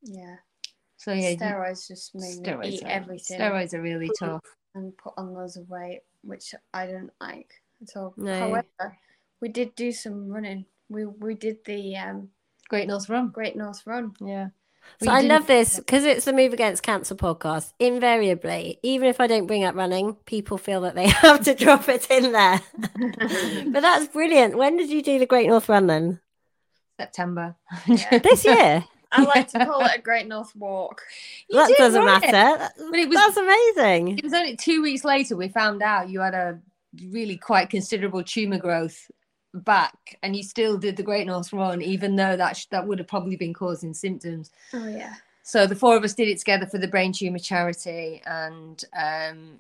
yeah, 0.04 0.36
So 0.98 1.14
yeah, 1.14 1.36
steroids 1.36 1.88
just 1.88 2.14
made 2.14 2.40
me 2.40 2.44
steroids 2.50 2.66
eat 2.66 2.84
are, 2.84 2.88
everything 2.90 3.40
steroids 3.40 3.74
are 3.74 3.82
really 3.82 4.10
tough. 4.20 4.42
and 4.76 4.96
put 4.98 5.14
on 5.18 5.34
loads 5.34 5.56
of 5.58 5.70
weight, 5.70 6.02
which 6.24 6.54
I 6.74 6.86
don't 6.88 7.12
like 7.22 7.62
at 7.82 7.96
all. 7.96 8.14
No. 8.18 8.38
However, 8.40 8.98
we 9.40 9.48
did 9.50 9.74
do 9.76 9.92
some 9.92 10.28
running. 10.30 10.66
We 10.90 11.06
we 11.06 11.34
did 11.36 11.64
the 11.66 11.96
um, 11.98 12.30
Great 12.72 12.88
North 12.88 13.10
Run. 13.10 13.28
Great 13.28 13.58
North 13.58 13.86
Run. 13.86 14.14
Yeah. 14.22 14.48
So 15.02 15.08
Well, 15.08 15.16
I 15.18 15.22
love 15.22 15.46
this 15.46 15.76
because 15.76 16.06
it's 16.06 16.24
the 16.24 16.32
Move 16.32 16.54
Against 16.54 16.84
Cancer 16.84 17.16
podcast. 17.16 17.74
Invariably, 17.80 18.80
even 18.82 19.10
if 19.10 19.20
I 19.20 19.28
don't 19.28 19.46
bring 19.46 19.66
up 19.66 19.76
running, 19.76 20.14
people 20.26 20.58
feel 20.58 20.80
that 20.82 20.96
they 20.96 21.08
have 21.26 21.44
to 21.44 21.54
drop 21.54 21.90
it 21.90 22.10
in 22.10 22.32
there. 22.32 22.62
but 23.74 23.82
that's 23.82 24.08
brilliant. 24.08 24.58
When 24.58 24.78
did 24.78 24.90
you 24.90 25.02
do 25.02 25.20
the 25.20 25.26
Great 25.26 25.50
North 25.50 25.68
Run 25.68 25.88
then? 25.88 26.22
September. 26.98 27.56
Yeah. 27.88 28.20
This 28.24 28.46
year? 28.46 28.86
I 29.12 29.24
like 29.26 29.50
to 29.50 29.66
call 29.66 29.84
it 29.84 29.92
a 29.98 30.02
Great 30.02 30.30
North 30.30 30.56
Walk. 30.56 31.02
You 31.50 31.58
that 31.58 31.68
did, 31.68 31.78
doesn't 31.78 32.06
right? 32.06 32.22
matter. 32.22 32.58
That- 32.58 32.74
But 32.78 33.00
it 33.00 33.10
was- 33.10 33.18
that's 33.18 33.36
amazing. 33.36 34.18
It 34.18 34.24
was 34.24 34.34
only 34.34 34.56
two 34.56 34.82
weeks 34.82 35.04
later 35.04 35.36
we 35.36 35.50
found 35.50 35.84
out 35.84 36.08
you 36.10 36.22
had 36.22 36.34
a 36.34 36.58
really 37.10 37.36
quite 37.36 37.70
considerable 37.70 38.24
tumor 38.24 38.60
growth 38.60 39.12
back, 39.54 40.18
and 40.24 40.36
you 40.36 40.44
still 40.44 40.78
did 40.78 40.96
the 40.98 41.04
Great 41.04 41.28
North 41.28 41.52
Run, 41.54 41.82
even 41.82 42.16
though 42.16 42.36
that 42.38 42.58
sh- 42.58 42.66
that 42.72 42.88
would 42.88 43.00
have 43.00 43.08
probably 43.08 43.36
been 43.36 43.54
causing 43.54 43.94
symptoms. 43.94 44.52
Oh 44.74 44.88
yeah. 44.88 45.16
So 45.44 45.66
the 45.68 45.76
four 45.76 45.98
of 45.98 46.04
us 46.04 46.14
did 46.14 46.28
it 46.28 46.38
together 46.38 46.66
for 46.68 46.78
the 46.78 46.88
brain 46.88 47.12
tumor 47.12 47.40
charity, 47.40 48.22
and 48.26 48.84
um, 48.98 49.58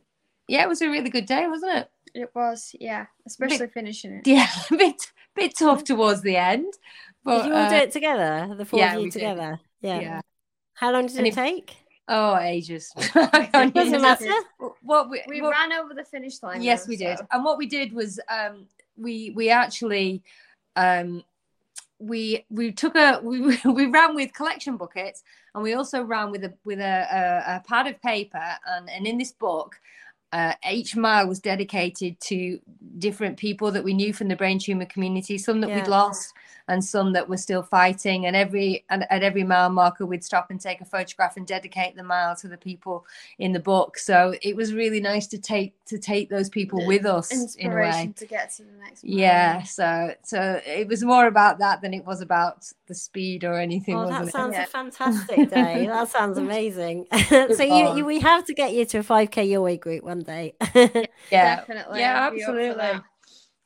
yeah, 0.47 0.63
it 0.63 0.69
was 0.69 0.81
a 0.81 0.89
really 0.89 1.09
good 1.09 1.25
day, 1.25 1.47
wasn't 1.47 1.77
it? 1.77 1.89
It 2.13 2.29
was, 2.35 2.75
yeah, 2.79 3.05
especially 3.25 3.67
finishing 3.67 4.13
it. 4.13 4.27
Yeah, 4.27 4.47
a 4.71 4.75
bit 4.77 5.11
bit 5.35 5.57
tough 5.57 5.83
towards 5.83 6.21
the 6.21 6.37
end, 6.37 6.73
but 7.23 7.43
did 7.43 7.47
you 7.47 7.53
all 7.55 7.69
do 7.69 7.75
uh, 7.75 7.79
it 7.79 7.91
together? 7.91 8.53
The 8.57 8.65
four 8.65 8.79
yeah, 8.79 8.95
of 8.95 9.01
you 9.01 9.11
together? 9.11 9.59
Yeah. 9.81 9.99
yeah. 9.99 10.21
How 10.73 10.91
long 10.91 11.07
did 11.07 11.17
And 11.17 11.27
it 11.27 11.29
if- 11.29 11.35
take? 11.35 11.75
Oh, 12.07 12.35
ages. 12.37 12.91
It 12.97 13.13
doesn't 13.53 13.73
Doesn't 13.73 14.01
matter. 14.01 14.33
What 14.81 15.09
we, 15.09 15.23
We 15.27 15.41
what- 15.41 15.51
ran 15.51 15.71
over 15.71 15.93
the 15.93 16.03
finish 16.03 16.41
line. 16.43 16.61
yes 16.61 16.85
though, 16.85 16.89
we 16.89 16.97
did 16.97 17.17
so- 17.19 17.27
and 17.31 17.43
what 17.45 17.57
we 17.57 17.65
did 17.67 17.93
was 17.93 18.19
um 18.29 18.65
we 18.97 19.31
we 19.31 19.49
actually 19.49 20.23
um 20.75 21.23
we 21.99 22.45
we 22.49 22.71
took 22.71 22.95
a 22.95 23.19
we 23.23 23.57
we 23.65 23.85
ran 23.87 24.15
with 24.15 24.33
collection 24.33 24.77
buckets 24.77 25.23
and 25.53 25.63
we 25.63 25.73
also 25.73 26.03
ran 26.03 26.31
with 26.31 26.43
a 26.43 26.53
with 26.65 26.79
a, 26.79 26.83
a, 27.11 27.55
a 27.57 27.63
pad 27.67 27.87
of 27.87 28.01
paper 28.01 28.57
and 28.67 28.89
and 28.89 29.05
in 29.07 29.17
this 29.17 29.31
book 29.31 29.79
uh, 30.33 30.53
each 30.71 30.95
mile 30.95 31.27
was 31.27 31.39
dedicated 31.39 32.17
to 32.21 32.57
different 32.99 33.35
people 33.37 33.69
that 33.69 33.83
we 33.83 33.93
knew 33.93 34.13
from 34.13 34.29
the 34.29 34.35
brain 34.35 34.57
tumor 34.57 34.85
community 34.85 35.37
some 35.37 35.59
that 35.59 35.69
Yeah. 35.69 35.75
we'd 35.75 35.87
lost 35.87 36.33
and 36.72 36.84
some 36.84 37.11
that 37.11 37.28
were 37.28 37.38
still 37.38 37.61
fighting. 37.61 38.26
And 38.26 38.36
every 38.36 38.86
and 38.89 39.05
at 39.11 39.24
every 39.24 39.43
mile 39.43 39.69
marker, 39.69 40.05
we'd 40.05 40.24
stop 40.24 40.49
and 40.49 40.59
take 40.59 40.80
a 40.80 40.86
photograph 40.86 41.36
and 41.36 41.45
dedicate 41.45 41.95
the 41.97 42.03
mile 42.03 42.36
to 42.38 42.47
the 42.47 42.57
people 42.57 43.05
in 43.39 43.51
the 43.51 43.59
book. 43.59 43.97
So 43.97 44.34
it 44.41 44.55
was 44.55 44.74
really 44.74 45.01
nice 45.01 45.28
to 45.28 45.38
take 45.38 45.74
to 45.86 45.99
take 45.99 46.30
those 46.30 46.49
people 46.49 46.86
with 46.88 47.05
us 47.05 47.55
in 47.55 47.72
a 47.72 47.76
way. 47.76 48.13
to 48.15 48.26
get 48.26 48.51
to 48.55 48.63
the 48.63 48.72
next. 48.84 49.03
Mile. 49.03 49.13
Yeah, 49.13 49.63
so 49.63 50.15
so 50.24 50.61
it 50.65 50.88
was 50.88 51.03
more 51.03 51.28
about 51.28 51.59
that 51.59 51.82
than 51.82 51.93
it 51.93 52.05
was 52.05 52.22
about 52.22 52.72
the 52.88 52.95
speed 52.95 53.43
or 53.43 53.59
anything. 53.59 53.95
Oh, 53.97 54.07
that 54.07 54.11
wasn't 54.11 54.32
sounds 54.32 54.53
Yeah. 54.53 54.63
a 54.63 54.67
fantastic 54.67 55.49
day. 55.49 55.86
that 55.88 56.07
sounds 56.07 56.38
amazing. 56.38 57.07
so 57.30 57.63
you, 57.63 57.97
you 57.97 58.05
we 58.05 58.19
have 58.22 58.45
to 58.45 58.53
get 58.53 58.74
you 58.74 58.86
to 58.86 58.99
a 58.99 59.03
5k 59.03 59.49
your 59.49 59.61
way 59.61 59.76
group 59.76 60.03
one 60.03 60.19
day. 60.22 60.55
Yeah, 60.74 60.88
definitely. 61.32 61.99
yeah, 61.99 62.28
I'd 62.28 62.34
be 62.36 62.43
up 62.43 62.51
for 62.51 62.59
absolutely. 62.59 63.01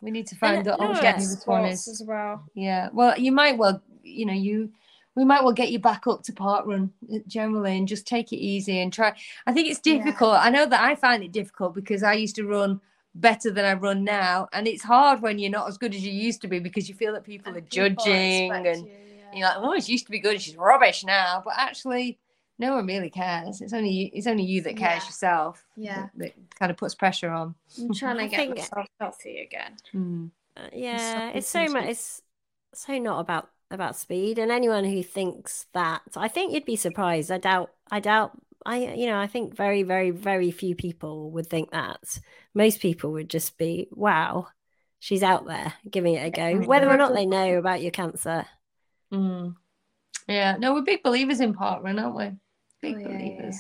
We 0.05 0.11
need 0.11 0.27
to 0.27 0.35
find 0.35 0.67
out 0.67 0.79
no, 0.79 0.85
how 0.85 0.91
it's 0.91 1.01
get 1.01 1.15
Get 1.15 1.19
this 1.21 1.47
one 1.47 1.63
sports 1.63 1.87
is. 1.87 1.99
as 2.01 2.07
well. 2.07 2.43
Yeah, 2.53 2.89
well, 2.93 3.17
you 3.17 3.31
might 3.31 3.57
well, 3.57 3.81
you 4.03 4.25
know, 4.27 4.33
you 4.33 4.69
we 5.15 5.25
might 5.25 5.43
well 5.43 5.53
get 5.53 5.71
you 5.71 5.79
back 5.79 6.05
up 6.07 6.21
to 6.23 6.33
park 6.33 6.65
run 6.67 6.91
uh, 7.11 7.17
generally 7.25 7.75
and 7.77 7.87
just 7.87 8.05
take 8.05 8.31
it 8.31 8.37
easy 8.37 8.79
and 8.79 8.93
try. 8.93 9.13
I 9.47 9.51
think 9.53 9.67
it's 9.69 9.81
Yeah. 9.83 9.97
difficult. 9.97 10.35
I 10.35 10.49
know 10.51 10.65
that 10.67 10.79
I 10.79 10.93
find 10.95 11.23
it 11.23 11.31
difficult 11.31 11.73
because 11.73 12.03
I 12.03 12.13
used 12.13 12.35
to 12.35 12.45
run 12.45 12.79
better 13.15 13.49
than 13.49 13.65
I 13.65 13.73
run 13.73 14.03
now, 14.03 14.47
and 14.53 14.67
it's 14.67 14.83
hard 14.83 15.21
when 15.23 15.39
you're 15.39 15.49
not 15.49 15.67
as 15.67 15.77
good 15.77 15.95
as 15.95 16.05
you 16.05 16.11
used 16.11 16.41
to 16.41 16.47
be 16.47 16.59
because 16.59 16.87
you 16.87 16.93
feel 16.95 17.13
that 17.13 17.23
people 17.23 17.47
And 17.47 17.57
are 17.57 17.61
people 17.61 17.89
judging 17.89 18.51
and 18.51 18.65
you, 18.65 18.91
yeah. 18.91 19.37
you're 19.37 19.47
like, 19.47 19.57
oh, 19.57 19.79
she 19.79 19.93
used 19.93 20.05
to 20.05 20.11
be 20.11 20.19
good, 20.19 20.39
she's 20.41 20.55
rubbish 20.57 21.03
now. 21.03 21.41
But 21.43 21.55
actually, 21.57 22.19
no 22.57 22.75
one 22.75 22.85
really 22.87 23.09
cares. 23.09 23.61
It's 23.61 23.73
only 23.73 23.89
you, 23.89 24.09
it's 24.13 24.27
only 24.27 24.43
you 24.43 24.61
that 24.61 24.77
cares 24.77 25.03
Yeah. 25.03 25.07
yourself. 25.07 25.65
Yeah. 25.75 25.95
that, 26.15 26.35
that 26.35 26.57
kind 26.59 26.71
of 26.71 26.77
puts 26.77 26.95
pressure 26.95 27.29
on. 27.29 27.55
I'm 27.79 27.93
trying 27.93 28.17
to 28.17 28.27
get 28.27 28.37
think- 28.37 28.57
myself 28.57 28.87
healthy 28.99 29.39
again. 29.41 29.75
Mm. 29.93 30.31
Uh, 30.57 30.69
yeah, 30.73 30.97
something 31.11 31.37
it's 31.37 31.49
so 31.49 31.65
much. 31.67 31.85
It's 31.85 32.21
so 32.73 32.97
not 32.97 33.19
about 33.19 33.49
about 33.71 33.95
speed, 33.97 34.37
and 34.39 34.51
anyone 34.51 34.85
who 34.85 35.03
thinks 35.03 35.65
that, 35.73 36.01
I 36.15 36.27
think 36.29 36.53
you'd 36.53 36.65
be 36.65 36.75
surprised. 36.77 37.29
I 37.31 37.39
doubt. 37.39 37.71
I 37.91 37.99
doubt. 37.99 38.31
I 38.65 38.77
you 38.95 39.07
know 39.07 39.19
I 39.19 39.27
think 39.27 39.53
very 39.55 39.83
very 39.83 40.11
very 40.11 40.51
few 40.51 40.75
people 40.75 41.31
would 41.31 41.47
think 41.47 41.71
that. 41.71 42.19
Most 42.53 42.79
people 42.79 43.11
would 43.11 43.29
just 43.29 43.57
be, 43.57 43.89
wow, 43.91 44.47
she's 44.99 45.23
out 45.23 45.45
there 45.45 45.73
giving 45.91 46.13
it 46.13 46.25
a 46.25 46.29
go, 46.31 46.65
whether 46.65 46.89
or 46.89 46.95
not 46.95 47.13
they 47.13 47.25
know 47.25 47.57
about 47.57 47.81
your 47.81 47.91
cancer. 47.91 48.45
Mm. 49.13 49.55
Yeah, 50.27 50.55
no, 50.57 50.73
we're 50.73 50.81
big 50.83 51.03
believers 51.03 51.41
in 51.41 51.53
parkrun, 51.53 52.01
aren't 52.01 52.15
we? 52.15 52.31
Big 52.93 53.07
Oh, 53.07 53.09
yeah, 53.11 53.17
yeah. 53.43 53.51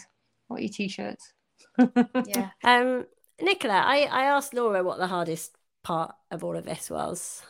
What 0.47 0.57
are 0.59 0.61
your 0.61 0.69
t-shirts? 0.71 1.33
Yeah. 2.25 2.49
Um, 2.63 3.05
Nicola, 3.41 3.73
I 3.85 4.07
I 4.11 4.23
asked 4.25 4.53
Laura 4.53 4.83
what 4.83 4.97
the 4.97 5.07
hardest 5.07 5.57
part 5.83 6.15
of 6.31 6.43
all 6.43 6.55
of 6.55 6.65
this 6.65 6.89
was. 6.89 7.41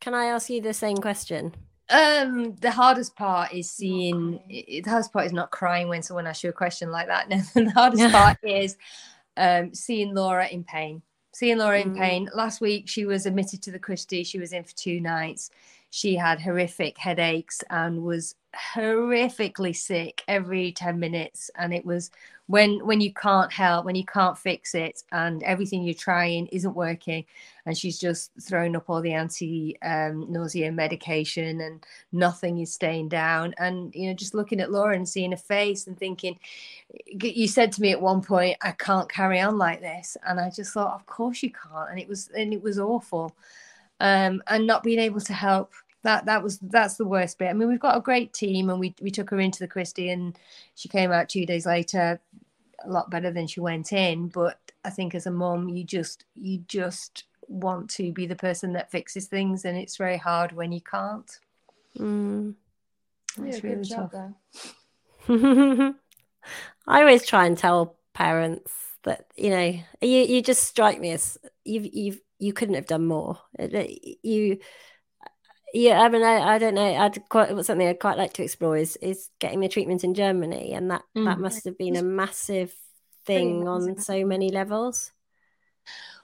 Can 0.00 0.14
I 0.14 0.26
ask 0.26 0.48
you 0.50 0.60
the 0.60 0.74
same 0.74 0.96
question? 0.98 1.54
Um, 1.90 2.54
the 2.56 2.70
hardest 2.70 3.14
part 3.16 3.52
is 3.52 3.70
seeing. 3.70 4.40
i- 4.50 4.80
The 4.84 4.90
hardest 4.90 5.12
part 5.12 5.26
is 5.26 5.32
not 5.32 5.50
crying 5.50 5.88
when 5.88 6.02
someone 6.02 6.26
asks 6.26 6.44
you 6.44 6.50
a 6.50 6.52
question 6.52 6.90
like 6.90 7.08
that. 7.08 7.28
No, 7.56 7.64
the 7.64 7.70
hardest 7.70 8.10
part 8.12 8.38
is 8.42 8.76
um, 9.36 9.74
seeing 9.74 10.14
Laura 10.14 10.46
in 10.48 10.62
pain. 10.64 11.02
Seeing 11.34 11.58
Laura 11.58 11.80
in 11.80 11.94
Mm. 11.94 11.98
pain. 11.98 12.28
Last 12.32 12.60
week, 12.60 12.88
she 12.88 13.04
was 13.06 13.26
admitted 13.26 13.60
to 13.62 13.72
the 13.72 13.78
Christie. 13.80 14.22
She 14.24 14.38
was 14.38 14.52
in 14.52 14.62
for 14.64 14.74
two 14.76 15.00
nights. 15.00 15.50
She 15.94 16.16
had 16.16 16.40
horrific 16.40 16.98
headaches 16.98 17.62
and 17.70 18.02
was 18.02 18.34
horrifically 18.74 19.76
sick 19.76 20.24
every 20.26 20.72
10 20.72 20.98
minutes. 20.98 21.52
And 21.56 21.72
it 21.72 21.86
was 21.86 22.10
when 22.48 22.84
when 22.84 23.00
you 23.00 23.12
can't 23.14 23.52
help, 23.52 23.84
when 23.86 23.94
you 23.94 24.04
can't 24.04 24.36
fix 24.36 24.74
it, 24.74 25.04
and 25.12 25.40
everything 25.44 25.84
you're 25.84 25.94
trying 25.94 26.48
isn't 26.48 26.74
working, 26.74 27.24
and 27.64 27.78
she's 27.78 27.96
just 27.96 28.32
throwing 28.42 28.74
up 28.74 28.90
all 28.90 29.00
the 29.02 29.12
anti 29.12 29.78
um, 29.82 30.26
nausea 30.32 30.72
medication, 30.72 31.60
and 31.60 31.86
nothing 32.10 32.58
is 32.58 32.74
staying 32.74 33.08
down. 33.08 33.54
And 33.58 33.94
you 33.94 34.08
know, 34.08 34.14
just 34.14 34.34
looking 34.34 34.60
at 34.60 34.72
Laura 34.72 34.96
and 34.96 35.08
seeing 35.08 35.30
her 35.30 35.36
face 35.36 35.86
and 35.86 35.96
thinking, 35.96 36.40
you 37.06 37.46
said 37.46 37.70
to 37.72 37.80
me 37.82 37.92
at 37.92 38.02
one 38.02 38.20
point, 38.20 38.56
"I 38.62 38.72
can't 38.72 39.08
carry 39.08 39.38
on 39.40 39.58
like 39.58 39.80
this," 39.80 40.16
and 40.26 40.40
I 40.40 40.50
just 40.50 40.72
thought, 40.74 40.94
"Of 40.96 41.06
course 41.06 41.40
you 41.44 41.52
can't," 41.52 41.90
and 41.90 42.00
it 42.00 42.08
was 42.08 42.30
and 42.36 42.52
it 42.52 42.62
was 42.62 42.80
awful, 42.80 43.32
um, 44.00 44.42
and 44.48 44.66
not 44.66 44.82
being 44.82 44.98
able 44.98 45.20
to 45.20 45.32
help. 45.32 45.72
That 46.04 46.26
that 46.26 46.42
was 46.42 46.58
that's 46.60 46.94
the 46.96 47.04
worst 47.04 47.38
bit. 47.38 47.48
I 47.48 47.52
mean, 47.54 47.68
we've 47.68 47.80
got 47.80 47.96
a 47.96 48.00
great 48.00 48.32
team, 48.32 48.70
and 48.70 48.78
we 48.78 48.94
we 49.02 49.10
took 49.10 49.30
her 49.30 49.40
into 49.40 49.58
the 49.58 49.68
Christie, 49.68 50.10
and 50.10 50.38
she 50.76 50.88
came 50.88 51.10
out 51.10 51.28
two 51.28 51.44
days 51.44 51.66
later 51.66 52.20
a 52.84 52.88
lot 52.90 53.10
better 53.10 53.30
than 53.30 53.46
she 53.46 53.60
went 53.60 53.92
in 53.94 54.28
but 54.28 54.58
i 54.84 54.90
think 54.90 55.14
as 55.14 55.26
a 55.26 55.30
mom 55.30 55.68
you 55.70 55.84
just 55.84 56.24
you 56.34 56.58
just 56.68 57.24
want 57.48 57.88
to 57.88 58.12
be 58.12 58.26
the 58.26 58.36
person 58.36 58.72
that 58.74 58.90
fixes 58.90 59.26
things 59.26 59.64
and 59.64 59.78
it's 59.78 59.96
very 59.96 60.18
hard 60.18 60.52
when 60.52 60.70
you 60.72 60.80
can't 60.82 61.38
Mm. 61.98 62.56
Yeah, 63.38 63.44
it's 63.46 63.60
good 63.60 63.68
really 63.70 63.84
job 63.84 64.12
tough. 64.12 64.32
I 66.86 67.00
always 67.00 67.24
try 67.26 67.46
and 67.46 67.56
tell 67.56 67.96
parents 68.12 68.72
that 69.04 69.26
you 69.36 69.50
know 69.50 69.78
you 70.02 70.18
you 70.18 70.42
just 70.42 70.64
strike 70.64 71.00
me 71.00 71.12
as 71.12 71.38
you've 71.64 71.86
you've 71.94 72.20
you 72.38 72.52
couldn't 72.52 72.74
have 72.74 72.86
done 72.86 73.06
more. 73.06 73.38
It- 73.58 73.72
it- 73.74 74.18
You 74.22 74.58
yeah, 75.74 76.00
I 76.02 76.08
mean 76.08 76.22
I, 76.22 76.54
I 76.56 76.58
don't 76.58 76.74
know. 76.74 76.82
I'd 76.94 77.28
quite 77.28 77.48
something 77.64 77.86
I'd 77.88 78.00
quite 78.00 78.18
like 78.18 78.32
to 78.34 78.44
explore 78.44 78.76
is 78.76 78.96
is 78.98 79.30
getting 79.40 79.60
the 79.60 79.68
treatment 79.68 80.04
in 80.04 80.14
Germany, 80.14 80.72
and 80.74 80.90
that 80.90 81.02
that 81.24 81.38
Mm. 81.38 81.40
must 81.40 81.64
have 81.66 81.78
been 81.78 81.96
a 81.96 82.02
massive 82.02 82.74
thing 83.26 83.68
on 83.68 83.98
so 83.98 84.24
many 84.24 84.50
levels. 84.50 85.12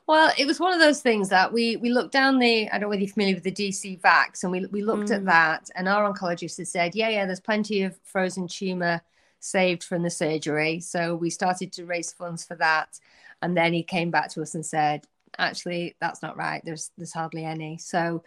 well 0.07 0.33
it 0.39 0.47
was 0.47 0.61
one 0.61 0.73
of 0.73 0.81
those 0.81 1.03
things 1.03 1.29
that 1.29 1.53
we 1.53 1.77
we 1.77 1.91
looked 1.91 2.13
down 2.13 2.39
the 2.39 2.69
i 2.69 2.73
don't 2.73 2.83
know 2.83 2.89
whether 2.89 3.01
you're 3.03 3.13
familiar 3.13 3.35
with 3.35 3.45
the 3.45 3.53
dc 3.53 4.01
vax 4.01 4.43
and 4.43 4.53
we, 4.53 4.67
we 4.67 4.83
looked 4.83 5.11
Mm. 5.11 5.17
at 5.17 5.25
that 5.25 5.71
and 5.75 5.89
our 5.89 6.11
oncologist 6.13 6.59
has 6.59 6.71
said 6.71 6.95
yeah 6.95 7.09
yeah 7.09 7.27
there's 7.27 7.41
plenty 7.41 7.83
of 7.83 7.97
frozen 8.05 8.49
tumor 8.49 9.01
saved 9.41 9.83
from 9.85 10.03
the 10.03 10.11
surgery 10.11 10.81
so 10.81 11.15
we 11.15 11.31
started 11.31 11.73
to 11.73 11.85
raise 11.87 12.13
funds 12.13 12.45
for 12.45 12.57
that 12.57 12.99
and 13.43 13.57
then 13.57 13.73
he 13.73 13.83
came 13.83 14.11
back 14.11 14.31
to 14.31 14.43
us 14.43 14.55
and 14.55 14.67
said 14.67 15.07
actually 15.39 15.95
that's 16.01 16.23
not 16.23 16.37
right 16.37 16.63
there's 16.65 16.91
there's 16.99 17.13
hardly 17.13 17.45
any 17.45 17.79
so 17.79 18.23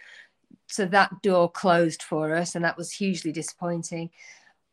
so 0.67 0.85
that 0.85 1.21
door 1.21 1.49
closed 1.49 2.03
for 2.03 2.35
us 2.35 2.55
and 2.55 2.63
that 2.65 2.77
was 2.77 2.91
hugely 2.91 3.31
disappointing. 3.31 4.09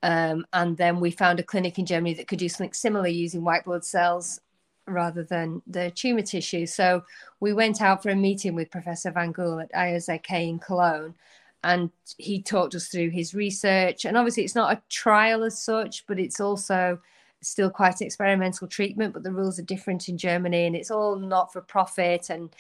Um, 0.03 0.47
and 0.53 0.77
then 0.77 1.01
we 1.01 1.11
found 1.11 1.41
a 1.41 1.45
clinic 1.45 1.79
in 1.79 1.85
germany 1.85 2.15
that 2.15 2.27
could 2.27 2.39
do 2.39 2.49
something 2.49 2.73
similar 2.73 3.09
using 3.09 3.45
white 3.45 3.65
blood 3.65 3.85
cells 3.85 4.41
rather 4.87 5.23
than 5.23 5.63
the 5.67 5.91
tumor 5.91 6.23
tissue. 6.23 6.67
So 6.67 7.05
we 7.39 7.53
went 7.53 7.83
out 7.83 8.03
for 8.03 8.11
a 8.11 8.17
meeting 8.17 8.55
with 8.55 8.71
professor 8.71 9.11
van 9.11 9.33
gool 9.33 9.61
at 9.61 9.73
iozk 9.73 10.31
in 10.31 10.59
cologne 10.59 11.15
and 11.63 11.91
he 12.17 12.41
talked 12.43 12.75
us 12.75 12.89
through 12.89 13.11
his 13.11 13.35
research. 13.35 14.07
And 14.07 14.17
obviously 14.17 14.45
it's 14.45 14.55
not 14.55 14.73
a 14.73 14.83
trial 14.89 15.45
as 15.45 15.63
such 15.63 16.07
but 16.07 16.19
it's 16.19 16.41
also 16.41 16.99
still 17.43 17.71
quite 17.71 18.01
experimental 18.01 18.69
treatment 18.69 19.15
but 19.15 19.23
the 19.23 19.33
rules 19.33 19.59
are 19.59 19.63
different 19.63 20.09
in 20.09 20.19
germany 20.19 20.67
and 20.67 20.77
it's 20.77 20.91
all 20.91 21.17
not 21.17 21.53
for 21.53 21.61
profit 21.63 22.29
and 22.31 22.55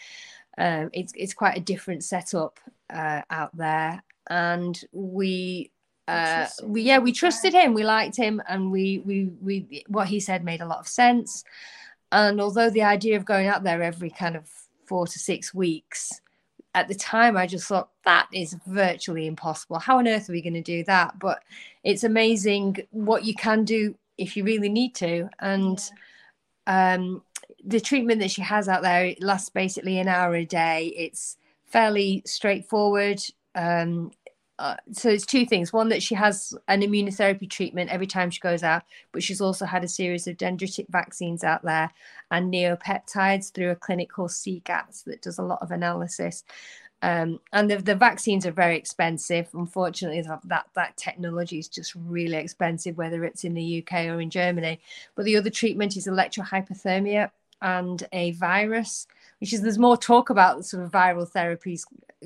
um, 0.59 0.91
it's 0.93 1.13
it's 1.17 1.35
quite 1.35 1.57
a 1.57 1.61
different 1.61 2.03
setup 2.03 2.59
uh, 2.93 3.23
out 3.31 3.57
there, 3.57 4.03
and 4.29 4.81
we. 4.93 5.71
Uh, 6.09 6.49
we 6.65 6.83
yeah 6.83 6.99
we 6.99 7.13
trusted 7.13 7.53
him 7.53 7.73
we 7.73 7.85
liked 7.85 8.17
him 8.17 8.43
and 8.49 8.73
we 8.73 8.99
we 9.07 9.31
we 9.41 9.85
what 9.87 10.09
he 10.09 10.19
said 10.19 10.43
made 10.43 10.61
a 10.61 10.67
lot 10.67 10.81
of 10.81 10.89
sense. 10.89 11.45
And 12.11 12.41
although 12.41 12.69
the 12.69 12.83
idea 12.83 13.17
of 13.17 13.25
going 13.25 13.47
out 13.47 13.63
there 13.63 13.81
every 13.81 14.11
kind 14.11 14.35
of 14.35 14.49
four 14.87 15.07
to 15.07 15.19
six 15.21 15.55
weeks 15.55 16.21
at 16.75 16.89
the 16.89 16.97
time 16.97 17.37
i 17.37 17.47
just 17.47 17.69
thought 17.69 17.91
that 18.05 18.27
is 18.33 18.57
virtually 18.67 19.29
impossible. 19.29 19.79
How 19.79 19.99
on 19.99 20.09
earth 20.09 20.29
are 20.29 20.33
we 20.33 20.43
going 20.43 20.55
to 20.55 20.63
do 20.63 20.83
that? 20.85 21.17
But 21.21 21.45
it's 21.85 22.03
amazing 22.03 22.79
what 22.91 23.25
you 23.25 23.35
can 23.35 23.65
do 23.65 23.95
if 24.19 24.37
you 24.37 24.43
really 24.43 24.69
need 24.69 24.97
to 24.97 25.29
and 25.39 25.81
um, 26.67 27.23
the 27.65 27.81
treatment 27.81 28.21
that 28.21 28.31
she 28.31 28.43
has 28.43 28.69
out 28.69 28.83
there 28.83 29.07
it 29.07 29.23
lasts 29.23 29.51
basically 29.51 29.99
an 29.99 30.09
hour 30.09 30.35
a 30.35 30.45
day. 30.45 30.93
It's 30.97 31.37
fairly 31.71 32.23
straightforward. 32.27 33.21
Um, 33.55 34.11
uh, 34.59 34.77
so 34.93 35.09
it's 35.09 35.25
two 35.25 35.47
things. 35.47 35.73
One 35.73 35.89
that 35.89 36.03
she 36.03 36.15
has 36.15 36.53
an 36.69 36.83
immunotherapy 36.83 37.49
treatment 37.49 37.91
every 37.91 38.07
time 38.07 38.31
she 38.31 38.41
goes 38.41 38.63
out, 38.63 38.83
but 39.11 39.23
she's 39.23 39.41
also 39.41 39.65
had 39.65 39.85
a 39.85 39.89
series 39.89 40.27
of 40.27 40.37
dendritic 40.37 40.87
vaccines 40.91 41.43
out 41.43 41.63
there 41.63 41.91
and 42.31 42.53
neopeptides 42.53 43.53
through 43.53 43.71
a 43.71 43.77
clinic 43.77 44.11
called 44.11 44.31
CGATS 44.31 45.05
that 45.05 45.23
does 45.23 45.39
a 45.39 45.43
lot 45.43 45.63
of 45.63 45.71
analysis. 45.71 46.45
Um, 47.03 47.41
and 47.53 47.71
the, 47.71 47.79
the 47.79 47.95
vaccines 47.95 48.45
are 48.45 48.53
very 48.53 48.77
expensive. 48.77 49.49
Unfortunately, 49.55 50.21
that, 50.21 50.41
that 50.45 50.67
that 50.75 50.97
technology 50.99 51.59
is 51.59 51.69
just 51.69 51.95
really 51.95 52.37
expensive, 52.37 52.99
whether 52.99 53.25
it's 53.25 53.45
in 53.45 53.55
the 53.55 53.83
UK 53.83 54.07
or 54.07 54.21
in 54.21 54.29
Germany. 54.29 54.81
But 55.15 55.25
the 55.25 55.37
other 55.37 55.51
treatment 55.51 55.97
is 55.97 56.07
electrohyperthermia 56.07 57.31
and 57.63 58.07
a 58.13 58.33
virus, 58.33 59.07
which 59.41 59.53
is 59.53 59.63
there's 59.63 59.79
more 59.79 59.97
talk 59.97 60.31
about 60.31 60.65
sort 60.65 60.85
of 60.85 60.91
viral 60.91 61.31
therapies 61.31 61.85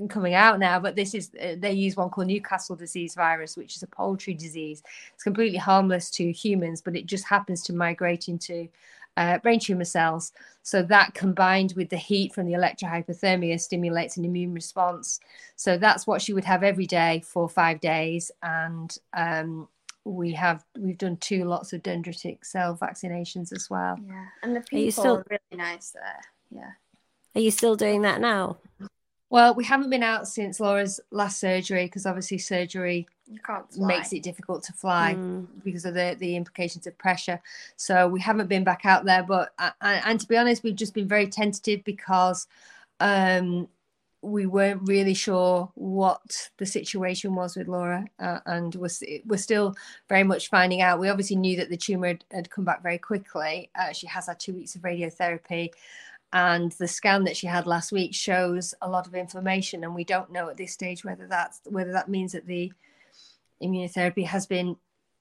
coming 0.08 0.34
out 0.34 0.58
now. 0.58 0.78
But 0.78 0.96
this 0.96 1.14
is 1.14 1.30
uh, 1.40 1.54
they 1.58 1.72
use 1.72 1.96
one 1.96 2.10
called 2.10 2.26
Newcastle 2.26 2.76
disease 2.76 3.14
virus, 3.14 3.56
which 3.56 3.76
is 3.76 3.82
a 3.82 3.86
poultry 3.86 4.34
disease. 4.34 4.82
It's 5.14 5.22
completely 5.22 5.58
harmless 5.58 6.10
to 6.12 6.32
humans, 6.32 6.80
but 6.82 6.96
it 6.96 7.06
just 7.06 7.24
happens 7.24 7.62
to 7.64 7.72
migrate 7.72 8.28
into 8.28 8.68
uh, 9.16 9.38
brain 9.38 9.60
tumor 9.60 9.84
cells. 9.84 10.32
So 10.62 10.82
that 10.82 11.14
combined 11.14 11.74
with 11.76 11.88
the 11.88 11.96
heat 11.96 12.34
from 12.34 12.46
the 12.46 12.54
electrohyperthermia 12.54 13.60
stimulates 13.60 14.16
an 14.16 14.24
immune 14.24 14.52
response. 14.52 15.20
So 15.56 15.78
that's 15.78 16.06
what 16.06 16.20
she 16.20 16.32
would 16.32 16.44
have 16.44 16.62
every 16.64 16.86
day 16.86 17.22
for 17.24 17.48
five 17.48 17.80
days. 17.80 18.32
And 18.42 18.96
um, 19.12 19.68
we 20.04 20.32
have 20.32 20.64
we've 20.78 20.98
done 20.98 21.16
two 21.18 21.44
lots 21.44 21.72
of 21.72 21.82
dendritic 21.82 22.44
cell 22.44 22.76
vaccinations 22.76 23.52
as 23.52 23.70
well. 23.70 23.98
Yeah, 24.06 24.26
and 24.42 24.56
the 24.56 24.60
people 24.60 24.88
are, 24.88 24.90
still- 24.90 25.16
are 25.18 25.26
really 25.30 25.62
nice 25.62 25.90
there. 25.90 26.20
Yeah. 26.50 26.70
Are 27.34 27.40
you 27.40 27.50
still 27.50 27.76
doing 27.76 28.02
that 28.02 28.20
now? 28.20 28.58
Well, 29.30 29.54
we 29.54 29.64
haven't 29.64 29.90
been 29.90 30.02
out 30.04 30.28
since 30.28 30.60
Laura's 30.60 31.00
last 31.10 31.40
surgery 31.40 31.86
because 31.86 32.06
obviously 32.06 32.38
surgery 32.38 33.08
You 33.26 33.40
can't 33.40 33.68
fly. 33.72 33.86
makes 33.88 34.12
it 34.12 34.22
difficult 34.22 34.62
to 34.64 34.72
fly 34.72 35.14
Mm. 35.16 35.46
because 35.64 35.84
of 35.84 35.94
the 35.94 36.14
the 36.18 36.36
implications 36.36 36.86
of 36.86 36.96
pressure. 36.98 37.40
So 37.76 38.06
we 38.06 38.20
haven't 38.20 38.46
been 38.48 38.62
back 38.64 38.82
out 38.84 39.04
there. 39.04 39.24
But 39.24 39.52
and, 39.58 39.72
and 40.04 40.20
to 40.20 40.28
be 40.28 40.36
honest, 40.36 40.62
we've 40.62 40.76
just 40.76 40.94
been 40.94 41.08
very 41.08 41.26
tentative 41.26 41.82
because 41.84 42.46
um, 43.00 43.66
we 44.22 44.46
weren't 44.46 44.86
really 44.88 45.14
sure 45.14 45.70
what 45.74 46.50
the 46.58 46.66
situation 46.66 47.34
was 47.34 47.56
with 47.56 47.66
Laura, 47.66 48.06
uh, 48.20 48.38
and 48.46 48.74
we're 48.76 48.88
we're 49.26 49.36
still 49.36 49.74
very 50.08 50.22
much 50.22 50.48
finding 50.48 50.80
out. 50.80 51.00
We 51.00 51.08
obviously 51.08 51.36
knew 51.36 51.56
that 51.56 51.70
the 51.70 51.76
tumor 51.76 52.06
had, 52.08 52.24
had 52.30 52.50
come 52.50 52.64
back 52.64 52.82
very 52.84 52.98
quickly. 52.98 53.68
Uh, 53.74 53.92
she 53.92 54.06
has 54.06 54.26
had 54.28 54.38
two 54.38 54.54
weeks 54.54 54.76
of 54.76 54.82
radiotherapy. 54.82 55.70
And 56.34 56.72
the 56.72 56.88
scan 56.88 57.22
that 57.24 57.36
she 57.36 57.46
had 57.46 57.64
last 57.64 57.92
week 57.92 58.12
shows 58.12 58.74
a 58.82 58.90
lot 58.90 59.06
of 59.06 59.14
inflammation, 59.14 59.84
and 59.84 59.94
we 59.94 60.02
don't 60.02 60.32
know 60.32 60.48
at 60.48 60.56
this 60.56 60.72
stage 60.72 61.04
whether 61.04 61.28
that's 61.28 61.60
whether 61.64 61.92
that 61.92 62.08
means 62.08 62.32
that 62.32 62.44
the 62.46 62.72
immunotherapy 63.62 64.26
has 64.26 64.44
been 64.44 64.76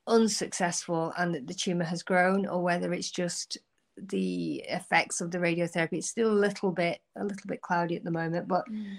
unsuccessful 0.07 1.13
and 1.17 1.35
that 1.35 1.47
the 1.47 1.53
tumor 1.53 1.83
has 1.85 2.03
grown 2.03 2.45
or 2.47 2.61
whether 2.63 2.91
it's 2.93 3.11
just 3.11 3.59
the 3.95 4.63
effects 4.67 5.21
of 5.21 5.29
the 5.29 5.37
radiotherapy. 5.37 5.93
It's 5.93 6.09
still 6.09 6.31
a 6.31 6.33
little 6.33 6.71
bit 6.71 6.99
a 7.15 7.23
little 7.23 7.47
bit 7.47 7.61
cloudy 7.61 7.95
at 7.95 8.03
the 8.03 8.11
moment 8.11 8.47
but 8.47 8.65
Mm. 8.67 8.97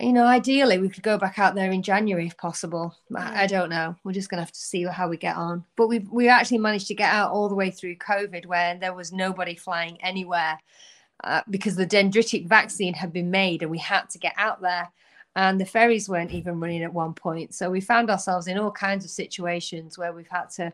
you 0.00 0.12
know 0.12 0.24
ideally 0.24 0.78
we 0.78 0.88
could 0.88 1.02
go 1.02 1.18
back 1.18 1.38
out 1.38 1.54
there 1.54 1.70
in 1.70 1.82
january 1.82 2.26
if 2.26 2.36
possible. 2.38 2.96
Yeah. 3.10 3.30
I, 3.30 3.42
I 3.42 3.46
don't 3.46 3.68
know. 3.68 3.94
We're 4.04 4.12
just 4.12 4.30
gonna 4.30 4.42
have 4.42 4.52
to 4.52 4.58
see 4.58 4.84
how 4.84 5.08
we 5.08 5.18
get 5.18 5.36
on. 5.36 5.64
But 5.76 5.88
we 5.88 5.98
we 5.98 6.28
actually 6.28 6.58
managed 6.58 6.88
to 6.88 6.94
get 6.94 7.12
out 7.12 7.30
all 7.30 7.48
the 7.50 7.54
way 7.54 7.70
through 7.70 7.96
covid 7.96 8.46
where 8.46 8.76
there 8.78 8.94
was 8.94 9.12
nobody 9.12 9.54
flying 9.54 10.00
anywhere 10.02 10.58
uh, 11.24 11.42
because 11.50 11.76
the 11.76 11.86
dendritic 11.86 12.46
vaccine 12.46 12.94
had 12.94 13.12
been 13.12 13.30
made 13.30 13.62
and 13.62 13.70
we 13.70 13.78
had 13.78 14.08
to 14.10 14.18
get 14.18 14.34
out 14.36 14.60
there 14.60 14.90
and 15.34 15.60
the 15.60 15.64
ferries 15.64 16.08
weren't 16.08 16.32
even 16.32 16.60
running 16.60 16.82
at 16.82 16.92
one 16.92 17.14
point. 17.14 17.54
So 17.54 17.70
we 17.70 17.80
found 17.80 18.10
ourselves 18.10 18.48
in 18.48 18.58
all 18.58 18.70
kinds 18.70 19.04
of 19.04 19.10
situations 19.10 19.96
where 19.96 20.12
we've 20.12 20.28
had 20.28 20.50
to 20.50 20.72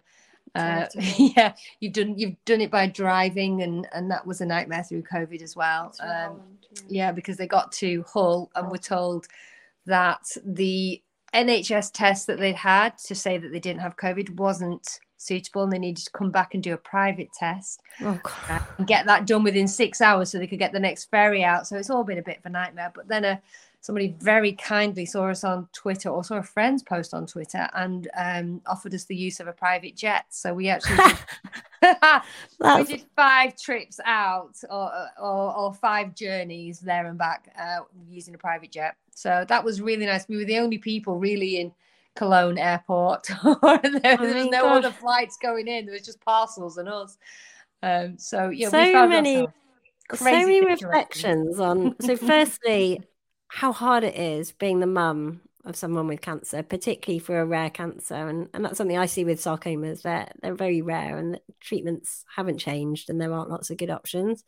uh, 0.55 0.86
yeah 1.18 1.55
you've 1.80 1.92
done 1.92 2.18
you've 2.18 2.42
done 2.44 2.62
it 2.62 2.70
by 2.70 2.86
driving 2.86 3.62
and 3.62 3.86
and 3.92 4.11
that 4.11 4.26
was 4.26 4.40
a 4.40 4.46
nightmare 4.46 4.82
through 4.82 5.03
covid 5.03 5.42
as 5.42 5.55
well. 5.55 5.94
Um, 6.01 6.09
Holland, 6.09 6.66
yeah. 6.72 6.82
yeah 6.88 7.12
because 7.12 7.36
they 7.36 7.46
got 7.46 7.70
to 7.72 8.05
hull 8.09 8.51
and 8.55 8.70
were 8.70 8.78
told 8.78 9.26
that 9.86 10.26
the 10.44 11.03
nhs 11.34 11.92
test 11.92 12.26
that 12.26 12.38
they'd 12.38 12.55
had 12.55 12.96
to 12.96 13.14
say 13.14 13.36
that 13.36 13.53
they 13.53 13.61
didn't 13.61 13.80
have 13.80 13.96
covid 13.96 14.30
wasn't 14.36 15.01
suitable 15.19 15.64
and 15.64 15.73
they 15.73 15.79
needed 15.79 16.05
to 16.05 16.11
come 16.12 16.31
back 16.31 16.55
and 16.55 16.62
do 16.62 16.73
a 16.73 16.79
private 16.79 17.33
test 17.33 17.83
Oh, 18.01 18.19
and 18.79 18.87
get 18.87 19.07
that 19.07 19.27
done 19.27 19.43
within 19.43 19.69
six 19.69 20.01
hours 20.01 20.31
so 20.31 20.39
they 20.39 20.47
could 20.47 20.59
get 20.59 20.73
the 20.73 20.81
next 20.81 21.11
ferry 21.11 21.45
out. 21.45 21.66
So 21.66 21.77
it's 21.77 21.91
all 21.91 22.05
been 22.05 22.19
a 22.19 22.23
bit 22.23 22.39
of 22.39 22.47
a 22.47 22.51
nightmare. 22.51 22.93
But 22.95 23.09
then 23.09 23.25
uh, 23.25 23.37
somebody 23.81 24.14
very 24.21 24.53
kindly 24.53 25.05
saw 25.05 25.29
us 25.29 25.45
on 25.45 25.69
Twitter 25.73 26.09
or 26.09 26.23
saw 26.23 26.37
a 26.37 26.43
friend's 26.43 26.83
post 26.83 27.12
on 27.12 27.27
Twitter 27.27 27.69
and 27.75 28.09
um, 28.16 28.61
offered 28.66 28.95
us 28.95 29.05
the 29.05 29.16
use 29.16 29.41
of 29.41 29.49
a 29.49 29.53
private 29.53 29.97
jet. 29.97 30.27
So 30.31 30.55
we 30.55 30.69
actually 30.69 30.97
did, 30.97 31.19
we 32.79 32.85
did 32.85 33.05
five 33.16 33.57
trips 33.57 34.01
out 34.05 34.57
or, 34.71 34.91
or, 35.21 35.57
or 35.57 35.75
five 35.75 36.14
journeys 36.14 36.79
there 36.79 37.07
and 37.07 37.19
back 37.19 37.53
uh, 37.61 37.81
using 38.09 38.35
a 38.35 38.39
private 38.39 38.71
jet. 38.71 38.97
So 39.14 39.45
that 39.49 39.64
was 39.64 39.81
really 39.81 40.07
nice. 40.07 40.29
We 40.29 40.37
were 40.37 40.45
the 40.45 40.59
only 40.59 40.79
people 40.79 41.19
really 41.19 41.59
in 41.61 41.73
Cologne 42.19 42.59
airport. 42.59 43.25
there, 43.43 43.59
there 44.03 44.16
Oh 44.21 44.35
was 44.35 44.47
no 44.47 44.62
God. 44.62 44.85
other 44.85 44.91
flights 44.91 45.37
going 45.41 45.69
in. 45.69 45.87
There 45.87 45.93
was 45.95 46.05
just 46.05 46.21
parcels 46.25 46.77
and 46.77 46.89
us. 46.89 47.16
Um, 47.83 48.19
so 48.19 48.49
yeah, 48.51 48.69
So 48.71 48.83
we 48.83 48.93
found 48.93 49.11
many- 49.11 49.37
so 49.37 49.53
crazy 50.16 50.61
many 50.61 50.66
reflections 50.66 51.61
on. 51.61 51.95
So, 52.01 52.16
firstly, 52.33 53.01
how 53.47 53.73
hard 53.73 54.03
it 54.05 54.16
is 54.16 54.53
being 54.53 54.81
the 54.81 54.87
mum 54.87 55.43
of 55.64 55.77
someone 55.77 56.07
with 56.09 56.21
cancer, 56.21 56.62
particularly 56.62 57.19
for 57.19 57.39
a 57.41 57.47
rare 57.47 57.71
cancer, 57.71 58.14
and 58.14 58.49
and 58.53 58.64
that's 58.64 58.79
something 58.79 58.99
I 58.99 59.07
see 59.07 59.25
with 59.25 59.39
sarcomas. 59.41 60.03
They're 60.03 60.31
they're 60.43 60.55
very 60.55 60.83
rare, 60.83 61.19
and 61.19 61.35
the 61.35 61.41
treatments 61.61 62.25
haven't 62.35 62.59
changed, 62.59 63.11
and 63.11 63.21
there 63.21 63.33
aren't 63.33 63.51
lots 63.51 63.71
of 63.71 63.77
good 63.77 63.91
options. 63.91 64.43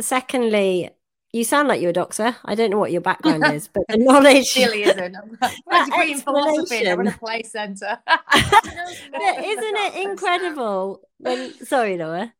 Secondly, 0.00 0.90
you 1.32 1.44
sound 1.44 1.68
like 1.68 1.80
you're 1.80 1.90
a 1.90 1.94
doctor. 1.94 2.36
I 2.44 2.54
don't 2.54 2.70
know 2.70 2.78
what 2.78 2.92
your 2.92 3.00
background 3.00 3.44
is, 3.54 3.68
but 3.68 3.84
the 3.88 3.98
knowledge. 3.98 4.54
Really 4.56 4.82
isn't. 4.82 5.16
My 5.66 5.84
degree 5.84 6.12
in 6.12 6.20
philosophy 6.20 6.84
in 6.84 7.06
a 7.06 7.12
play 7.12 7.42
centre. 7.42 7.98
Yeah, 9.12 9.40
Isn't 9.40 9.76
it 9.76 9.94
incredible? 10.08 11.02
When 11.18 11.52
sorry, 11.64 11.96
Laura. 11.96 12.32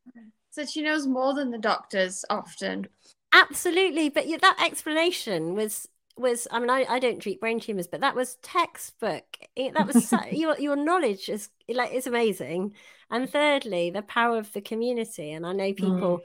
So 0.51 0.65
she 0.67 0.83
knows 0.83 1.07
more 1.07 1.35
than 1.35 1.51
the 1.51 1.59
doctors 1.59 2.25
often. 2.31 2.89
Absolutely, 3.33 4.09
but 4.09 4.27
yeah, 4.27 4.39
that 4.41 4.63
explanation 4.65 5.55
was 5.55 5.89
was. 6.17 6.49
I 6.51 6.59
mean, 6.59 6.71
I, 6.71 6.85
I 6.89 6.99
don't 6.99 7.21
treat 7.21 7.41
brain 7.41 7.61
tumors, 7.61 7.87
but 7.87 8.01
that 8.01 8.17
was 8.17 8.37
textbook. 8.37 9.25
That 9.57 9.87
was 9.87 10.09
so, 10.09 10.19
your 10.33 10.59
your 10.59 10.77
knowledge 10.77 11.29
is 11.29 11.51
like 11.69 11.93
it's 11.93 12.07
amazing. 12.07 12.75
And 13.11 13.29
thirdly, 13.29 13.91
the 13.91 14.03
power 14.03 14.39
of 14.39 14.53
the 14.53 14.61
community. 14.61 15.33
And 15.33 15.45
I 15.45 15.53
know 15.53 15.73
people, 15.73 16.19
mm. 16.19 16.21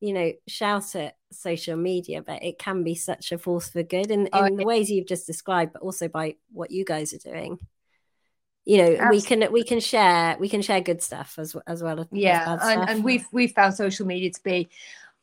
You 0.00 0.12
know, 0.12 0.32
shout 0.48 0.94
at 0.96 1.16
social 1.30 1.76
media, 1.76 2.22
but 2.22 2.42
it 2.42 2.58
can 2.58 2.82
be 2.82 2.94
such 2.94 3.32
a 3.32 3.38
force 3.38 3.68
for 3.68 3.82
good 3.82 4.10
in, 4.10 4.26
in 4.26 4.28
Oh, 4.32 4.56
the 4.56 4.64
ways 4.64 4.90
you've 4.90 5.06
just 5.06 5.26
described, 5.26 5.72
but 5.72 5.82
also 5.82 6.08
by 6.08 6.36
what 6.52 6.70
you 6.70 6.84
guys 6.84 7.12
are 7.12 7.18
doing. 7.18 7.58
You 8.64 8.78
know, 8.78 9.08
we 9.10 9.20
can 9.20 9.50
we 9.52 9.64
can 9.64 9.80
share 9.80 10.36
we 10.38 10.48
can 10.48 10.62
share 10.62 10.80
good 10.80 11.02
stuff 11.02 11.36
as 11.38 11.56
as 11.66 11.82
well 11.82 12.00
as 12.00 12.06
yeah 12.12 12.58
and, 12.62 12.88
and 12.88 13.04
we've 13.04 13.26
we've 13.32 13.52
found 13.52 13.74
social 13.74 14.06
media 14.06 14.30
to 14.30 14.42
be 14.42 14.68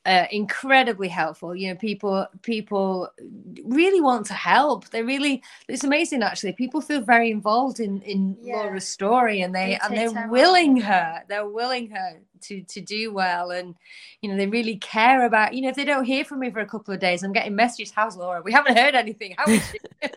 uh, 0.05 0.25
incredibly 0.31 1.07
helpful. 1.07 1.55
You 1.55 1.69
know 1.69 1.75
people 1.75 2.27
people 2.41 3.09
really 3.65 4.01
want 4.01 4.25
to 4.27 4.33
help. 4.33 4.89
They 4.89 5.03
really 5.03 5.43
it's 5.67 5.83
amazing 5.83 6.23
actually. 6.23 6.53
People 6.53 6.81
feel 6.81 7.01
very 7.01 7.29
involved 7.29 7.79
in 7.79 8.01
in 8.01 8.37
Yeah. 8.41 8.55
laura's 8.57 8.87
story 8.87 9.41
and 9.41 9.53
they 9.53 9.65
They 9.67 9.79
and 9.83 9.97
they're 9.97 10.27
willing 10.29 10.77
her 10.77 11.23
they're 11.27 11.47
willing 11.47 11.89
her 11.91 12.21
to 12.41 12.61
to 12.63 12.81
do 12.81 13.11
well 13.13 13.51
and 13.51 13.75
you 14.21 14.29
know 14.29 14.37
they 14.37 14.47
really 14.47 14.77
care 14.77 15.25
about 15.25 15.53
you 15.53 15.61
know 15.61 15.69
if 15.69 15.75
they 15.75 15.85
don't 15.85 16.05
hear 16.05 16.23
from 16.23 16.39
me 16.39 16.49
for 16.49 16.59
a 16.59 16.65
couple 16.65 16.93
of 16.93 16.99
days 16.99 17.23
i'm 17.23 17.33
getting 17.33 17.55
messages 17.55 17.91
how's 17.91 18.17
laura? 18.17 18.41
We 18.41 18.51
haven't 18.51 18.77
heard 18.77 18.95
anything. 18.95 19.35
How 19.37 19.51
is 19.51 19.63
she? 19.69 19.79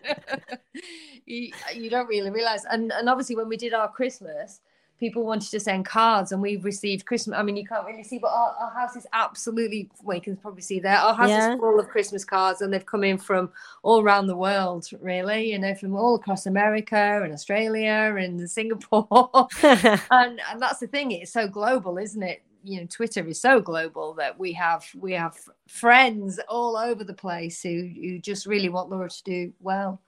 You, 1.25 1.51
you 1.73 1.89
don't 1.89 2.07
really 2.07 2.29
realize. 2.29 2.65
And 2.65 2.91
and 2.91 3.07
obviously 3.07 3.35
when 3.35 3.47
we 3.47 3.55
did 3.55 3.73
our 3.73 3.89
christmas 3.89 4.59
people 5.01 5.25
wanted 5.25 5.49
to 5.49 5.59
send 5.59 5.83
cards 5.83 6.31
and 6.31 6.39
we've 6.41 6.63
received 6.63 7.05
christmas 7.07 7.35
i 7.37 7.41
mean 7.41 7.57
you 7.57 7.65
can't 7.65 7.85
really 7.87 8.03
see 8.03 8.19
but 8.19 8.27
our, 8.29 8.55
our 8.61 8.71
house 8.71 8.95
is 8.95 9.07
absolutely 9.13 9.89
well 10.03 10.15
you 10.15 10.21
can 10.21 10.37
probably 10.37 10.61
see 10.61 10.79
there 10.79 10.95
our 10.95 11.15
house 11.15 11.27
Yeah. 11.29 11.53
is 11.53 11.59
full 11.59 11.79
of 11.79 11.89
christmas 11.89 12.23
cards 12.23 12.61
and 12.61 12.71
they've 12.71 12.85
come 12.85 13.03
in 13.03 13.17
from 13.17 13.51
all 13.81 14.01
around 14.03 14.27
the 14.27 14.35
world 14.37 14.87
really 15.01 15.51
you 15.51 15.57
know 15.59 15.73
from 15.73 15.95
all 15.95 16.13
across 16.15 16.45
america 16.45 17.21
and 17.23 17.33
australia 17.33 18.15
and 18.17 18.49
singapore. 18.49 19.07
And 19.63 20.39
and 20.49 20.61
that's 20.61 20.79
the 20.79 20.87
thing 20.87 21.11
it's 21.11 21.33
so 21.33 21.47
global 21.47 21.97
isn't 21.97 22.21
it? 22.23 22.43
You 22.63 22.81
know 22.81 22.87
twitter 22.87 23.27
is 23.27 23.41
so 23.41 23.59
global 23.59 24.13
that 24.21 24.37
we 24.37 24.53
have 24.53 24.85
we 24.99 25.13
have 25.13 25.35
friends 25.67 26.39
all 26.47 26.77
over 26.77 27.03
the 27.03 27.15
place 27.27 27.63
who 27.63 27.89
who 28.01 28.19
just 28.19 28.45
really 28.45 28.69
want 28.69 28.91
laura 28.91 29.09
to 29.09 29.23
do 29.23 29.51
well 29.59 29.99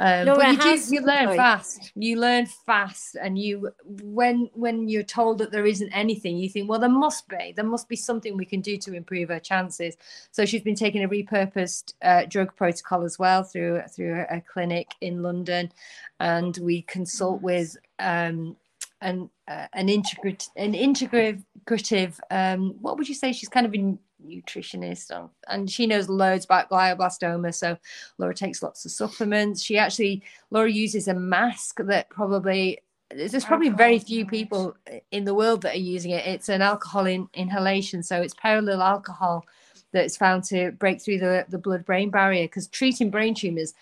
um, 0.00 0.26
Laura, 0.28 0.38
but 0.38 0.64
you, 0.64 0.78
do, 0.78 0.94
you 0.94 1.00
learn 1.02 1.24
sorry. 1.26 1.36
fast. 1.36 1.92
You 1.94 2.18
learn 2.18 2.46
fast 2.46 3.16
and 3.20 3.38
you 3.38 3.70
when 3.84 4.48
when 4.54 4.88
you're 4.88 5.02
told 5.02 5.36
that 5.38 5.52
there 5.52 5.66
isn't 5.66 5.92
anything 5.92 6.38
you 6.38 6.48
think 6.48 6.70
well 6.70 6.78
there 6.78 6.88
must 6.88 7.28
be. 7.28 7.52
There 7.54 7.66
must 7.66 7.86
be 7.86 7.96
something 7.96 8.34
we 8.34 8.46
can 8.46 8.62
do 8.62 8.78
to 8.78 8.94
improve 8.94 9.28
her 9.28 9.38
chances. 9.38 9.98
So 10.30 10.46
she's 10.46 10.62
been 10.62 10.74
taking 10.74 11.04
a 11.04 11.08
repurposed 11.08 11.92
uh, 12.00 12.24
drug 12.24 12.56
protocol 12.56 13.04
as 13.04 13.18
well 13.18 13.42
through 13.42 13.82
through 13.94 14.24
a, 14.30 14.40
clinic 14.40 14.88
in 15.02 15.22
london 15.22 15.70
and 16.18 16.56
we 16.62 16.80
consult 16.82 17.42
with 17.42 17.76
um 17.98 18.56
an 19.02 19.28
uh, 19.48 19.66
an 19.74 19.90
integrate 19.90 20.48
an 20.56 20.72
integrative 20.72 22.18
um 22.30 22.74
what 22.80 22.96
would 22.96 23.08
you 23.08 23.14
say? 23.14 23.32
She's 23.32 23.50
kind 23.50 23.66
of 23.66 23.74
a 23.74 23.98
nutritionist 24.26 25.14
um, 25.14 25.30
and 25.48 25.70
she 25.70 25.86
knows 25.86 26.08
loads 26.08 26.44
about 26.44 26.68
glioblastoma 26.70 27.54
so 27.54 27.76
laura 28.18 28.34
takes 28.34 28.62
lots 28.62 28.84
of 28.84 28.90
supplements. 28.90 29.62
She 29.62 29.78
actually 29.78 30.22
laura 30.50 30.70
uses 30.70 31.08
a 31.08 31.14
mask 31.14 31.78
that 31.84 32.10
probably 32.10 32.78
there's 33.10 33.44
probably 33.44 33.70
very 33.70 33.98
few 33.98 34.24
people 34.24 34.76
in 35.10 35.24
the 35.24 35.34
world 35.34 35.62
that 35.62 35.74
are 35.74 35.78
using 35.78 36.12
it. 36.12 36.24
It's 36.26 36.48
an 36.48 36.62
alcohol 36.62 37.06
in, 37.06 37.28
inhalation 37.34 38.02
so 38.02 38.20
it's 38.20 38.34
perillyl 38.34 38.84
alcohol 38.84 39.44
that's 39.92 40.16
found 40.16 40.44
to 40.44 40.70
break 40.72 41.00
through 41.00 41.18
the, 41.18 41.44
the 41.48 41.58
blood 41.58 41.84
brain 41.84 42.10
barrier 42.10 42.44
because 42.44 42.68
treating 42.68 43.10
brain 43.10 43.34
tumors 43.34 43.74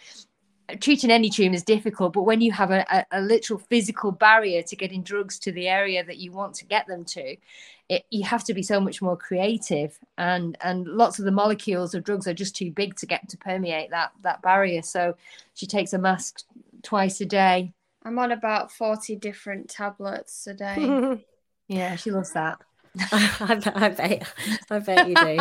treating 0.81 1.11
any 1.11 1.31
tumor 1.31 1.55
is 1.55 1.63
difficult, 1.63 2.13
but 2.13 2.23
when 2.23 2.41
you 2.41 2.53
have 2.53 2.71
a, 2.71 2.85
a, 2.91 3.19
a, 3.19 3.21
literal 3.23 3.59
physical 3.59 4.13
barrier 4.13 4.63
to 4.63 4.77
getting 4.77 5.03
drugs 5.03 5.39
to 5.39 5.53
the 5.53 5.67
area 5.67 6.05
that 6.05 6.19
you 6.19 6.31
want 6.31 6.55
to 6.55 6.67
get 6.67 6.87
them 6.87 7.05
to, 7.07 7.37
it, 7.89 8.05
you 8.11 8.25
have 8.25 8.45
to 8.45 8.55
be 8.55 8.63
so 8.63 8.81
much 8.81 9.01
more 9.01 9.17
creative. 9.17 9.99
And 10.17 10.57
and 10.61 10.87
lots 10.87 11.19
of 11.19 11.25
the 11.25 11.31
molecules 11.31 11.95
of 11.95 12.05
drugs 12.05 12.27
are 12.27 12.35
just 12.35 12.57
too 12.57 12.71
big 12.71 12.97
to 12.97 13.07
get 13.07 13.29
to 13.31 13.37
permeate 13.39 13.91
that 13.91 14.13
that 14.23 14.43
barrier. 14.43 14.83
So 14.83 15.17
she 15.55 15.67
takes 15.67 15.93
a 15.93 15.99
mask 15.99 16.43
twice 16.83 17.21
a 17.21 17.27
day. 17.27 17.73
I'm 18.03 18.19
on 18.19 18.33
about 18.33 18.71
40 18.73 19.17
different 19.17 19.69
tablets 19.69 20.47
a 20.47 20.55
day. 20.55 21.25
yeah, 21.69 21.97
she 21.97 22.11
loves 22.11 22.33
that. 22.33 22.59
I, 23.13 23.55
bet, 23.63 23.77
I 23.77 23.89
bet, 23.91 24.35
I 24.71 24.79
bet 24.79 25.09
you 25.09 25.15
do. 25.15 25.39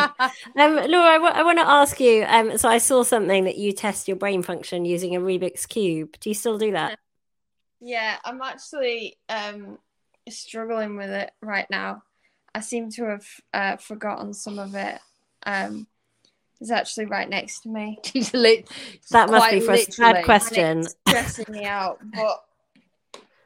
Um, 0.61 0.75
Laura, 0.75 1.09
I, 1.09 1.13
w- 1.13 1.33
I 1.33 1.43
want 1.43 1.59
to 1.59 1.67
ask 1.67 1.99
you. 1.99 2.25
Um, 2.27 2.57
so 2.57 2.67
I 2.67 2.77
saw 2.77 3.03
something 3.03 3.45
that 3.45 3.57
you 3.57 3.71
test 3.71 4.07
your 4.07 4.17
brain 4.17 4.43
function 4.43 4.85
using 4.85 5.15
a 5.15 5.19
Rubik's 5.19 5.65
cube. 5.65 6.17
Do 6.19 6.29
you 6.29 6.33
still 6.33 6.57
do 6.57 6.71
that? 6.73 6.99
Yeah, 7.79 8.17
I'm 8.25 8.41
actually 8.41 9.17
um, 9.29 9.77
struggling 10.29 10.97
with 10.97 11.09
it 11.09 11.31
right 11.41 11.67
now. 11.69 12.03
I 12.57 12.61
seem 12.61 12.89
to 12.93 13.03
have 13.03 13.27
uh, 13.53 13.77
forgotten 13.77 14.33
some 14.33 14.57
of 14.57 14.73
it. 14.73 14.99
Um, 15.45 15.85
it's 16.59 16.71
actually 16.71 17.05
right 17.05 17.29
next 17.29 17.59
to 17.61 17.69
me. 17.69 17.99
that 19.11 19.29
must 19.29 19.51
be 19.51 19.59
for 19.59 19.73
a 19.73 19.85
bad 19.99 20.25
question. 20.25 20.83
stressing 21.07 21.53
me 21.53 21.65
out, 21.65 21.99
but 22.01 22.43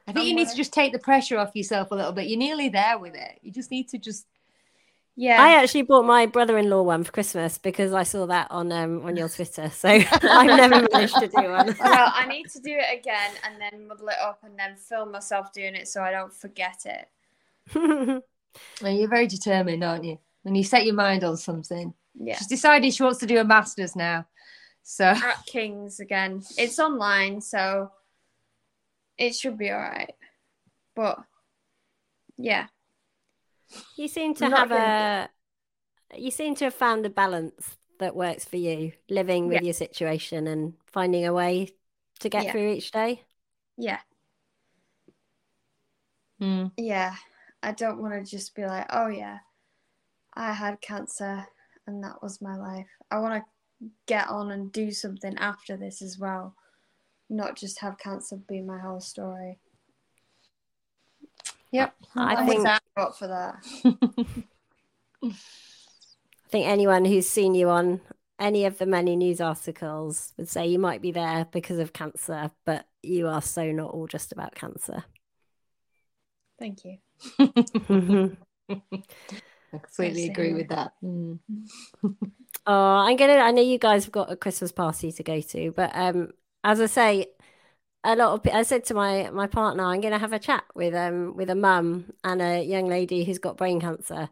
I 0.08 0.12
think 0.12 0.26
you 0.26 0.34
need 0.34 0.48
to 0.48 0.56
just 0.56 0.72
take 0.72 0.94
the 0.94 0.98
pressure 0.98 1.36
off 1.36 1.54
yourself 1.54 1.90
a 1.90 1.94
little 1.94 2.12
bit. 2.12 2.26
You're 2.26 2.38
nearly 2.38 2.70
there 2.70 2.98
with 2.98 3.14
it. 3.14 3.38
You 3.42 3.52
just 3.52 3.70
need 3.70 3.88
to 3.90 3.98
just. 3.98 4.26
Yeah, 5.14 5.42
I 5.42 5.62
actually 5.62 5.82
bought 5.82 6.06
my 6.06 6.24
brother-in-law 6.24 6.84
one 6.84 7.04
for 7.04 7.12
Christmas 7.12 7.58
because 7.58 7.92
I 7.92 8.04
saw 8.04 8.24
that 8.26 8.46
on 8.50 8.72
um 8.72 9.04
on 9.04 9.14
your 9.14 9.28
Twitter. 9.28 9.68
So 9.68 9.88
I've 9.90 10.46
never 10.46 10.88
managed 10.90 11.16
to 11.16 11.28
do 11.28 11.50
one. 11.50 11.76
well, 11.80 12.12
I 12.14 12.26
need 12.26 12.48
to 12.48 12.60
do 12.60 12.70
it 12.70 12.98
again 12.98 13.32
and 13.44 13.60
then 13.60 13.86
muddle 13.86 14.08
it 14.08 14.18
up 14.22 14.38
and 14.42 14.58
then 14.58 14.74
film 14.76 15.12
myself 15.12 15.52
doing 15.52 15.74
it 15.74 15.86
so 15.86 16.02
I 16.02 16.12
don't 16.12 16.32
forget 16.32 16.86
it. 16.86 18.22
Well, 18.80 18.92
you're 18.92 19.08
very 19.08 19.26
determined, 19.26 19.84
aren't 19.84 20.04
you? 20.04 20.18
When 20.42 20.54
you 20.54 20.64
set 20.64 20.84
your 20.84 20.94
mind 20.94 21.24
on 21.24 21.36
something. 21.36 21.94
Yeah. 22.14 22.36
She's 22.36 22.48
decided 22.48 22.92
she 22.92 23.02
wants 23.02 23.20
to 23.20 23.26
do 23.26 23.38
a 23.38 23.44
masters 23.44 23.96
now. 23.96 24.26
So 24.82 25.04
at 25.04 25.46
King's 25.46 26.00
again. 26.00 26.42
It's 26.58 26.78
online, 26.78 27.40
so 27.40 27.90
it 29.16 29.34
should 29.34 29.56
be 29.56 29.70
all 29.70 29.78
right. 29.78 30.12
But 30.94 31.18
yeah. 32.36 32.66
You 33.96 34.08
seem 34.08 34.34
to 34.34 34.50
have 34.50 34.72
a 34.72 35.30
you 36.16 36.30
seem 36.30 36.54
to 36.56 36.64
have 36.64 36.74
found 36.74 37.06
a 37.06 37.10
balance 37.10 37.76
that 37.98 38.14
works 38.14 38.44
for 38.44 38.56
you, 38.56 38.92
living 39.08 39.46
with 39.46 39.62
yeah. 39.62 39.66
your 39.66 39.72
situation 39.72 40.46
and 40.46 40.74
finding 40.86 41.24
a 41.24 41.32
way 41.32 41.70
to 42.20 42.28
get 42.28 42.44
yeah. 42.44 42.52
through 42.52 42.72
each 42.72 42.90
day. 42.90 43.22
Yeah. 43.78 44.00
Mm. 46.40 46.72
Yeah. 46.76 47.14
I 47.62 47.72
don't 47.72 48.00
want 48.00 48.14
to 48.14 48.28
just 48.28 48.54
be 48.54 48.64
like, 48.64 48.86
oh 48.90 49.08
yeah, 49.08 49.38
I 50.34 50.52
had 50.52 50.80
cancer 50.80 51.46
and 51.86 52.02
that 52.04 52.22
was 52.22 52.40
my 52.40 52.56
life. 52.56 52.88
I 53.10 53.18
want 53.18 53.42
to 53.42 53.88
get 54.06 54.28
on 54.28 54.52
and 54.52 54.72
do 54.72 54.90
something 54.90 55.36
after 55.38 55.76
this 55.76 56.02
as 56.02 56.18
well 56.18 56.54
not 57.32 57.56
just 57.56 57.80
have 57.80 57.98
cancer 57.98 58.36
be 58.36 58.60
my 58.60 58.78
whole 58.78 59.00
story. 59.00 59.58
Yep, 61.72 61.94
I, 62.14 62.34
I 62.34 62.46
think 62.46 62.66
up 62.66 63.16
for 63.16 63.28
that. 63.28 63.64
I 65.24 65.30
think 66.50 66.66
anyone 66.66 67.06
who's 67.06 67.26
seen 67.26 67.54
you 67.54 67.70
on 67.70 68.02
any 68.38 68.66
of 68.66 68.76
the 68.76 68.84
many 68.84 69.16
news 69.16 69.40
articles 69.40 70.34
would 70.36 70.48
say 70.48 70.66
you 70.66 70.78
might 70.78 71.00
be 71.00 71.12
there 71.12 71.46
because 71.50 71.78
of 71.78 71.94
cancer, 71.94 72.50
but 72.66 72.86
you 73.02 73.26
are 73.28 73.40
so 73.40 73.72
not 73.72 73.90
all 73.90 74.06
just 74.06 74.32
about 74.32 74.54
cancer. 74.54 75.04
Thank 76.58 76.84
you. 76.84 76.98
I 79.74 79.78
completely 79.78 80.28
agree 80.28 80.52
with 80.52 80.68
that. 80.68 80.92
Mm. 81.02 81.38
oh, 82.66 82.96
I'm 82.96 83.16
gonna. 83.16 83.34
I 83.34 83.50
know 83.52 83.62
you 83.62 83.78
guys 83.78 84.04
have 84.04 84.12
got 84.12 84.30
a 84.30 84.36
Christmas 84.36 84.72
party 84.72 85.12
to 85.12 85.22
go 85.22 85.40
to, 85.40 85.72
but 85.72 85.90
um, 85.94 86.30
as 86.62 86.80
I 86.80 86.86
say, 86.86 87.26
a 88.04 88.16
lot 88.16 88.32
of 88.46 88.54
I 88.54 88.62
said 88.62 88.84
to 88.86 88.94
my 88.94 89.30
my 89.30 89.46
partner, 89.46 89.84
I'm 89.84 90.00
going 90.00 90.12
to 90.12 90.18
have 90.18 90.32
a 90.32 90.38
chat 90.38 90.64
with 90.74 90.94
um 90.94 91.36
with 91.36 91.50
a 91.50 91.54
mum 91.54 92.12
and 92.24 92.42
a 92.42 92.62
young 92.62 92.86
lady 92.86 93.24
who's 93.24 93.38
got 93.38 93.56
brain 93.56 93.80
cancer. 93.80 94.28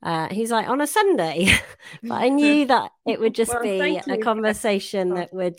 Uh, 0.00 0.28
he's 0.30 0.52
like 0.52 0.68
on 0.68 0.80
a 0.80 0.86
Sunday, 0.86 1.52
but 2.02 2.14
I 2.14 2.28
knew 2.28 2.66
that 2.66 2.92
it 3.04 3.18
would 3.18 3.34
just 3.34 3.52
well, 3.52 3.62
be 3.62 4.00
a 4.08 4.18
conversation 4.18 5.14
that 5.14 5.32
would. 5.34 5.58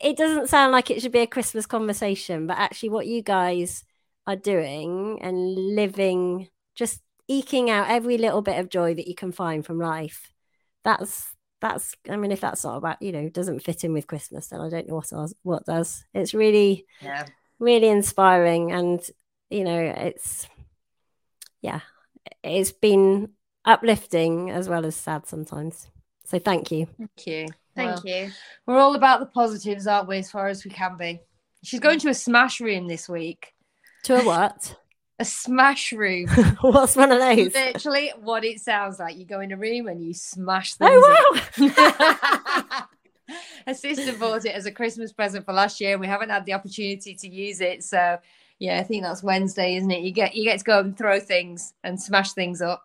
It 0.00 0.16
doesn't 0.16 0.48
sound 0.48 0.72
like 0.72 0.90
it 0.90 1.00
should 1.00 1.12
be 1.12 1.20
a 1.20 1.26
Christmas 1.26 1.66
conversation, 1.66 2.46
but 2.46 2.58
actually, 2.58 2.90
what 2.90 3.06
you 3.06 3.22
guys 3.22 3.84
are 4.28 4.36
doing 4.36 5.18
and 5.22 5.74
living, 5.74 6.48
just 6.74 7.00
eking 7.26 7.70
out 7.70 7.88
every 7.88 8.18
little 8.18 8.42
bit 8.42 8.60
of 8.60 8.68
joy 8.68 8.94
that 8.94 9.08
you 9.08 9.14
can 9.14 9.32
find 9.32 9.64
from 9.64 9.78
life. 9.80 10.32
That's 10.84 11.26
that's 11.60 11.96
i 12.08 12.16
mean 12.16 12.30
if 12.30 12.40
that's 12.40 12.62
not 12.62 12.76
about 12.76 13.02
you 13.02 13.10
know 13.10 13.28
doesn't 13.28 13.64
fit 13.64 13.82
in 13.82 13.92
with 13.92 14.06
christmas 14.06 14.46
then 14.46 14.60
i 14.60 14.68
don't 14.68 14.86
know 14.86 14.94
what 14.94 15.12
else 15.12 15.34
what 15.42 15.66
does. 15.66 16.04
It's 16.14 16.32
really 16.32 16.86
yeah. 17.00 17.26
really 17.58 17.88
inspiring 17.88 18.70
and 18.70 19.04
you 19.50 19.64
know 19.64 19.80
it's 19.80 20.46
yeah 21.60 21.80
it's 22.44 22.70
been 22.70 23.30
uplifting 23.64 24.50
as 24.50 24.68
well 24.68 24.86
as 24.86 24.94
sad 24.94 25.26
sometimes. 25.26 25.88
So 26.24 26.38
thank 26.38 26.70
you. 26.70 26.86
Thank 26.96 27.26
you. 27.26 27.46
Thank 27.74 27.90
well, 27.90 28.02
you. 28.04 28.30
we're 28.66 28.78
all 28.78 28.94
about 28.94 29.18
the 29.18 29.26
positives 29.26 29.86
aren't 29.86 30.08
we 30.08 30.18
as 30.18 30.30
far 30.30 30.48
as 30.48 30.64
we 30.64 30.70
can 30.70 30.96
be? 30.96 31.20
She's 31.64 31.80
going 31.80 31.98
to 32.00 32.08
a 32.08 32.14
smash 32.14 32.60
room 32.60 32.86
this 32.86 33.08
week 33.08 33.52
to 34.04 34.20
a 34.20 34.24
what 34.24 34.76
a 35.18 35.24
smash 35.24 35.92
room. 35.92 36.28
What's 36.60 36.96
one 36.96 37.10
of 37.10 37.18
those? 37.18 37.54
Literally 37.54 38.12
what 38.20 38.44
it 38.44 38.60
sounds 38.60 38.98
like. 38.98 39.16
You 39.16 39.24
go 39.24 39.40
in 39.40 39.52
a 39.52 39.56
room 39.56 39.88
and 39.88 40.02
you 40.02 40.14
smash 40.14 40.74
oh, 40.80 41.42
things. 41.56 41.72
Oh 41.76 42.64
wow. 42.70 42.84
Her 43.66 43.74
sister 43.74 44.16
bought 44.16 44.46
it 44.46 44.54
as 44.54 44.64
a 44.64 44.72
Christmas 44.72 45.12
present 45.12 45.44
for 45.44 45.52
last 45.52 45.80
year. 45.80 45.92
And 45.92 46.00
we 46.00 46.06
haven't 46.06 46.30
had 46.30 46.46
the 46.46 46.54
opportunity 46.54 47.14
to 47.14 47.28
use 47.28 47.60
it. 47.60 47.84
So 47.84 48.18
yeah, 48.58 48.78
I 48.78 48.84
think 48.84 49.02
that's 49.02 49.22
Wednesday, 49.22 49.76
isn't 49.76 49.90
it? 49.90 50.02
You 50.02 50.12
get 50.12 50.34
you 50.34 50.44
get 50.44 50.60
to 50.60 50.64
go 50.64 50.80
and 50.80 50.96
throw 50.96 51.20
things 51.20 51.74
and 51.82 52.00
smash 52.00 52.32
things 52.32 52.62
up. 52.62 52.84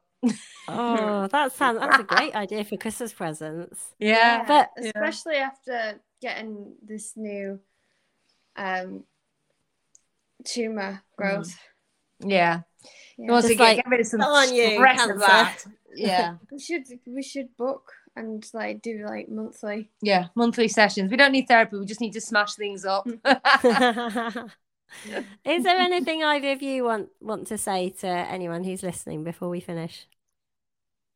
oh, 0.68 1.28
that 1.32 1.52
sounds 1.54 1.80
that's 1.80 2.00
a 2.00 2.04
great 2.04 2.36
idea 2.36 2.64
for 2.64 2.78
Christmas 2.78 3.14
presents. 3.14 3.94
Yeah. 4.00 4.10
yeah 4.10 4.46
but 4.48 4.72
especially 4.84 5.36
yeah. 5.36 5.50
after 5.52 6.00
getting 6.22 6.74
this 6.82 7.14
new 7.16 7.60
um 8.56 9.04
tumor 10.46 11.04
growth. 11.18 11.50
Mm 11.50 11.58
yeah. 12.26 12.62
yeah. 13.18 13.32
wants 13.32 13.48
to 13.48 13.56
like, 13.56 13.78
get 13.78 13.88
rid 13.88 14.02
of 14.02 14.08
some 14.08 14.22
on 14.22 14.54
you, 14.54 14.76
stress 14.76 15.10
of 15.10 15.20
that. 15.20 15.66
Yeah. 15.96 16.36
we 16.52 16.60
should 16.60 16.84
we 17.06 17.24
should 17.24 17.56
book 17.58 17.92
and 18.16 18.48
like 18.54 18.82
do 18.82 19.06
like 19.08 19.30
monthly. 19.30 19.92
Yeah, 20.02 20.28
monthly 20.36 20.68
sessions. 20.68 21.12
We 21.12 21.18
don't 21.18 21.32
need 21.32 21.48
therapy. 21.48 21.78
We 21.78 21.86
just 21.86 22.02
need 22.02 22.14
to 22.14 22.22
smash 22.22 22.56
things 22.56 22.86
up. 22.86 23.08
Is 25.44 25.64
there 25.64 25.80
anything 25.80 26.24
either 26.24 26.52
of 26.52 26.62
you 26.62 26.84
want 26.84 27.10
want 27.20 27.48
to 27.48 27.58
say 27.58 27.90
to 28.02 28.08
anyone 28.08 28.64
who's 28.64 28.84
listening 28.84 29.24
before 29.24 29.50
we 29.50 29.60
finish? 29.60 30.08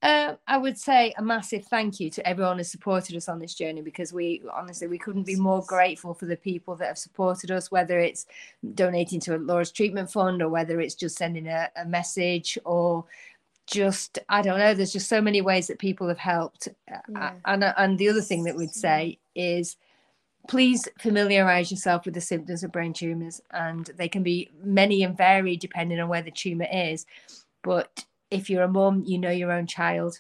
Uh, 0.04 0.36
I 0.48 0.58
would 0.58 0.78
say 0.78 1.14
a 1.18 1.24
massive 1.24 1.66
thank 1.66 2.00
you 2.00 2.12
to 2.12 2.28
everyone 2.28 2.58
who 2.58 2.64
supported 2.64 3.16
us 3.16 3.28
on 3.28 3.40
this 3.40 3.56
journey 3.56 3.82
because 3.82 4.14
we 4.14 4.44
honestly 4.54 4.86
we 4.88 5.00
couldn't 5.00 5.24
be 5.24 5.36
more 5.36 5.64
grateful 5.66 6.14
for 6.14 6.28
the 6.28 6.36
people 6.36 6.76
that 6.76 6.88
have 6.88 7.00
supported 7.00 7.50
us, 7.50 7.72
whether 7.72 8.00
it's 8.00 8.28
donating 8.76 9.20
to 9.22 9.36
a 9.36 9.40
Laura's 9.40 9.72
treatment 9.72 10.12
fund 10.12 10.44
or 10.44 10.50
whether 10.50 10.80
it's 10.80 10.94
just 10.94 11.18
sending 11.18 11.48
a, 11.48 11.70
a 11.76 11.86
message 11.86 12.60
or 12.64 13.06
just 13.66 14.20
I 14.30 14.44
don't 14.44 14.60
know. 14.60 14.76
There's 14.76 14.94
just 14.94 15.10
so 15.10 15.20
many 15.20 15.42
ways 15.42 15.66
that 15.68 15.80
people 15.80 16.08
have 16.08 16.20
helped, 16.20 16.68
yeah. 16.88 17.34
and 17.46 17.64
and 17.64 17.98
the 17.98 18.10
other 18.10 18.22
thing 18.22 18.44
that 18.44 18.56
we'd 18.56 18.72
say 18.72 19.18
is 19.36 19.78
please 20.48 20.88
familiarize 21.00 21.72
yourself 21.72 22.06
with 22.06 22.14
the 22.14 22.22
symptoms 22.22 22.64
of 22.64 22.72
brain 22.72 22.94
tumors 22.94 23.42
and 23.52 23.92
they 23.98 24.08
can 24.08 24.24
be 24.24 24.50
many 24.64 25.04
and 25.04 25.18
varied 25.18 25.60
depending 25.60 26.00
on 26.00 26.08
where 26.08 26.22
the 26.22 26.32
tumor 26.32 26.68
is 26.72 27.06
but 27.64 28.06
if 28.32 28.50
you're 28.50 28.64
a 28.64 28.68
mum, 28.68 29.04
you 29.06 29.18
know 29.18 29.32
your 29.32 29.52
own 29.52 29.68
child. 29.68 30.20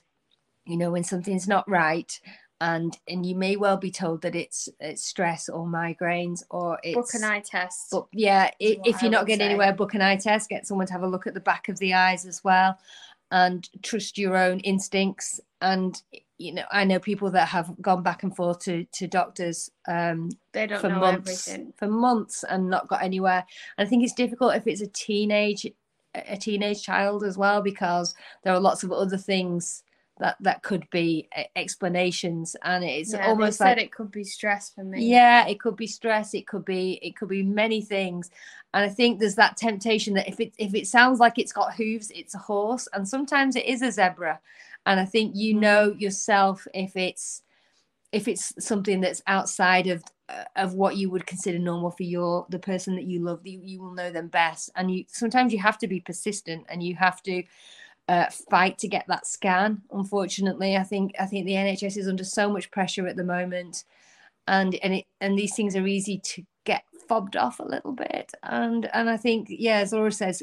You 0.66 0.78
know 0.78 0.92
when 0.92 1.04
something's 1.04 1.48
not 1.48 1.70
right, 1.70 2.20
and 2.60 2.98
and 3.08 3.26
you 3.26 3.36
may 3.36 3.56
well 3.56 3.78
be 3.78 3.92
told 3.92 4.22
that 4.24 4.36
it's 4.36 4.68
it's 4.80 5.04
stress 5.04 5.48
or 5.50 5.66
migraines 5.66 6.44
or 6.50 6.80
it's 6.84 6.96
book 6.96 7.14
an 7.14 7.24
eye 7.24 7.44
test. 7.46 7.88
But 7.92 8.08
yeah, 8.12 8.52
it, 8.60 8.80
if 8.86 9.02
you're 9.02 9.12
not 9.12 9.28
getting 9.28 9.42
say. 9.42 9.50
anywhere, 9.50 9.74
book 9.74 9.94
an 9.94 10.02
eye 10.02 10.18
test. 10.18 10.50
Get 10.50 10.68
someone 10.68 10.88
to 10.88 10.94
have 10.94 11.04
a 11.04 11.08
look 11.08 11.28
at 11.28 11.34
the 11.34 11.40
back 11.40 11.70
of 11.70 11.80
the 11.80 11.94
eyes 11.94 12.26
as 12.26 12.44
well, 12.44 12.78
and 13.32 13.68
trust 13.84 14.18
your 14.18 14.36
own 14.36 14.60
instincts. 14.62 15.40
And 15.62 16.02
you 16.38 16.54
know, 16.54 16.64
I 16.72 16.84
know 16.84 17.00
people 17.00 17.32
that 17.32 17.48
have 17.48 17.74
gone 17.82 18.04
back 18.04 18.24
and 18.24 18.36
forth 18.36 18.60
to 18.62 18.86
to 18.86 19.08
doctors 19.08 19.72
um, 19.88 20.30
they 20.52 20.68
don't 20.68 20.82
for 20.82 20.90
months 20.90 21.48
everything. 21.48 21.74
for 21.78 21.88
months 21.88 22.44
and 22.44 22.70
not 22.70 22.88
got 22.88 23.04
anywhere. 23.04 23.46
And 23.78 23.88
I 23.88 23.90
think 23.90 24.04
it's 24.04 24.14
difficult 24.14 24.56
if 24.56 24.68
it's 24.68 24.82
a 24.82 24.88
teenage 24.88 25.66
a 26.28 26.38
teenage 26.38 26.84
child 26.84 27.24
as 27.24 27.38
well 27.38 27.62
because 27.62 28.16
there 28.44 28.54
are 28.54 28.60
lots 28.60 28.84
of 28.84 28.92
other 28.92 29.18
things 29.18 29.84
that 30.20 30.36
that 30.40 30.64
could 30.64 30.90
be 30.90 31.28
explanations 31.56 32.56
and 32.64 32.84
it's 32.84 33.14
Yeah, 33.14 33.28
almost 33.28 33.60
like 33.60 33.78
it 33.78 33.92
could 33.92 34.12
be 34.12 34.24
stress 34.24 34.72
for 34.72 34.84
me. 34.84 35.06
yeah 35.06 35.48
it 35.48 35.60
could 35.60 35.76
be 35.76 35.88
stress 35.88 36.34
it 36.34 36.48
could 36.48 36.66
be 36.66 37.00
it 37.02 37.16
could 37.16 37.30
be 37.30 37.44
many 37.44 37.82
things. 37.82 38.30
And 38.74 38.84
i 38.84 38.90
think 38.90 39.20
there's 39.20 39.36
that 39.36 39.58
temptation 39.58 40.14
that 40.16 40.28
if 40.28 40.40
it 40.40 40.54
if 40.58 40.74
it 40.74 40.88
sounds 40.88 41.20
like 41.20 41.38
it's 41.38 41.54
got 41.54 41.76
hooves 41.76 42.12
it's 42.16 42.36
a 42.36 42.40
horse 42.40 42.88
and 42.94 43.08
sometimes 43.08 43.56
it 43.56 43.66
is 43.66 43.82
a 43.82 43.92
zebra. 43.92 44.40
And 44.86 45.00
i 45.00 45.06
think 45.06 45.36
you 45.36 45.54
hmm. 45.54 45.60
know 45.60 45.96
yourself 45.98 46.68
if 46.74 46.96
it's 46.96 47.44
if 48.12 48.28
it's 48.28 48.54
something 48.66 49.02
that's 49.02 49.22
outside 49.28 49.88
of 49.88 50.04
of 50.56 50.74
what 50.74 50.98
you 50.98 51.10
would 51.10 51.26
consider 51.26 51.58
normal 51.58 51.92
for 51.92 52.04
your 52.04 52.46
the 52.50 52.60
person 52.60 52.96
that 52.96 53.06
you 53.06 53.20
love 53.20 53.46
you, 53.46 53.62
you 53.64 53.82
will 53.82 53.94
know 53.94 54.12
them 54.12 54.28
best 54.28 54.70
and 54.76 54.92
you 54.92 55.06
sometimes 55.08 55.54
you 55.54 55.60
have 55.60 55.78
to 55.78 55.88
be 55.88 56.00
persistent 56.00 56.66
and 56.70 56.84
you 56.84 56.96
have 56.96 57.22
to 57.24 57.44
uh, 58.10 58.28
fight 58.50 58.78
to 58.80 58.88
get 58.88 59.06
that 59.08 59.28
scan. 59.28 59.82
Unfortunately, 59.92 60.78
I 60.78 60.84
think 60.84 61.14
I 61.20 61.26
think 61.26 61.46
the 61.46 61.54
NHS 61.54 61.98
is 61.98 62.08
under 62.08 62.24
so 62.24 62.50
much 62.52 62.72
pressure 62.72 63.08
at 63.08 63.18
the 63.18 63.24
moment, 63.24 63.84
and 64.48 64.76
and 64.76 64.96
it 64.96 65.06
and 65.20 65.38
these 65.38 65.56
things 65.56 65.76
are 65.76 65.88
easy 65.88 66.20
to 66.20 66.44
get 66.64 66.84
fobbed 67.08 67.36
off 67.36 67.60
a 67.60 67.64
little 67.64 67.92
bit. 67.92 68.32
And 68.44 68.90
and 68.94 69.10
I 69.10 69.18
think 69.18 69.48
yeah, 69.50 69.80
as 69.80 69.92
Laura 69.92 70.12
says, 70.12 70.42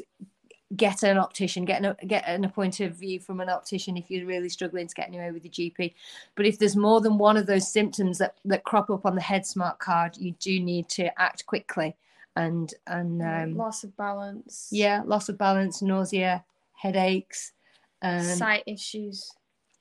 get 0.75 1.03
an 1.03 1.17
optician, 1.17 1.65
get 1.65 1.83
an 1.83 1.95
get 2.07 2.27
an 2.27 2.43
appointed 2.43 2.95
view 2.95 3.19
from 3.19 3.39
an 3.39 3.49
optician 3.49 3.97
if 3.97 4.09
you're 4.09 4.25
really 4.25 4.49
struggling 4.49 4.87
to 4.87 4.95
get 4.95 5.07
anywhere 5.07 5.33
with 5.33 5.45
your 5.45 5.51
GP. 5.51 5.93
But 6.35 6.45
if 6.45 6.57
there's 6.57 6.75
more 6.75 7.01
than 7.01 7.17
one 7.17 7.37
of 7.37 7.45
those 7.45 7.71
symptoms 7.71 8.17
that 8.17 8.35
that 8.45 8.63
crop 8.63 8.89
up 8.89 9.05
on 9.05 9.15
the 9.15 9.21
HeadSmart 9.21 9.79
card, 9.79 10.17
you 10.17 10.33
do 10.39 10.59
need 10.59 10.89
to 10.89 11.19
act 11.21 11.45
quickly. 11.45 11.95
And 12.35 12.73
and 12.87 13.21
um, 13.21 13.57
loss 13.57 13.83
of 13.83 13.95
balance. 13.95 14.69
yeah, 14.71 15.01
loss 15.05 15.29
of 15.29 15.37
balance, 15.37 15.81
nausea, 15.81 16.43
headaches. 16.73 17.53
Um, 18.01 18.23
sight 18.23 18.63
issues 18.65 19.31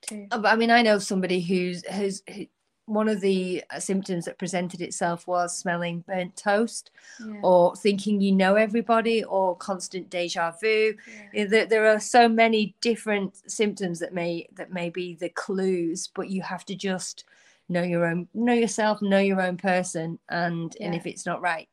too. 0.03 0.26
uh, 0.30 0.43
I 0.45 0.57
mean, 0.57 0.70
I 0.70 0.82
know 0.82 0.99
somebody 0.99 1.41
who's 1.41 1.85
who's 1.87 2.22
who, 2.32 2.47
one 2.87 3.09
of 3.09 3.20
the 3.20 3.64
uh, 3.70 3.80
symptoms 3.80 4.26
that 4.26 4.39
presented 4.39 4.80
itself 4.80 5.26
was 5.26 5.57
smelling 5.57 6.01
burnt 6.07 6.37
toast, 6.37 6.91
Yeah. 7.18 7.41
or 7.43 7.74
thinking 7.76 8.20
you 8.20 8.32
know 8.32 8.57
everybody, 8.57 9.24
or 9.24 9.57
constant 9.57 10.11
deja 10.11 10.53
vu. 10.61 10.95
yeah. 11.35 11.43
Uh, 11.45 11.49
There, 11.49 11.66
there 11.66 11.87
are 11.87 12.01
so 12.01 12.28
many 12.28 12.74
different 12.80 13.51
symptoms 13.51 13.99
that 14.01 14.12
may 14.12 14.49
that 14.55 14.72
may 14.72 14.91
be 14.91 15.14
the 15.14 15.30
clues, 15.30 16.09
but 16.14 16.28
you 16.28 16.43
have 16.43 16.64
to 16.66 16.74
just 16.74 17.24
know 17.68 17.82
your 17.82 18.05
own, 18.05 18.28
know 18.35 18.53
yourself, 18.53 19.01
know 19.01 19.18
your 19.20 19.41
own 19.41 19.57
person, 19.57 20.18
and 20.28 20.76
and 20.80 20.95
if 20.95 21.07
it's 21.07 21.24
not 21.24 21.41
right, 21.41 21.68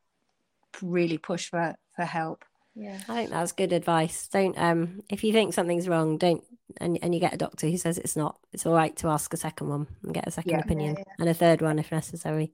really 0.81 1.17
push 1.17 1.49
for 1.49 1.75
for 1.95 2.05
help. 2.05 2.45
Yeah. 2.75 2.99
I 3.07 3.15
think 3.15 3.29
that's 3.31 3.51
good 3.51 3.73
advice. 3.73 4.27
Don't 4.27 4.57
um 4.57 5.01
if 5.09 5.23
you 5.23 5.33
think 5.33 5.53
something's 5.53 5.87
wrong, 5.87 6.17
don't 6.17 6.43
and, 6.79 6.97
and 7.01 7.13
you 7.13 7.19
get 7.19 7.33
a 7.33 7.37
doctor 7.37 7.67
who 7.67 7.77
says 7.77 7.97
it's 7.97 8.15
not, 8.15 8.37
it's 8.53 8.65
all 8.65 8.73
right 8.73 8.95
to 8.97 9.09
ask 9.09 9.33
a 9.33 9.37
second 9.37 9.67
one 9.67 9.87
and 10.03 10.13
get 10.13 10.27
a 10.27 10.31
second 10.31 10.51
Yeah. 10.51 10.57
Yeah, 10.57 10.63
opinion 10.63 10.95
yeah. 10.97 11.03
and 11.19 11.29
a 11.29 11.33
third 11.33 11.61
one 11.61 11.79
if 11.79 11.91
necessary. 11.91 12.53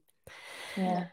Yeah. 0.76 1.06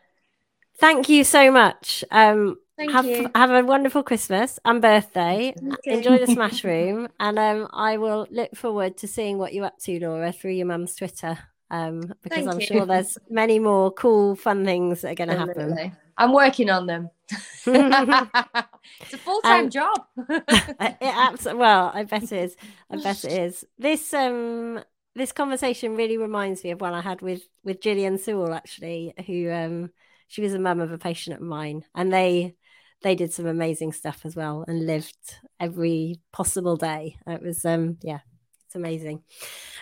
Thank 0.78 1.08
you 1.08 1.24
so 1.24 1.50
much. 1.52 2.04
Um 2.10 2.56
Thank 2.76 2.90
have 2.92 3.04
you. 3.06 3.30
have 3.34 3.50
a 3.50 3.62
wonderful 3.64 4.02
Christmas 4.02 4.58
and 4.64 4.80
birthday. 4.82 5.54
Okay. 5.74 5.92
Enjoy 5.98 6.18
the 6.18 6.26
smash 6.26 6.64
room 6.70 7.08
and 7.20 7.38
um 7.38 7.68
I 7.72 7.98
will 7.98 8.26
look 8.30 8.56
forward 8.56 8.96
to 8.98 9.06
seeing 9.08 9.38
what 9.38 9.52
you're 9.52 9.66
up 9.66 9.78
to, 9.80 10.00
Laura, 10.00 10.32
through 10.32 10.52
your 10.52 10.66
mum's 10.66 10.96
Twitter. 10.96 11.38
Um 11.70 12.00
because 12.22 12.46
Thank 12.46 12.48
I'm 12.48 12.60
you. 12.60 12.66
sure 12.66 12.86
there's 12.86 13.18
many 13.28 13.58
more 13.58 13.92
cool 13.92 14.34
fun 14.34 14.64
things 14.64 15.02
that 15.02 15.12
are 15.12 15.14
gonna 15.14 15.36
happen. 15.36 15.92
I'm 16.16 16.32
working 16.32 16.70
on 16.70 16.86
them. 16.86 17.10
it's 17.66 19.14
a 19.14 19.18
full 19.18 19.40
time 19.42 19.68
Um, 19.68 19.70
job. 19.70 20.04
it 20.28 20.96
absolutely 21.02 21.60
well 21.60 21.90
i 21.94 22.04
bet 22.04 22.24
it 22.24 22.32
is. 22.32 22.56
I 22.90 22.96
bet 22.96 23.24
it 23.24 23.32
is. 23.32 23.64
This 23.78 24.12
um 24.14 24.82
this 25.14 25.32
conversation 25.32 25.96
really 25.96 26.18
reminds 26.18 26.64
me 26.64 26.70
of 26.72 26.80
one 26.80 26.92
i 26.94 27.00
had 27.00 27.22
with 27.22 27.42
with 27.62 27.80
gillian 27.80 28.18
sewell 28.18 28.52
actually 28.52 29.14
who 29.26 29.50
um 29.50 29.90
she 30.28 30.40
was 30.42 30.54
a 30.54 30.58
mum 30.58 30.80
of 30.80 30.92
a 30.92 30.98
patient 30.98 31.36
of 31.36 31.42
mine 31.42 31.84
and 31.94 32.12
they 32.12 32.54
they 33.02 33.14
did 33.14 33.32
some 33.32 33.46
amazing 33.46 33.92
stuff 33.92 34.20
as 34.24 34.34
well 34.34 34.64
and 34.66 34.86
lived 34.86 35.36
every 35.60 36.20
possible 36.32 36.76
day. 36.76 37.16
It 37.26 37.42
was 37.42 37.64
um 37.64 37.98
yeah 38.02 38.20
it's 38.66 38.74
amazing. 38.74 39.22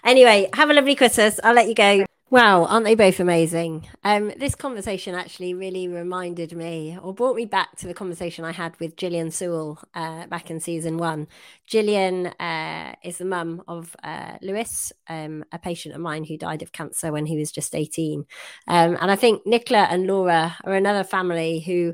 Anyway 0.04 0.48
have 0.54 0.70
a 0.70 0.74
lovely 0.74 0.94
christmas. 0.94 1.40
I'll 1.42 1.54
let 1.54 1.68
you 1.68 1.74
go 1.74 2.04
Wow, 2.32 2.64
aren't 2.64 2.86
they 2.86 2.94
both 2.94 3.20
amazing? 3.20 3.86
Um, 4.04 4.32
this 4.38 4.54
conversation 4.54 5.14
actually 5.14 5.52
really 5.52 5.86
reminded 5.86 6.56
me 6.56 6.96
or 7.02 7.12
brought 7.12 7.36
me 7.36 7.44
back 7.44 7.76
to 7.76 7.86
the 7.86 7.92
conversation 7.92 8.42
I 8.42 8.52
had 8.52 8.74
with 8.80 8.96
Gillian 8.96 9.30
Sewell 9.30 9.78
uh, 9.94 10.26
back 10.28 10.50
in 10.50 10.58
season 10.58 10.96
one. 10.96 11.28
Gillian 11.66 12.28
uh, 12.28 12.94
is 13.04 13.18
the 13.18 13.26
mum 13.26 13.62
of 13.68 13.94
uh, 14.02 14.38
Lewis, 14.40 14.94
um, 15.10 15.44
a 15.52 15.58
patient 15.58 15.94
of 15.94 16.00
mine 16.00 16.24
who 16.24 16.38
died 16.38 16.62
of 16.62 16.72
cancer 16.72 17.12
when 17.12 17.26
he 17.26 17.36
was 17.36 17.52
just 17.52 17.74
18. 17.74 18.24
Um, 18.66 18.96
and 18.98 19.10
I 19.10 19.16
think 19.16 19.42
Nicola 19.44 19.86
and 19.90 20.06
Laura 20.06 20.56
are 20.64 20.72
another 20.72 21.04
family 21.04 21.60
who 21.60 21.92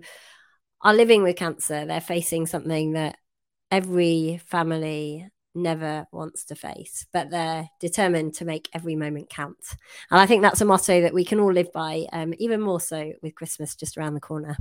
are 0.83 0.95
living 0.95 1.25
with 1.25 1.35
cancer. 1.35 1.85
They're 1.85 2.01
facing 2.01 2.47
something 2.47 2.93
that 2.93 3.17
every 3.73 4.41
family 4.47 5.29
never 5.63 6.07
wants 6.13 6.45
to 6.47 6.55
face, 6.55 7.07
but 7.13 7.31
they're 7.31 7.69
determined 7.81 8.35
to 8.35 8.45
make 8.45 8.69
every 8.73 8.97
moment 8.97 9.29
count. 9.29 9.59
And 10.11 10.21
I 10.21 10.27
think 10.27 10.43
that's 10.43 10.61
a 10.61 10.65
motto 10.65 11.03
that 11.03 11.15
we 11.15 11.25
can 11.25 11.41
all 11.41 11.53
live 11.53 11.73
by, 11.73 12.07
um, 12.13 12.35
even 12.39 12.61
more 12.61 12.81
so 12.81 13.13
with 13.23 13.35
Christmas 13.35 13.75
just 13.75 13.99
around 13.99 14.15
the 14.15 14.21
corner. 14.21 14.57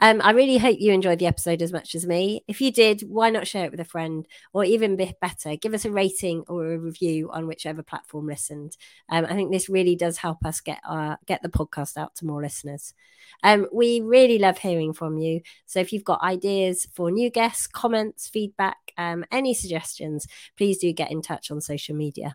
Um, 0.00 0.20
I 0.22 0.30
really 0.32 0.58
hope 0.58 0.76
you 0.80 0.92
enjoyed 0.92 1.18
the 1.18 1.26
episode 1.26 1.62
as 1.62 1.72
much 1.72 1.94
as 1.94 2.06
me. 2.06 2.44
If 2.48 2.60
you 2.60 2.72
did, 2.72 3.02
why 3.02 3.30
not 3.30 3.46
share 3.46 3.64
it 3.64 3.70
with 3.70 3.80
a 3.80 3.84
friend? 3.84 4.26
Or 4.52 4.64
even 4.64 4.96
better, 5.20 5.56
give 5.56 5.74
us 5.74 5.84
a 5.84 5.90
rating 5.90 6.44
or 6.48 6.72
a 6.72 6.78
review 6.78 7.30
on 7.30 7.46
whichever 7.46 7.82
platform 7.82 8.26
listened. 8.26 8.76
Um, 9.08 9.24
I 9.24 9.34
think 9.34 9.50
this 9.50 9.68
really 9.68 9.96
does 9.96 10.18
help 10.18 10.44
us 10.44 10.60
get 10.60 10.80
our, 10.84 11.18
get 11.26 11.42
the 11.42 11.48
podcast 11.48 11.96
out 11.96 12.16
to 12.16 12.26
more 12.26 12.42
listeners. 12.42 12.94
Um, 13.42 13.66
we 13.72 14.00
really 14.00 14.38
love 14.38 14.58
hearing 14.58 14.92
from 14.92 15.18
you. 15.18 15.42
So 15.66 15.80
if 15.80 15.92
you've 15.92 16.04
got 16.04 16.22
ideas 16.22 16.86
for 16.92 17.10
new 17.10 17.30
guests, 17.30 17.66
comments, 17.66 18.28
feedback, 18.28 18.92
um, 18.96 19.24
any 19.30 19.54
suggestions, 19.54 20.26
please 20.56 20.78
do 20.78 20.92
get 20.92 21.10
in 21.10 21.22
touch 21.22 21.50
on 21.50 21.60
social 21.60 21.94
media. 21.94 22.34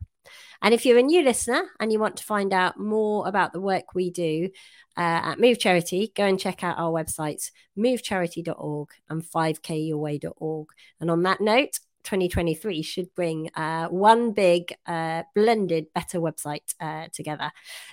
And 0.61 0.73
if 0.73 0.86
you're 0.86 0.97
a 0.97 1.03
new 1.03 1.23
listener 1.23 1.63
and 1.80 1.91
you 1.91 1.99
want 1.99 2.17
to 2.17 2.23
find 2.23 2.53
out 2.53 2.80
more 2.80 3.28
about 3.28 3.53
the 3.53 3.61
work 3.61 3.93
we 3.93 4.09
do 4.09 4.49
uh, 4.97 5.01
at 5.23 5.39
Move 5.39 5.59
Charity, 5.59 6.11
go 6.15 6.26
and 6.26 6.39
check 6.39 6.63
out 6.63 6.78
our 6.78 6.91
websites, 6.91 7.51
movecharity.org 7.78 8.89
and 9.09 9.23
5kyourway.org. 9.23 10.67
And 10.99 11.11
on 11.11 11.23
that 11.23 11.41
note, 11.41 11.80
2023 12.05 12.81
should 12.81 13.13
bring 13.15 13.49
uh, 13.55 13.87
one 13.87 14.31
big 14.31 14.73
uh, 14.85 15.23
blended 15.33 15.87
better 15.93 16.19
website 16.19 16.73
uh, 16.79 17.07
together. 17.11 17.51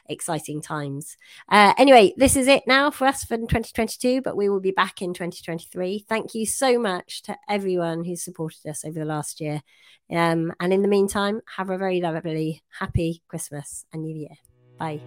Exciting 0.09 0.63
times. 0.63 1.17
Uh, 1.49 1.73
anyway, 1.79 2.13
this 2.17 2.37
is 2.37 2.47
it 2.47 2.63
now 2.67 2.91
for 2.91 3.07
us 3.07 3.25
for 3.25 3.37
2022, 3.37 4.23
but 4.23 4.37
we 4.37 4.49
will 4.49 4.61
be 4.61 4.71
back 4.71 5.03
in 5.03 5.13
2023. 5.15 6.05
Thank 6.09 6.35
you 6.35 6.47
so 6.47 6.79
much 6.79 7.23
to 7.23 7.37
everyone 7.49 8.05
who 8.05 8.15
supported 8.15 8.69
us 8.69 8.85
over 8.85 8.99
the 8.99 9.05
last 9.05 9.41
year. 9.41 9.63
Um, 10.11 10.53
and 10.61 10.73
in 10.73 10.83
the 10.83 10.89
meantime, 10.89 11.41
have 11.57 11.71
a 11.71 11.79
very 11.79 12.01
lovely, 12.01 12.63
happy 12.79 13.23
Christmas 13.29 13.85
and 13.93 14.03
New 14.03 14.15
Year. 14.15 14.37
Bye. 14.79 15.01